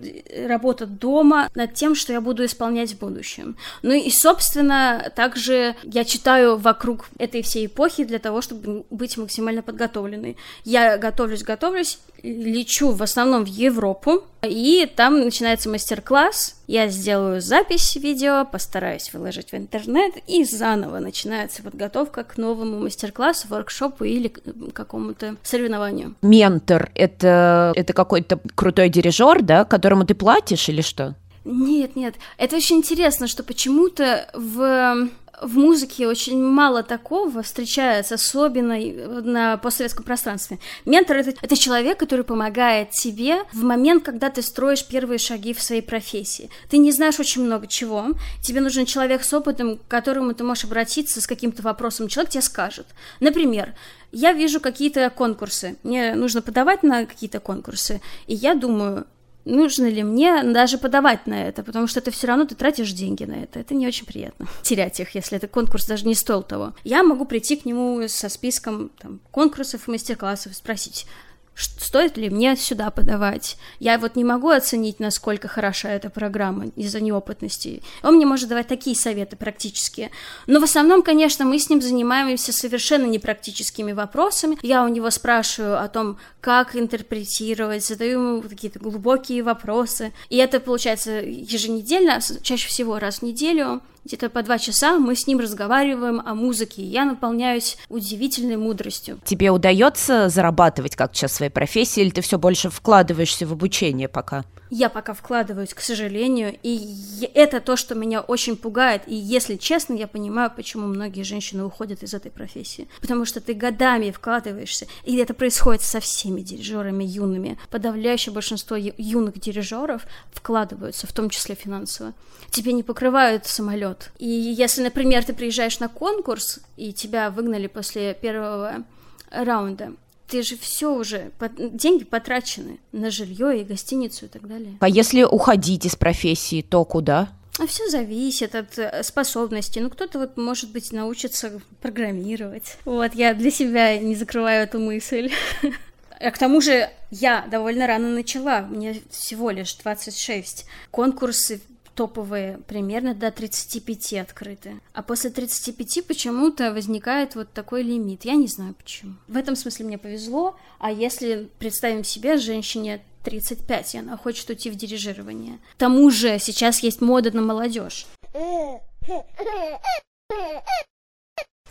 работа 0.46 0.86
дома 0.86 1.48
над 1.54 1.74
тем, 1.74 1.94
что 1.94 2.12
я 2.12 2.20
буду 2.20 2.44
исполнять 2.44 2.92
в 2.92 2.98
будущем. 2.98 3.56
Ну 3.82 3.92
и, 3.92 4.10
собственно, 4.10 5.10
также 5.14 5.74
я 5.82 6.04
читаю 6.04 6.56
вокруг 6.56 7.08
этой 7.18 7.42
всей 7.42 7.66
эпохи 7.66 8.04
для 8.04 8.18
того, 8.18 8.42
чтобы 8.42 8.84
быть 8.90 9.16
максимально 9.16 9.62
подготовленной. 9.62 10.36
Я 10.64 10.96
готовлюсь, 10.98 11.42
готовлюсь, 11.42 11.93
лечу 12.24 12.90
в 12.90 13.02
основном 13.02 13.44
в 13.44 13.48
Европу, 13.48 14.24
и 14.42 14.90
там 14.96 15.20
начинается 15.20 15.68
мастер-класс. 15.68 16.56
Я 16.66 16.88
сделаю 16.88 17.40
запись 17.40 17.96
видео, 17.96 18.46
постараюсь 18.50 19.12
выложить 19.12 19.52
в 19.52 19.54
интернет, 19.54 20.14
и 20.26 20.44
заново 20.44 21.00
начинается 21.00 21.62
подготовка 21.62 22.24
к 22.24 22.38
новому 22.38 22.80
мастер-классу, 22.80 23.48
воркшопу 23.48 24.04
или 24.04 24.28
какому-то 24.28 25.36
соревнованию. 25.42 26.14
Ментор— 26.22 26.90
это, 26.94 27.72
это 27.76 27.92
какой-то 27.92 28.40
крутой 28.54 28.88
дирижер, 28.88 29.42
да, 29.42 29.64
которому 29.64 30.06
ты 30.06 30.14
платишь 30.14 30.68
или 30.68 30.80
что? 30.80 31.14
Нет, 31.44 31.94
нет. 31.94 32.14
Это 32.38 32.56
очень 32.56 32.76
интересно, 32.76 33.28
что 33.28 33.42
почему-то 33.42 34.30
в 34.32 35.10
в 35.42 35.56
музыке 35.56 36.06
очень 36.06 36.42
мало 36.42 36.82
такого 36.82 37.42
встречается, 37.42 38.14
особенно 38.14 38.78
на 39.22 39.56
постсоветском 39.56 40.04
пространстве. 40.04 40.58
Ментор 40.84 41.18
это, 41.18 41.34
это 41.42 41.56
человек, 41.56 41.98
который 41.98 42.24
помогает 42.24 42.90
тебе 42.90 43.42
в 43.52 43.62
момент, 43.62 44.04
когда 44.04 44.30
ты 44.30 44.42
строишь 44.42 44.86
первые 44.86 45.18
шаги 45.18 45.52
в 45.52 45.62
своей 45.62 45.82
профессии. 45.82 46.50
Ты 46.68 46.78
не 46.78 46.92
знаешь 46.92 47.20
очень 47.20 47.44
много 47.44 47.66
чего. 47.66 48.08
Тебе 48.42 48.60
нужен 48.60 48.86
человек 48.86 49.24
с 49.24 49.32
опытом, 49.32 49.78
к 49.78 49.86
которому 49.88 50.34
ты 50.34 50.44
можешь 50.44 50.64
обратиться 50.64 51.20
с 51.20 51.26
каким-то 51.26 51.62
вопросом. 51.62 52.08
Человек 52.08 52.32
тебе 52.32 52.42
скажет. 52.42 52.86
Например, 53.20 53.74
я 54.12 54.32
вижу 54.32 54.60
какие-то 54.60 55.10
конкурсы. 55.10 55.76
Мне 55.82 56.14
нужно 56.14 56.40
подавать 56.40 56.82
на 56.82 57.04
какие-то 57.06 57.40
конкурсы. 57.40 58.00
И 58.26 58.34
я 58.34 58.54
думаю, 58.54 59.06
нужно 59.44 59.86
ли 59.88 60.02
мне 60.02 60.42
даже 60.42 60.78
подавать 60.78 61.26
на 61.26 61.48
это, 61.48 61.62
потому 61.62 61.86
что 61.86 62.00
это 62.00 62.10
все 62.10 62.26
равно 62.26 62.44
ты 62.44 62.54
тратишь 62.54 62.92
деньги 62.92 63.24
на 63.24 63.34
это. 63.34 63.60
Это 63.60 63.74
не 63.74 63.86
очень 63.86 64.06
приятно. 64.06 64.46
Терять 64.62 65.00
их, 65.00 65.14
если 65.14 65.36
этот 65.36 65.50
конкурс 65.50 65.86
даже 65.86 66.06
не 66.06 66.14
стоил 66.14 66.42
того. 66.42 66.74
Я 66.84 67.02
могу 67.02 67.24
прийти 67.24 67.56
к 67.56 67.64
нему 67.64 68.06
со 68.08 68.28
списком 68.28 68.90
там, 68.98 69.20
конкурсов 69.30 69.86
и 69.86 69.90
мастер-классов 69.90 70.52
и 70.52 70.54
спросить, 70.54 71.06
стоит 71.54 72.16
ли 72.16 72.30
мне 72.30 72.56
сюда 72.56 72.90
подавать. 72.90 73.56
Я 73.78 73.98
вот 73.98 74.16
не 74.16 74.24
могу 74.24 74.50
оценить, 74.50 75.00
насколько 75.00 75.48
хороша 75.48 75.90
эта 75.90 76.10
программа 76.10 76.66
из-за 76.76 77.00
неопытности. 77.00 77.82
Он 78.02 78.16
мне 78.16 78.26
может 78.26 78.48
давать 78.48 78.66
такие 78.66 78.96
советы 78.96 79.36
практические. 79.36 80.10
Но 80.46 80.60
в 80.60 80.64
основном, 80.64 81.02
конечно, 81.02 81.44
мы 81.44 81.58
с 81.58 81.70
ним 81.70 81.80
занимаемся 81.80 82.52
совершенно 82.52 83.06
непрактическими 83.06 83.92
вопросами. 83.92 84.58
Я 84.62 84.84
у 84.84 84.88
него 84.88 85.10
спрашиваю 85.10 85.80
о 85.80 85.88
том, 85.88 86.18
как 86.40 86.76
интерпретировать, 86.76 87.84
задаю 87.84 88.20
ему 88.20 88.42
какие-то 88.42 88.78
глубокие 88.78 89.42
вопросы. 89.42 90.12
И 90.28 90.36
это 90.36 90.60
получается 90.60 91.20
еженедельно, 91.20 92.20
чаще 92.42 92.68
всего 92.68 92.98
раз 92.98 93.18
в 93.18 93.22
неделю 93.22 93.80
Где-то 94.04 94.28
по 94.28 94.42
два 94.42 94.58
часа 94.58 94.98
мы 94.98 95.16
с 95.16 95.26
ним 95.26 95.40
разговариваем 95.40 96.20
о 96.20 96.34
музыке, 96.34 96.82
и 96.82 96.86
я 96.86 97.06
наполняюсь 97.06 97.78
удивительной 97.88 98.58
мудростью. 98.58 99.18
Тебе 99.24 99.50
удается 99.50 100.28
зарабатывать 100.28 100.94
как 100.94 101.14
сейчас 101.14 101.32
своей 101.32 101.50
профессии, 101.50 102.02
или 102.02 102.10
ты 102.10 102.20
все 102.20 102.38
больше 102.38 102.68
вкладываешься 102.68 103.46
в 103.46 103.52
обучение 103.52 104.08
пока? 104.08 104.44
Я 104.76 104.88
пока 104.88 105.14
вкладываюсь, 105.14 105.72
к 105.72 105.78
сожалению, 105.78 106.58
и 106.64 107.30
это 107.32 107.60
то, 107.60 107.76
что 107.76 107.94
меня 107.94 108.20
очень 108.20 108.56
пугает. 108.56 109.02
И 109.06 109.14
если 109.14 109.54
честно, 109.54 109.94
я 109.94 110.08
понимаю, 110.08 110.50
почему 110.50 110.88
многие 110.88 111.22
женщины 111.22 111.62
уходят 111.62 112.02
из 112.02 112.12
этой 112.12 112.32
профессии. 112.32 112.88
Потому 113.00 113.24
что 113.24 113.40
ты 113.40 113.54
годами 113.54 114.10
вкладываешься, 114.10 114.88
и 115.04 115.16
это 115.18 115.32
происходит 115.32 115.82
со 115.82 116.00
всеми 116.00 116.40
дирижерами 116.40 117.04
юными. 117.04 117.56
Подавляющее 117.70 118.34
большинство 118.34 118.74
юных 118.76 119.38
дирижеров 119.38 120.06
вкладываются, 120.32 121.06
в 121.06 121.12
том 121.12 121.30
числе 121.30 121.54
финансово. 121.54 122.12
Тебе 122.50 122.72
не 122.72 122.82
покрывают 122.82 123.46
самолет. 123.46 124.10
И 124.18 124.26
если, 124.26 124.82
например, 124.82 125.24
ты 125.24 125.34
приезжаешь 125.34 125.78
на 125.78 125.88
конкурс, 125.88 126.58
и 126.76 126.92
тебя 126.92 127.30
выгнали 127.30 127.68
после 127.68 128.12
первого 128.12 128.82
раунда, 129.30 129.92
ты 130.34 130.42
же 130.42 130.56
все 130.56 130.92
уже, 130.92 131.30
деньги 131.56 132.02
потрачены 132.02 132.80
на 132.90 133.12
жилье 133.12 133.60
и 133.60 133.62
гостиницу 133.62 134.24
и 134.24 134.28
так 134.28 134.48
далее. 134.48 134.76
А 134.80 134.88
если 134.88 135.22
уходить 135.22 135.86
из 135.86 135.94
профессии, 135.94 136.60
то 136.60 136.84
куда? 136.84 137.28
А 137.60 137.68
все 137.68 137.88
зависит 137.88 138.56
от 138.56 138.76
э, 138.76 139.04
способностей. 139.04 139.78
Ну, 139.78 139.90
кто-то 139.90 140.18
вот, 140.18 140.36
может 140.36 140.72
быть, 140.72 140.90
научится 140.90 141.60
программировать. 141.80 142.78
Вот, 142.84 143.14
я 143.14 143.32
для 143.32 143.52
себя 143.52 143.96
не 143.96 144.16
закрываю 144.16 144.64
эту 144.64 144.80
мысль. 144.80 145.30
А 146.20 146.30
к 146.30 146.38
тому 146.38 146.60
же 146.60 146.88
я 147.10 147.44
довольно 147.50 147.86
рано 147.86 148.08
начала, 148.08 148.62
мне 148.62 149.02
всего 149.10 149.50
лишь 149.50 149.74
26. 149.74 150.64
Конкурсы 150.90 151.60
топовые 151.94 152.58
примерно 152.66 153.14
до 153.14 153.30
35 153.30 154.14
открыты. 154.14 154.80
А 154.92 155.02
после 155.02 155.30
35 155.30 156.06
почему-то 156.06 156.72
возникает 156.72 157.34
вот 157.34 157.52
такой 157.52 157.82
лимит. 157.82 158.24
Я 158.24 158.34
не 158.34 158.46
знаю 158.46 158.74
почему. 158.74 159.14
В 159.28 159.36
этом 159.36 159.56
смысле 159.56 159.86
мне 159.86 159.98
повезло, 159.98 160.56
а 160.78 160.90
если 160.90 161.48
представим 161.58 162.04
себе 162.04 162.36
женщине 162.36 163.02
35, 163.24 163.94
и 163.94 163.98
она 163.98 164.16
хочет 164.16 164.48
уйти 164.50 164.70
в 164.70 164.76
дирижирование. 164.76 165.58
К 165.74 165.78
тому 165.78 166.10
же 166.10 166.38
сейчас 166.38 166.80
есть 166.80 167.00
мода 167.00 167.34
на 167.34 167.42
молодежь. 167.42 168.06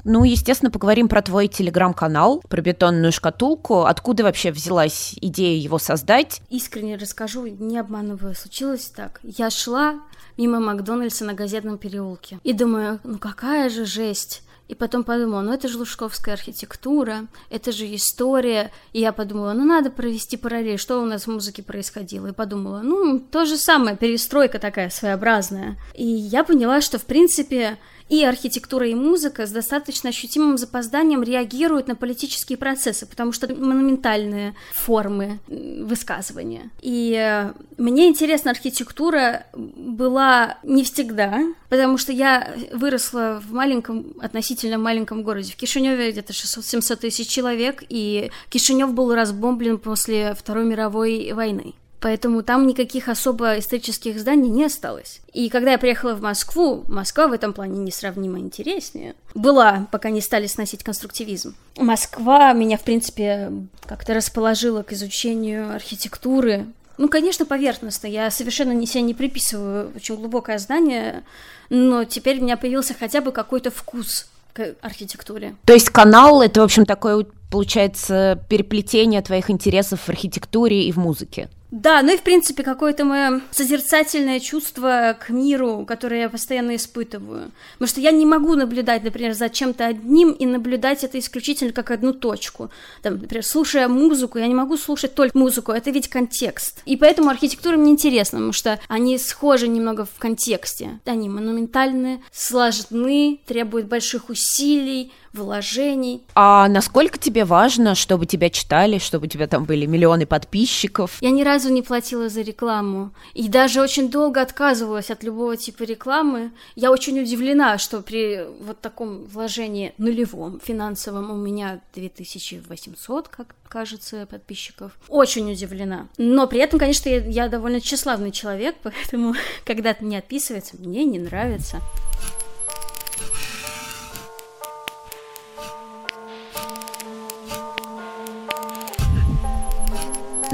Ну, 0.04 0.24
естественно, 0.24 0.72
поговорим 0.72 1.08
про 1.08 1.22
твой 1.22 1.48
телеграм-канал, 1.48 2.44
про 2.50 2.62
бетонную 2.62 3.12
шкатулку. 3.12 3.86
Откуда 3.86 4.24
вообще 4.24 4.52
взялась 4.52 5.16
идея 5.22 5.58
его 5.58 5.80
создать? 5.80 6.42
Искренне 6.50 6.98
расскажу, 6.98 7.46
не 7.48 7.78
обманываю. 7.78 8.36
Случилось 8.36 8.92
так. 8.94 9.20
Я 9.24 9.50
шла 9.50 10.02
мимо 10.38 10.60
Макдональдса 10.60 11.26
на 11.26 11.34
Газетном 11.34 11.78
переулке 11.78 12.40
и 12.44 12.54
думаю, 12.54 13.00
ну 13.04 13.18
какая 13.18 13.70
же 13.70 13.86
жесть. 13.86 14.44
И 14.70 14.76
потом 14.76 15.04
подумала, 15.04 15.42
ну 15.42 15.54
это 15.54 15.68
же 15.68 15.78
лужковская 15.78 16.34
архитектура, 16.34 17.28
это 17.50 17.72
же 17.72 17.86
история. 17.94 18.72
И 18.94 19.02
я 19.02 19.12
подумала, 19.12 19.54
ну 19.54 19.66
надо 19.66 19.92
провести 19.92 20.38
параллель, 20.38 20.80
что 20.80 21.02
у 21.02 21.06
нас 21.06 21.24
в 21.24 21.28
музыке 21.28 21.62
происходило. 21.62 22.28
И 22.28 22.34
подумала, 22.34 22.82
ну 22.82 23.20
то 23.20 23.46
же 23.46 23.58
самое, 23.58 23.98
перестройка 23.98 24.60
такая 24.60 24.90
своеобразная. 24.90 25.78
И 25.94 26.06
я 26.06 26.44
поняла, 26.44 26.82
что 26.82 26.98
в 26.98 27.06
принципе 27.06 27.78
и 28.14 28.24
архитектура, 28.24 28.88
и 28.88 28.94
музыка 28.94 29.48
с 29.48 29.52
достаточно 29.52 30.10
ощутимым 30.10 30.60
запозданием 30.60 31.24
реагируют 31.24 31.88
на 31.88 31.96
политические 31.96 32.60
процессы, 32.60 33.08
потому 33.08 33.32
что 33.32 33.48
монументальные 33.48 34.54
формы 34.72 35.40
высказывания. 35.48 36.70
И 36.82 37.16
э, 37.18 37.54
мне 37.80 38.08
интересна 38.08 38.52
архитектура 38.52 39.48
была 39.56 40.60
не 40.62 40.84
всегда, 40.84 41.42
потому 41.70 41.98
что 41.98 42.12
я 42.12 42.54
выросла 42.72 43.42
в 43.44 43.52
маленьком, 43.52 44.14
относительно 44.22 44.78
маленьком 44.78 45.24
городе. 45.24 45.52
В 45.52 45.56
Кишиневе 45.56 46.12
где-то 46.12 46.34
600-700 46.34 46.96
тысяч 46.98 47.28
человек, 47.28 47.84
и 47.90 48.30
Кишинев 48.50 48.94
был 48.94 49.16
разбомблен 49.16 49.80
после 49.80 50.36
Второй 50.36 50.66
мировой 50.66 51.32
войны 51.34 51.74
поэтому 52.04 52.44
там 52.44 52.68
никаких 52.68 53.08
особо 53.08 53.58
исторических 53.60 54.20
зданий 54.20 54.50
не 54.50 54.66
осталось. 54.66 55.22
И 55.32 55.48
когда 55.48 55.72
я 55.72 55.78
приехала 55.78 56.14
в 56.14 56.22
Москву, 56.22 56.84
Москва 56.90 57.28
в 57.28 57.32
этом 57.32 57.54
плане 57.54 57.80
несравнимо 57.80 58.40
интереснее. 58.40 59.16
Была, 59.34 59.88
пока 59.90 60.10
не 60.10 60.20
стали 60.20 60.48
сносить 60.48 60.84
конструктивизм. 60.84 61.56
Москва 61.78 62.52
меня, 62.52 62.78
в 62.78 62.82
принципе, 62.82 63.54
как-то 63.86 64.14
расположила 64.14 64.84
к 64.84 64.92
изучению 64.92 65.74
архитектуры. 65.74 66.66
Ну, 66.98 67.08
конечно, 67.08 67.46
поверхностно. 67.46 68.08
Я 68.08 68.30
совершенно 68.32 68.74
не 68.74 68.86
себя 68.86 69.02
не 69.02 69.14
приписываю 69.14 69.94
очень 69.96 70.18
глубокое 70.18 70.58
здание, 70.58 71.24
но 71.70 72.04
теперь 72.04 72.40
у 72.40 72.44
меня 72.44 72.58
появился 72.58 72.94
хотя 73.00 73.22
бы 73.22 73.32
какой-то 73.32 73.72
вкус 73.72 74.28
к 74.52 74.76
архитектуре. 74.82 75.56
То 75.64 75.72
есть 75.72 75.90
канал 75.90 76.42
это, 76.42 76.60
в 76.60 76.66
общем, 76.66 76.86
такое 76.86 77.26
получается 77.50 78.44
переплетение 78.50 79.22
твоих 79.22 79.50
интересов 79.50 80.02
в 80.02 80.10
архитектуре 80.10 80.84
и 80.84 80.92
в 80.92 80.98
музыке. 80.98 81.48
Да, 81.74 82.04
ну 82.04 82.14
и 82.14 82.18
в 82.18 82.22
принципе 82.22 82.62
какое-то 82.62 83.04
мое 83.04 83.42
созерцательное 83.50 84.40
чувство 84.40 85.18
к 85.20 85.32
миру, 85.32 85.86
которое 85.88 86.22
я 86.22 86.30
постоянно 86.30 86.76
испытываю. 86.76 87.50
Потому 87.74 87.90
что 87.90 88.00
я 88.00 88.12
не 88.12 88.28
могу 88.28 88.54
наблюдать, 88.54 89.04
например, 89.04 89.34
за 89.34 89.50
чем-то 89.50 89.88
одним 89.88 90.34
и 90.34 90.46
наблюдать 90.46 91.04
это 91.04 91.18
исключительно 91.18 91.74
как 91.74 91.90
одну 91.90 92.14
точку. 92.14 92.70
Там, 93.02 93.18
например, 93.18 93.44
слушая 93.44 93.88
музыку, 93.88 94.38
я 94.38 94.46
не 94.46 94.54
могу 94.54 94.78
слушать 94.78 95.16
только 95.16 95.36
музыку, 95.36 95.72
это 95.72 95.90
ведь 95.90 96.10
контекст. 96.10 96.84
И 96.86 96.96
поэтому 96.96 97.32
архитектура 97.32 97.76
мне 97.76 97.94
интересна, 97.94 98.38
потому 98.38 98.54
что 98.54 98.80
они 98.88 99.18
схожи 99.18 99.68
немного 99.68 100.06
в 100.06 100.20
контексте. 100.20 101.00
Они 101.06 101.28
монументальны, 101.28 102.22
сложны, 102.32 103.40
требуют 103.48 103.88
больших 103.88 104.30
усилий, 104.30 105.12
вложений. 105.34 106.22
А 106.36 106.68
насколько 106.68 107.18
тебе 107.18 107.44
важно, 107.44 107.96
чтобы 107.96 108.26
тебя 108.26 108.50
читали, 108.50 109.00
чтобы 109.00 109.26
у 109.26 109.30
тебя 109.30 109.48
там 109.48 109.66
были 109.66 109.86
миллионы 109.86 110.26
подписчиков? 110.26 111.18
Я 111.22 111.32
ни 111.32 111.42
разу 111.44 111.63
не 111.72 111.82
платила 111.82 112.30
за 112.30 112.42
рекламу. 112.42 113.12
И 113.34 113.48
даже 113.50 113.82
очень 113.82 114.10
долго 114.10 114.42
отказывалась 114.42 115.12
от 115.12 115.24
любого 115.24 115.58
типа 115.58 115.84
рекламы. 115.84 116.52
Я 116.76 116.92
очень 116.92 117.20
удивлена, 117.20 117.78
что 117.78 118.02
при 118.02 118.46
вот 118.62 118.80
таком 118.82 119.26
вложении 119.26 119.94
нулевом 119.98 120.60
финансовом 120.64 121.32
у 121.32 121.36
меня 121.36 121.82
2800, 121.94 123.28
как 123.28 123.56
кажется, 123.68 124.28
подписчиков. 124.30 124.92
Очень 125.08 125.52
удивлена. 125.52 126.08
Но 126.18 126.46
при 126.46 126.60
этом, 126.60 126.78
конечно, 126.78 127.10
я, 127.10 127.26
я 127.26 127.50
довольно 127.50 127.82
тщеславный 127.82 128.32
человек, 128.32 128.76
поэтому 128.84 129.34
когда 129.66 129.94
то 129.94 130.06
не 130.06 130.18
отписывается, 130.18 130.78
мне 130.78 131.04
не 131.06 131.20
нравится. 131.20 131.82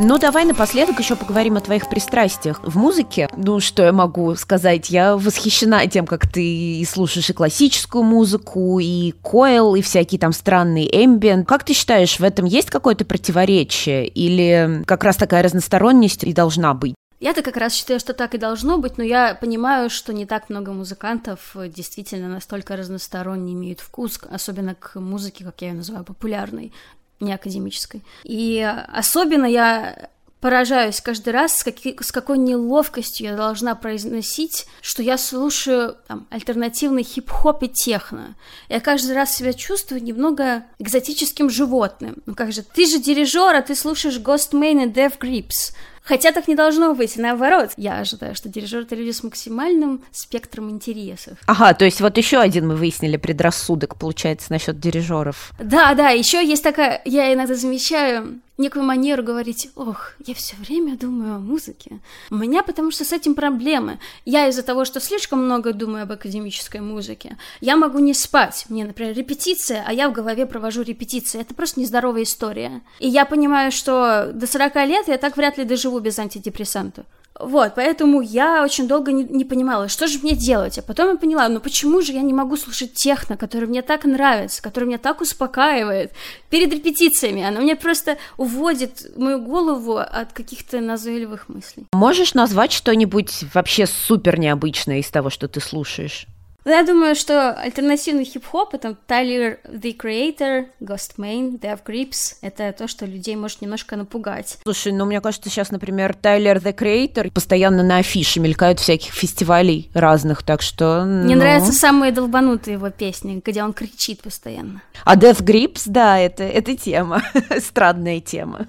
Ну, 0.02 0.18
давай 0.18 0.46
напоследок 0.46 0.98
еще 0.98 1.18
поговорим 1.18 1.58
о 1.58 1.60
твоих 1.60 1.90
пристрастиях 1.90 2.62
в 2.64 2.78
музыке. 2.78 3.28
Ну, 3.36 3.60
что 3.60 3.84
я 3.84 3.92
могу 3.92 4.34
сказать? 4.36 4.90
Я 4.90 5.18
восхищена 5.18 5.86
тем, 5.88 6.08
как 6.08 6.26
ты 6.26 6.42
и 6.42 6.86
слушаешь 6.86 7.30
и 7.30 7.34
классическую 7.34 8.06
музыку, 8.06 8.80
и 8.80 9.12
койл, 9.22 9.76
и 9.76 9.82
всякие 9.82 10.18
там 10.18 10.32
странные 10.32 10.88
эмбиент. 11.04 11.46
Как 11.46 11.66
ты 11.66 11.74
считаешь, 11.74 12.18
в 12.18 12.24
этом 12.24 12.46
есть 12.46 12.70
какое-то 12.70 13.04
противоречие? 13.04 14.08
Или 14.08 14.84
как 14.88 15.04
раз 15.04 15.18
такая 15.18 15.44
разносторонность 15.44 16.24
и 16.24 16.32
должна 16.32 16.74
быть? 16.74 16.96
Я-то 17.20 17.42
как 17.42 17.58
раз 17.58 17.74
считаю, 17.74 18.00
что 18.00 18.14
так 18.14 18.34
и 18.34 18.38
должно 18.38 18.78
быть, 18.78 18.98
но 18.98 19.04
я 19.04 19.36
понимаю, 19.36 19.90
что 19.90 20.14
не 20.14 20.26
так 20.26 20.50
много 20.50 20.72
музыкантов 20.72 21.54
действительно 21.76 22.30
настолько 22.30 22.78
разносторонне 22.78 23.52
имеют 23.52 23.82
вкус, 23.82 24.22
особенно 24.32 24.76
к 24.76 24.98
музыке, 24.98 25.44
как 25.44 25.62
я 25.62 25.68
ее 25.68 25.74
называю, 25.74 26.06
популярной 26.06 26.72
не 27.20 27.34
академической. 27.34 28.04
И 28.24 28.62
особенно 28.88 29.46
я 29.46 30.10
поражаюсь 30.42 31.02
каждый 31.02 31.34
раз, 31.34 31.58
с, 31.58 31.64
каки, 31.64 31.98
с 32.00 32.12
какой 32.12 32.38
неловкостью 32.38 33.28
я 33.28 33.36
должна 33.36 33.76
произносить, 33.76 34.68
что 34.82 35.04
я 35.04 35.18
слушаю 35.18 35.98
там, 36.08 36.28
альтернативный 36.30 37.04
хип-хоп 37.04 37.64
и 37.64 37.68
техно. 37.68 38.36
Я 38.70 38.80
каждый 38.80 39.16
раз 39.16 39.36
себя 39.36 39.54
чувствую 39.54 40.02
немного 40.02 40.64
экзотическим 40.80 41.50
животным. 41.50 42.18
Ну 42.26 42.36
как 42.36 42.52
же, 42.54 42.64
ты 42.64 42.86
же 42.86 43.00
дирижер, 43.00 43.56
а 43.56 43.62
ты 43.62 43.76
слушаешь 43.76 44.20
Ghost 44.20 44.52
и 44.54 44.88
Death 44.88 45.20
Grips. 45.20 45.74
Хотя 46.10 46.32
так 46.32 46.48
не 46.48 46.56
должно 46.56 46.96
быть, 46.96 47.18
наоборот. 47.18 47.70
Я 47.78 48.00
ожидаю, 48.00 48.34
что 48.34 48.50
дирижер 48.50 48.82
это 48.82 48.96
люди 48.96 49.12
с 49.12 49.22
максимальным 49.22 50.02
спектром 50.12 50.72
интересов. 50.72 51.38
Ага, 51.46 51.76
то 51.76 51.86
есть 51.86 52.02
вот 52.02 52.18
еще 52.18 52.40
один 52.40 52.68
мы 52.68 52.76
выяснили 52.76 53.16
предрассудок, 53.16 53.96
получается, 53.96 54.52
насчет 54.52 54.80
дирижеров. 54.80 55.52
Да, 55.60 55.94
да, 55.94 56.10
еще 56.10 56.44
есть 56.44 56.64
такая, 56.64 57.04
я 57.06 57.32
иногда 57.32 57.54
замечаю, 57.54 58.40
некую 58.60 58.84
манеру 58.84 59.24
говорить, 59.24 59.70
ох, 59.76 60.14
я 60.26 60.34
все 60.36 60.56
время 60.58 60.98
думаю 60.98 61.36
о 61.36 61.40
музыке. 61.40 62.00
У 62.30 62.36
меня 62.36 62.62
потому 62.62 62.92
что 62.92 63.06
с 63.06 63.12
этим 63.12 63.34
проблемы. 63.34 64.00
Я 64.26 64.48
из-за 64.48 64.62
того, 64.62 64.86
что 64.86 65.00
слишком 65.00 65.44
много 65.44 65.74
думаю 65.74 66.04
об 66.04 66.12
академической 66.12 66.82
музыке, 66.82 67.38
я 67.62 67.76
могу 67.76 68.00
не 68.00 68.14
спать. 68.14 68.66
Мне, 68.70 68.86
например, 68.86 69.16
репетиция, 69.16 69.84
а 69.88 69.94
я 69.94 70.10
в 70.10 70.14
голове 70.14 70.46
провожу 70.46 70.84
репетиции. 70.84 71.42
Это 71.42 71.54
просто 71.54 71.80
нездоровая 71.80 72.24
история. 72.24 72.82
И 73.00 73.08
я 73.08 73.26
понимаю, 73.26 73.72
что 73.72 74.32
до 74.34 74.46
40 74.46 74.76
лет 74.88 75.08
я 75.08 75.18
так 75.18 75.38
вряд 75.38 75.58
ли 75.58 75.64
доживу 75.64 76.00
без 76.00 76.20
антидепрессанта. 76.20 77.06
Вот, 77.40 77.74
поэтому 77.76 78.22
я 78.22 78.64
очень 78.64 78.88
долго 78.88 79.14
не, 79.14 79.24
не 79.24 79.46
понимала, 79.46 79.88
что 79.88 80.08
же 80.08 80.20
мне 80.20 80.36
делать. 80.36 80.78
А 80.78 80.82
потом 80.82 81.12
я 81.12 81.16
поняла, 81.16 81.48
ну 81.48 81.60
почему 81.62 82.02
же 82.02 82.12
я 82.12 82.22
не 82.22 82.34
могу 82.34 82.58
слушать 82.58 82.94
техно, 82.94 83.38
который 83.38 83.68
мне 83.68 83.82
так 83.82 84.04
нравится, 84.04 84.62
который 84.62 84.86
меня 84.86 84.98
так 84.98 85.22
успокаивает 85.22 86.12
перед 86.50 86.74
репетициями. 86.74 87.44
Она 87.44 87.62
мне 87.62 87.76
просто 87.76 88.18
уводит 88.38 89.18
мою 89.18 89.40
голову 89.40 89.98
от 89.98 90.34
каких-то 90.34 90.82
назойливых 90.82 91.48
мыслей. 91.48 91.86
Можешь 91.94 92.34
назвать 92.34 92.74
что-нибудь 92.74 93.46
вообще 93.54 93.86
супер 93.88 94.38
необычное 94.38 95.00
из 95.00 95.10
того, 95.10 95.30
что 95.30 95.48
ты 95.48 95.62
слушаешь? 95.62 96.28
Ну, 96.66 96.72
я 96.72 96.84
думаю, 96.84 97.16
что 97.16 97.52
альтернативный 97.52 98.26
хип-хоп, 98.26 98.74
это 98.74 98.96
Тайлер 99.08 99.60
The 99.66 99.96
Creator, 99.96 100.68
Ghost 100.82 101.16
Main, 101.18 101.60
Death 101.60 101.86
Grips, 101.86 102.36
это 102.42 102.74
то, 102.78 102.88
что 102.88 103.06
людей 103.06 103.36
может 103.36 103.62
немножко 103.62 103.96
напугать. 103.96 104.58
Слушай, 104.64 104.92
ну 104.92 105.06
мне 105.06 105.22
кажется, 105.22 105.50
сейчас, 105.50 105.72
например, 105.72 106.14
Тайлер 106.14 106.58
The 106.58 106.76
Creator 106.76 107.32
постоянно 107.32 107.84
на 107.84 107.98
афише 107.98 108.40
мелькают 108.40 108.80
всяких 108.80 109.14
фестивалей 109.14 109.90
разных, 109.94 110.44
так 110.44 110.62
что... 110.62 111.06
Мне 111.06 111.36
ну... 111.36 111.42
нравятся 111.42 111.72
самые 111.72 112.12
долбанутые 112.12 112.74
его 112.74 112.90
песни, 112.90 113.42
где 113.44 113.64
он 113.64 113.74
кричит 113.74 114.22
постоянно. 114.22 114.82
А 115.06 115.16
Death 115.16 115.42
Grips, 115.42 115.84
да, 115.86 116.20
это, 116.20 116.44
это 116.44 116.76
тема, 116.76 117.24
странная 117.60 118.20
тема. 118.20 118.68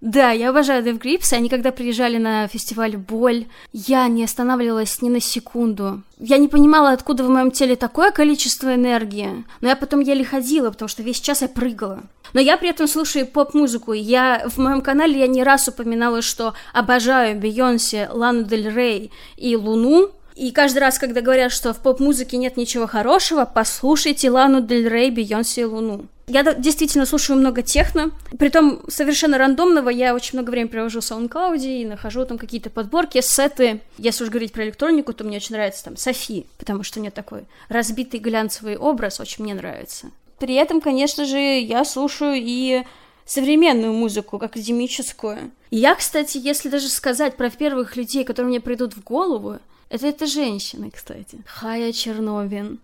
Да, 0.00 0.30
я 0.30 0.50
обожаю 0.50 0.84
Dev 0.84 1.00
Grips. 1.00 1.32
Они 1.32 1.48
когда 1.48 1.72
приезжали 1.72 2.18
на 2.18 2.48
фестиваль 2.48 2.96
Боль, 2.96 3.46
я 3.72 4.06
не 4.08 4.24
останавливалась 4.24 5.00
ни 5.00 5.08
на 5.08 5.20
секунду. 5.20 6.02
Я 6.18 6.36
не 6.36 6.48
понимала, 6.48 6.90
откуда 6.90 7.24
в 7.24 7.30
моем 7.30 7.50
теле 7.50 7.76
такое 7.76 8.10
количество 8.10 8.74
энергии. 8.74 9.44
Но 9.60 9.68
я 9.68 9.76
потом 9.76 10.00
еле 10.00 10.24
ходила, 10.24 10.70
потому 10.70 10.88
что 10.88 11.02
весь 11.02 11.20
час 11.20 11.42
я 11.42 11.48
прыгала. 11.48 12.02
Но 12.34 12.40
я 12.40 12.58
при 12.58 12.68
этом 12.68 12.86
слушаю 12.88 13.26
поп-музыку. 13.26 13.94
Я 13.94 14.46
в 14.48 14.58
моем 14.58 14.82
канале 14.82 15.18
я 15.18 15.26
не 15.26 15.42
раз 15.42 15.68
упоминала, 15.68 16.20
что 16.20 16.52
обожаю 16.74 17.38
Бейонсе, 17.40 18.10
Лану 18.12 18.44
Дель 18.44 18.68
Рей 18.68 19.10
и 19.36 19.56
Луну. 19.56 20.10
И 20.34 20.50
каждый 20.50 20.80
раз, 20.80 20.98
когда 20.98 21.22
говорят, 21.22 21.50
что 21.50 21.72
в 21.72 21.78
поп-музыке 21.78 22.36
нет 22.36 22.58
ничего 22.58 22.86
хорошего, 22.86 23.46
послушайте 23.46 24.30
Лану 24.30 24.60
Дель 24.60 24.88
Рей, 24.88 25.10
Бейонсе 25.10 25.62
и 25.62 25.64
Луну. 25.64 26.06
Я 26.28 26.42
действительно 26.54 27.06
слушаю 27.06 27.38
много 27.38 27.62
техно, 27.62 28.10
притом 28.36 28.82
совершенно 28.88 29.38
рандомного. 29.38 29.90
Я 29.90 30.12
очень 30.12 30.36
много 30.36 30.50
времени 30.50 30.68
провожу 30.68 31.00
в 31.00 31.04
SoundCloud 31.04 31.60
и 31.60 31.86
нахожу 31.86 32.24
там 32.24 32.36
какие-то 32.36 32.68
подборки, 32.68 33.20
сеты. 33.20 33.80
Если 33.96 34.24
уж 34.24 34.30
говорить 34.30 34.52
про 34.52 34.64
электронику, 34.64 35.12
то 35.12 35.22
мне 35.22 35.36
очень 35.36 35.54
нравится 35.54 35.84
там 35.84 35.96
Софи, 35.96 36.46
потому 36.58 36.82
что 36.82 36.98
у 36.98 37.02
нее 37.02 37.12
такой 37.12 37.44
разбитый 37.68 38.18
глянцевый 38.18 38.76
образ, 38.76 39.20
очень 39.20 39.44
мне 39.44 39.54
нравится. 39.54 40.10
При 40.38 40.54
этом, 40.54 40.80
конечно 40.80 41.24
же, 41.24 41.38
я 41.38 41.84
слушаю 41.84 42.34
и 42.36 42.82
современную 43.24 43.92
музыку, 43.92 44.36
академическую. 44.36 45.52
И 45.70 45.76
я, 45.76 45.94
кстати, 45.94 46.38
если 46.38 46.68
даже 46.68 46.88
сказать 46.88 47.36
про 47.36 47.50
первых 47.50 47.96
людей, 47.96 48.24
которые 48.24 48.48
мне 48.50 48.60
придут 48.60 48.94
в 48.94 49.02
голову, 49.04 49.58
это 49.90 50.08
это 50.08 50.26
женщины, 50.26 50.90
кстати. 50.90 51.38
Хая 51.46 51.92
Черновин, 51.92 52.80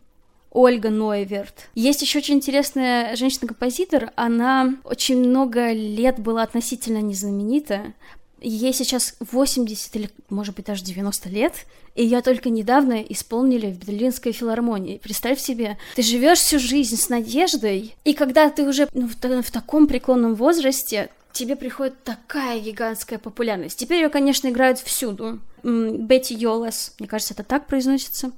Ольга 0.53 0.91
Нойверт. 0.91 1.69
Есть 1.75 2.03
еще 2.03 2.19
очень 2.19 2.35
интересная 2.35 3.17
женщина-композитор. 3.17 4.13
Она 4.17 4.75
очень 4.85 5.19
много 5.19 5.73
лет 5.73 6.19
была 6.19 6.43
относительно 6.43 6.99
незнаменита. 6.99 7.95
Ей 8.41 8.75
сейчас 8.75 9.17
80 9.21 9.97
или, 9.97 10.11
может 10.29 10.55
быть, 10.57 10.67
даже 10.67 10.85
90 10.85 11.29
лет, 11.29 11.65
и 11.95 12.03
ее 12.03 12.21
только 12.23 12.51
недавно 12.51 13.01
исполнили 13.01 13.71
в 13.71 13.79
Берлинской 13.79 14.33
филармонии. 14.33 14.99
Представь 15.03 15.41
себе, 15.41 15.79
ты 15.95 16.03
живешь 16.03 16.41
всю 16.41 16.59
жизнь 16.59 16.97
с 16.97 17.09
надеждой, 17.09 17.95
и 18.05 18.15
когда 18.15 18.51
ты 18.51 18.65
уже 18.65 18.89
ну, 18.93 19.09
в, 19.09 19.43
в 19.43 19.51
таком 19.53 19.87
преклонном 19.87 20.35
возрасте, 20.35 21.11
тебе 21.33 21.55
приходит 21.55 22.03
такая 22.03 22.59
гигантская 22.61 23.19
популярность. 23.21 23.79
Теперь 23.79 24.03
ее, 24.03 24.09
конечно, 24.09 24.49
играют 24.49 24.81
всюду. 24.81 25.39
Бетти 25.63 26.35
Йолас, 26.35 26.95
мне 26.99 27.09
кажется, 27.09 27.35
это 27.35 27.45
так 27.45 27.69
произносится. 27.69 28.33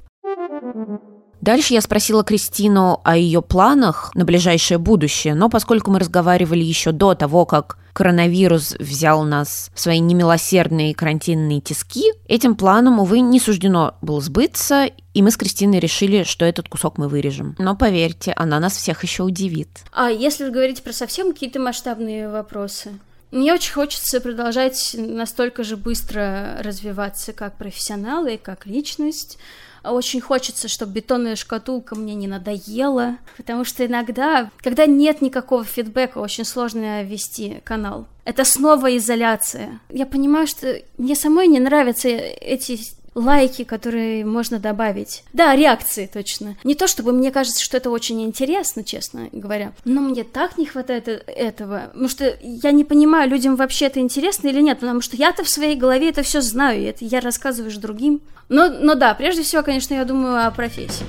Дальше 1.44 1.74
я 1.74 1.82
спросила 1.82 2.24
Кристину 2.24 3.02
о 3.04 3.18
ее 3.18 3.42
планах 3.42 4.10
на 4.14 4.24
ближайшее 4.24 4.78
будущее, 4.78 5.34
но 5.34 5.50
поскольку 5.50 5.90
мы 5.90 5.98
разговаривали 5.98 6.64
еще 6.64 6.90
до 6.90 7.14
того, 7.14 7.44
как 7.44 7.76
коронавирус 7.92 8.76
взял 8.78 9.24
нас 9.24 9.70
в 9.74 9.78
свои 9.78 10.00
немилосердные 10.00 10.94
карантинные 10.94 11.60
тиски, 11.60 12.14
этим 12.28 12.54
планом, 12.54 12.98
увы, 12.98 13.20
не 13.20 13.38
суждено 13.40 13.94
было 14.00 14.22
сбыться, 14.22 14.88
и 15.12 15.20
мы 15.20 15.30
с 15.30 15.36
Кристиной 15.36 15.80
решили, 15.80 16.22
что 16.22 16.46
этот 16.46 16.70
кусок 16.70 16.96
мы 16.96 17.08
вырежем. 17.08 17.56
Но 17.58 17.76
поверьте, 17.76 18.32
она 18.34 18.58
нас 18.58 18.74
всех 18.74 19.02
еще 19.02 19.22
удивит. 19.22 19.68
А 19.92 20.08
если 20.08 20.48
говорить 20.48 20.82
про 20.82 20.94
совсем 20.94 21.34
какие-то 21.34 21.60
масштабные 21.60 22.30
вопросы? 22.30 22.98
Мне 23.34 23.52
очень 23.52 23.74
хочется 23.74 24.22
продолжать 24.22 24.96
настолько 24.96 25.62
же 25.62 25.76
быстро 25.76 26.56
развиваться 26.60 27.34
как 27.34 27.58
профессионал 27.58 28.26
и 28.26 28.38
как 28.38 28.64
личность. 28.64 29.36
Очень 29.84 30.20
хочется, 30.20 30.68
чтобы 30.68 30.92
бетонная 30.92 31.36
шкатулка 31.36 31.94
мне 31.94 32.14
не 32.14 32.26
надоела, 32.26 33.18
потому 33.36 33.64
что 33.64 33.84
иногда, 33.84 34.50
когда 34.58 34.86
нет 34.86 35.20
никакого 35.20 35.64
фидбэка, 35.64 36.18
очень 36.18 36.44
сложно 36.44 37.02
вести 37.02 37.60
канал. 37.64 38.06
Это 38.24 38.44
снова 38.44 38.96
изоляция. 38.96 39.80
Я 39.90 40.06
понимаю, 40.06 40.46
что 40.46 40.80
мне 40.96 41.14
самой 41.14 41.46
не 41.46 41.60
нравятся 41.60 42.08
эти 42.08 42.78
лайки, 43.14 43.64
которые 43.64 44.24
можно 44.24 44.58
добавить. 44.58 45.24
Да, 45.32 45.54
реакции 45.54 46.10
точно. 46.12 46.56
Не 46.64 46.74
то, 46.74 46.86
чтобы 46.86 47.12
мне 47.12 47.30
кажется, 47.30 47.62
что 47.62 47.76
это 47.76 47.90
очень 47.90 48.22
интересно, 48.22 48.82
честно 48.82 49.28
говоря, 49.32 49.72
но 49.84 50.00
мне 50.00 50.24
так 50.24 50.58
не 50.58 50.66
хватает 50.66 51.08
э, 51.08 51.22
этого, 51.26 51.90
потому 51.92 52.08
что 52.08 52.36
я 52.42 52.72
не 52.72 52.84
понимаю, 52.84 53.30
людям 53.30 53.56
вообще 53.56 53.86
это 53.86 54.00
интересно 54.00 54.48
или 54.48 54.60
нет, 54.60 54.80
потому 54.80 55.00
что 55.00 55.16
я-то 55.16 55.44
в 55.44 55.48
своей 55.48 55.76
голове 55.76 56.08
это 56.08 56.22
все 56.22 56.40
знаю, 56.40 56.80
и 56.80 56.84
это 56.84 57.04
я 57.04 57.20
рассказываю 57.20 57.70
другим. 57.78 58.20
Но, 58.48 58.68
но 58.68 58.94
да, 58.94 59.14
прежде 59.14 59.42
всего, 59.42 59.62
конечно, 59.62 59.94
я 59.94 60.04
думаю 60.04 60.46
о 60.46 60.50
профессии. 60.50 61.06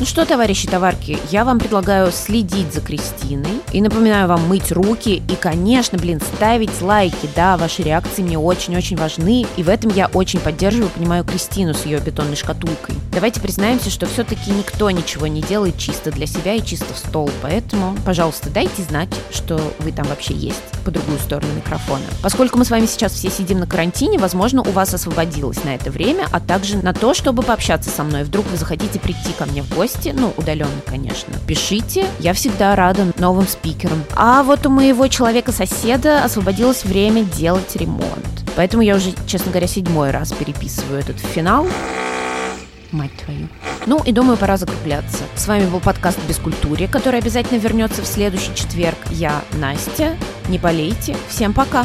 Ну 0.00 0.06
что, 0.06 0.26
товарищи 0.26 0.66
товарки, 0.66 1.20
я 1.30 1.44
вам 1.44 1.60
предлагаю 1.60 2.10
следить 2.10 2.74
за 2.74 2.80
Кристиной 2.80 3.60
и 3.72 3.80
напоминаю 3.80 4.26
вам 4.26 4.48
мыть 4.48 4.72
руки 4.72 5.22
и, 5.28 5.36
конечно, 5.36 5.98
блин, 5.98 6.20
ставить 6.20 6.82
лайки. 6.82 7.28
Да, 7.36 7.56
ваши 7.56 7.84
реакции 7.84 8.22
мне 8.22 8.36
очень-очень 8.36 8.96
важны, 8.96 9.46
и 9.56 9.62
в 9.62 9.68
этом 9.68 9.92
я 9.92 10.08
очень 10.08 10.40
поддерживаю, 10.40 10.90
понимаю 10.90 11.22
Кристину 11.22 11.74
с 11.74 11.86
ее 11.86 12.00
бетонной 12.00 12.34
шкатулкой. 12.34 12.96
Давайте 13.12 13.40
признаемся, 13.40 13.88
что 13.88 14.06
все-таки 14.06 14.50
никто 14.50 14.90
ничего 14.90 15.28
не 15.28 15.42
делает 15.42 15.78
чисто 15.78 16.10
для 16.10 16.26
себя 16.26 16.54
и 16.54 16.64
чисто 16.64 16.92
в 16.92 16.98
стол, 16.98 17.30
поэтому, 17.40 17.96
пожалуйста, 18.04 18.50
дайте 18.50 18.82
знать, 18.82 19.10
что 19.30 19.60
вы 19.78 19.92
там 19.92 20.06
вообще 20.08 20.34
есть 20.34 20.58
по 20.84 20.90
другую 20.90 21.20
сторону 21.20 21.52
микрофона. 21.54 22.02
Поскольку 22.20 22.58
мы 22.58 22.64
с 22.64 22.70
вами 22.70 22.86
сейчас 22.86 23.12
все 23.12 23.30
сидим 23.30 23.60
на 23.60 23.68
карантине, 23.68 24.18
возможно, 24.18 24.62
у 24.62 24.72
вас 24.72 24.92
освободилось 24.92 25.62
на 25.62 25.76
это 25.76 25.92
время, 25.92 26.26
а 26.32 26.40
также 26.40 26.78
на 26.78 26.92
то, 26.92 27.14
чтобы 27.14 27.44
пообщаться 27.44 27.90
со 27.90 28.02
мной. 28.02 28.24
Вдруг 28.24 28.44
вы 28.50 28.56
захотите 28.56 28.98
прийти 28.98 29.32
ко 29.38 29.46
мне 29.46 29.62
в 29.62 29.72
гости 29.72 29.83
гости, 29.84 30.14
ну, 30.16 30.32
удаленно, 30.38 30.80
конечно, 30.86 31.34
пишите. 31.46 32.06
Я 32.18 32.32
всегда 32.32 32.74
рада 32.74 33.12
новым 33.18 33.46
спикерам. 33.46 34.02
А 34.16 34.42
вот 34.42 34.64
у 34.64 34.70
моего 34.70 35.08
человека-соседа 35.08 36.24
освободилось 36.24 36.84
время 36.84 37.22
делать 37.22 37.76
ремонт. 37.76 38.26
Поэтому 38.56 38.82
я 38.82 38.96
уже, 38.96 39.12
честно 39.26 39.50
говоря, 39.50 39.66
седьмой 39.66 40.10
раз 40.10 40.32
переписываю 40.32 41.00
этот 41.00 41.18
финал. 41.18 41.66
Мать 42.92 43.10
твою. 43.24 43.48
Ну 43.84 44.00
и 44.06 44.12
думаю, 44.12 44.38
пора 44.38 44.56
закругляться. 44.56 45.24
С 45.34 45.46
вами 45.46 45.66
был 45.66 45.80
подкаст 45.80 46.18
«Бескультуре», 46.26 46.88
который 46.88 47.18
обязательно 47.18 47.58
вернется 47.58 48.00
в 48.00 48.06
следующий 48.06 48.54
четверг. 48.54 48.96
Я 49.10 49.42
Настя. 49.52 50.16
Не 50.48 50.56
болейте. 50.56 51.14
Всем 51.28 51.52
пока. 51.52 51.84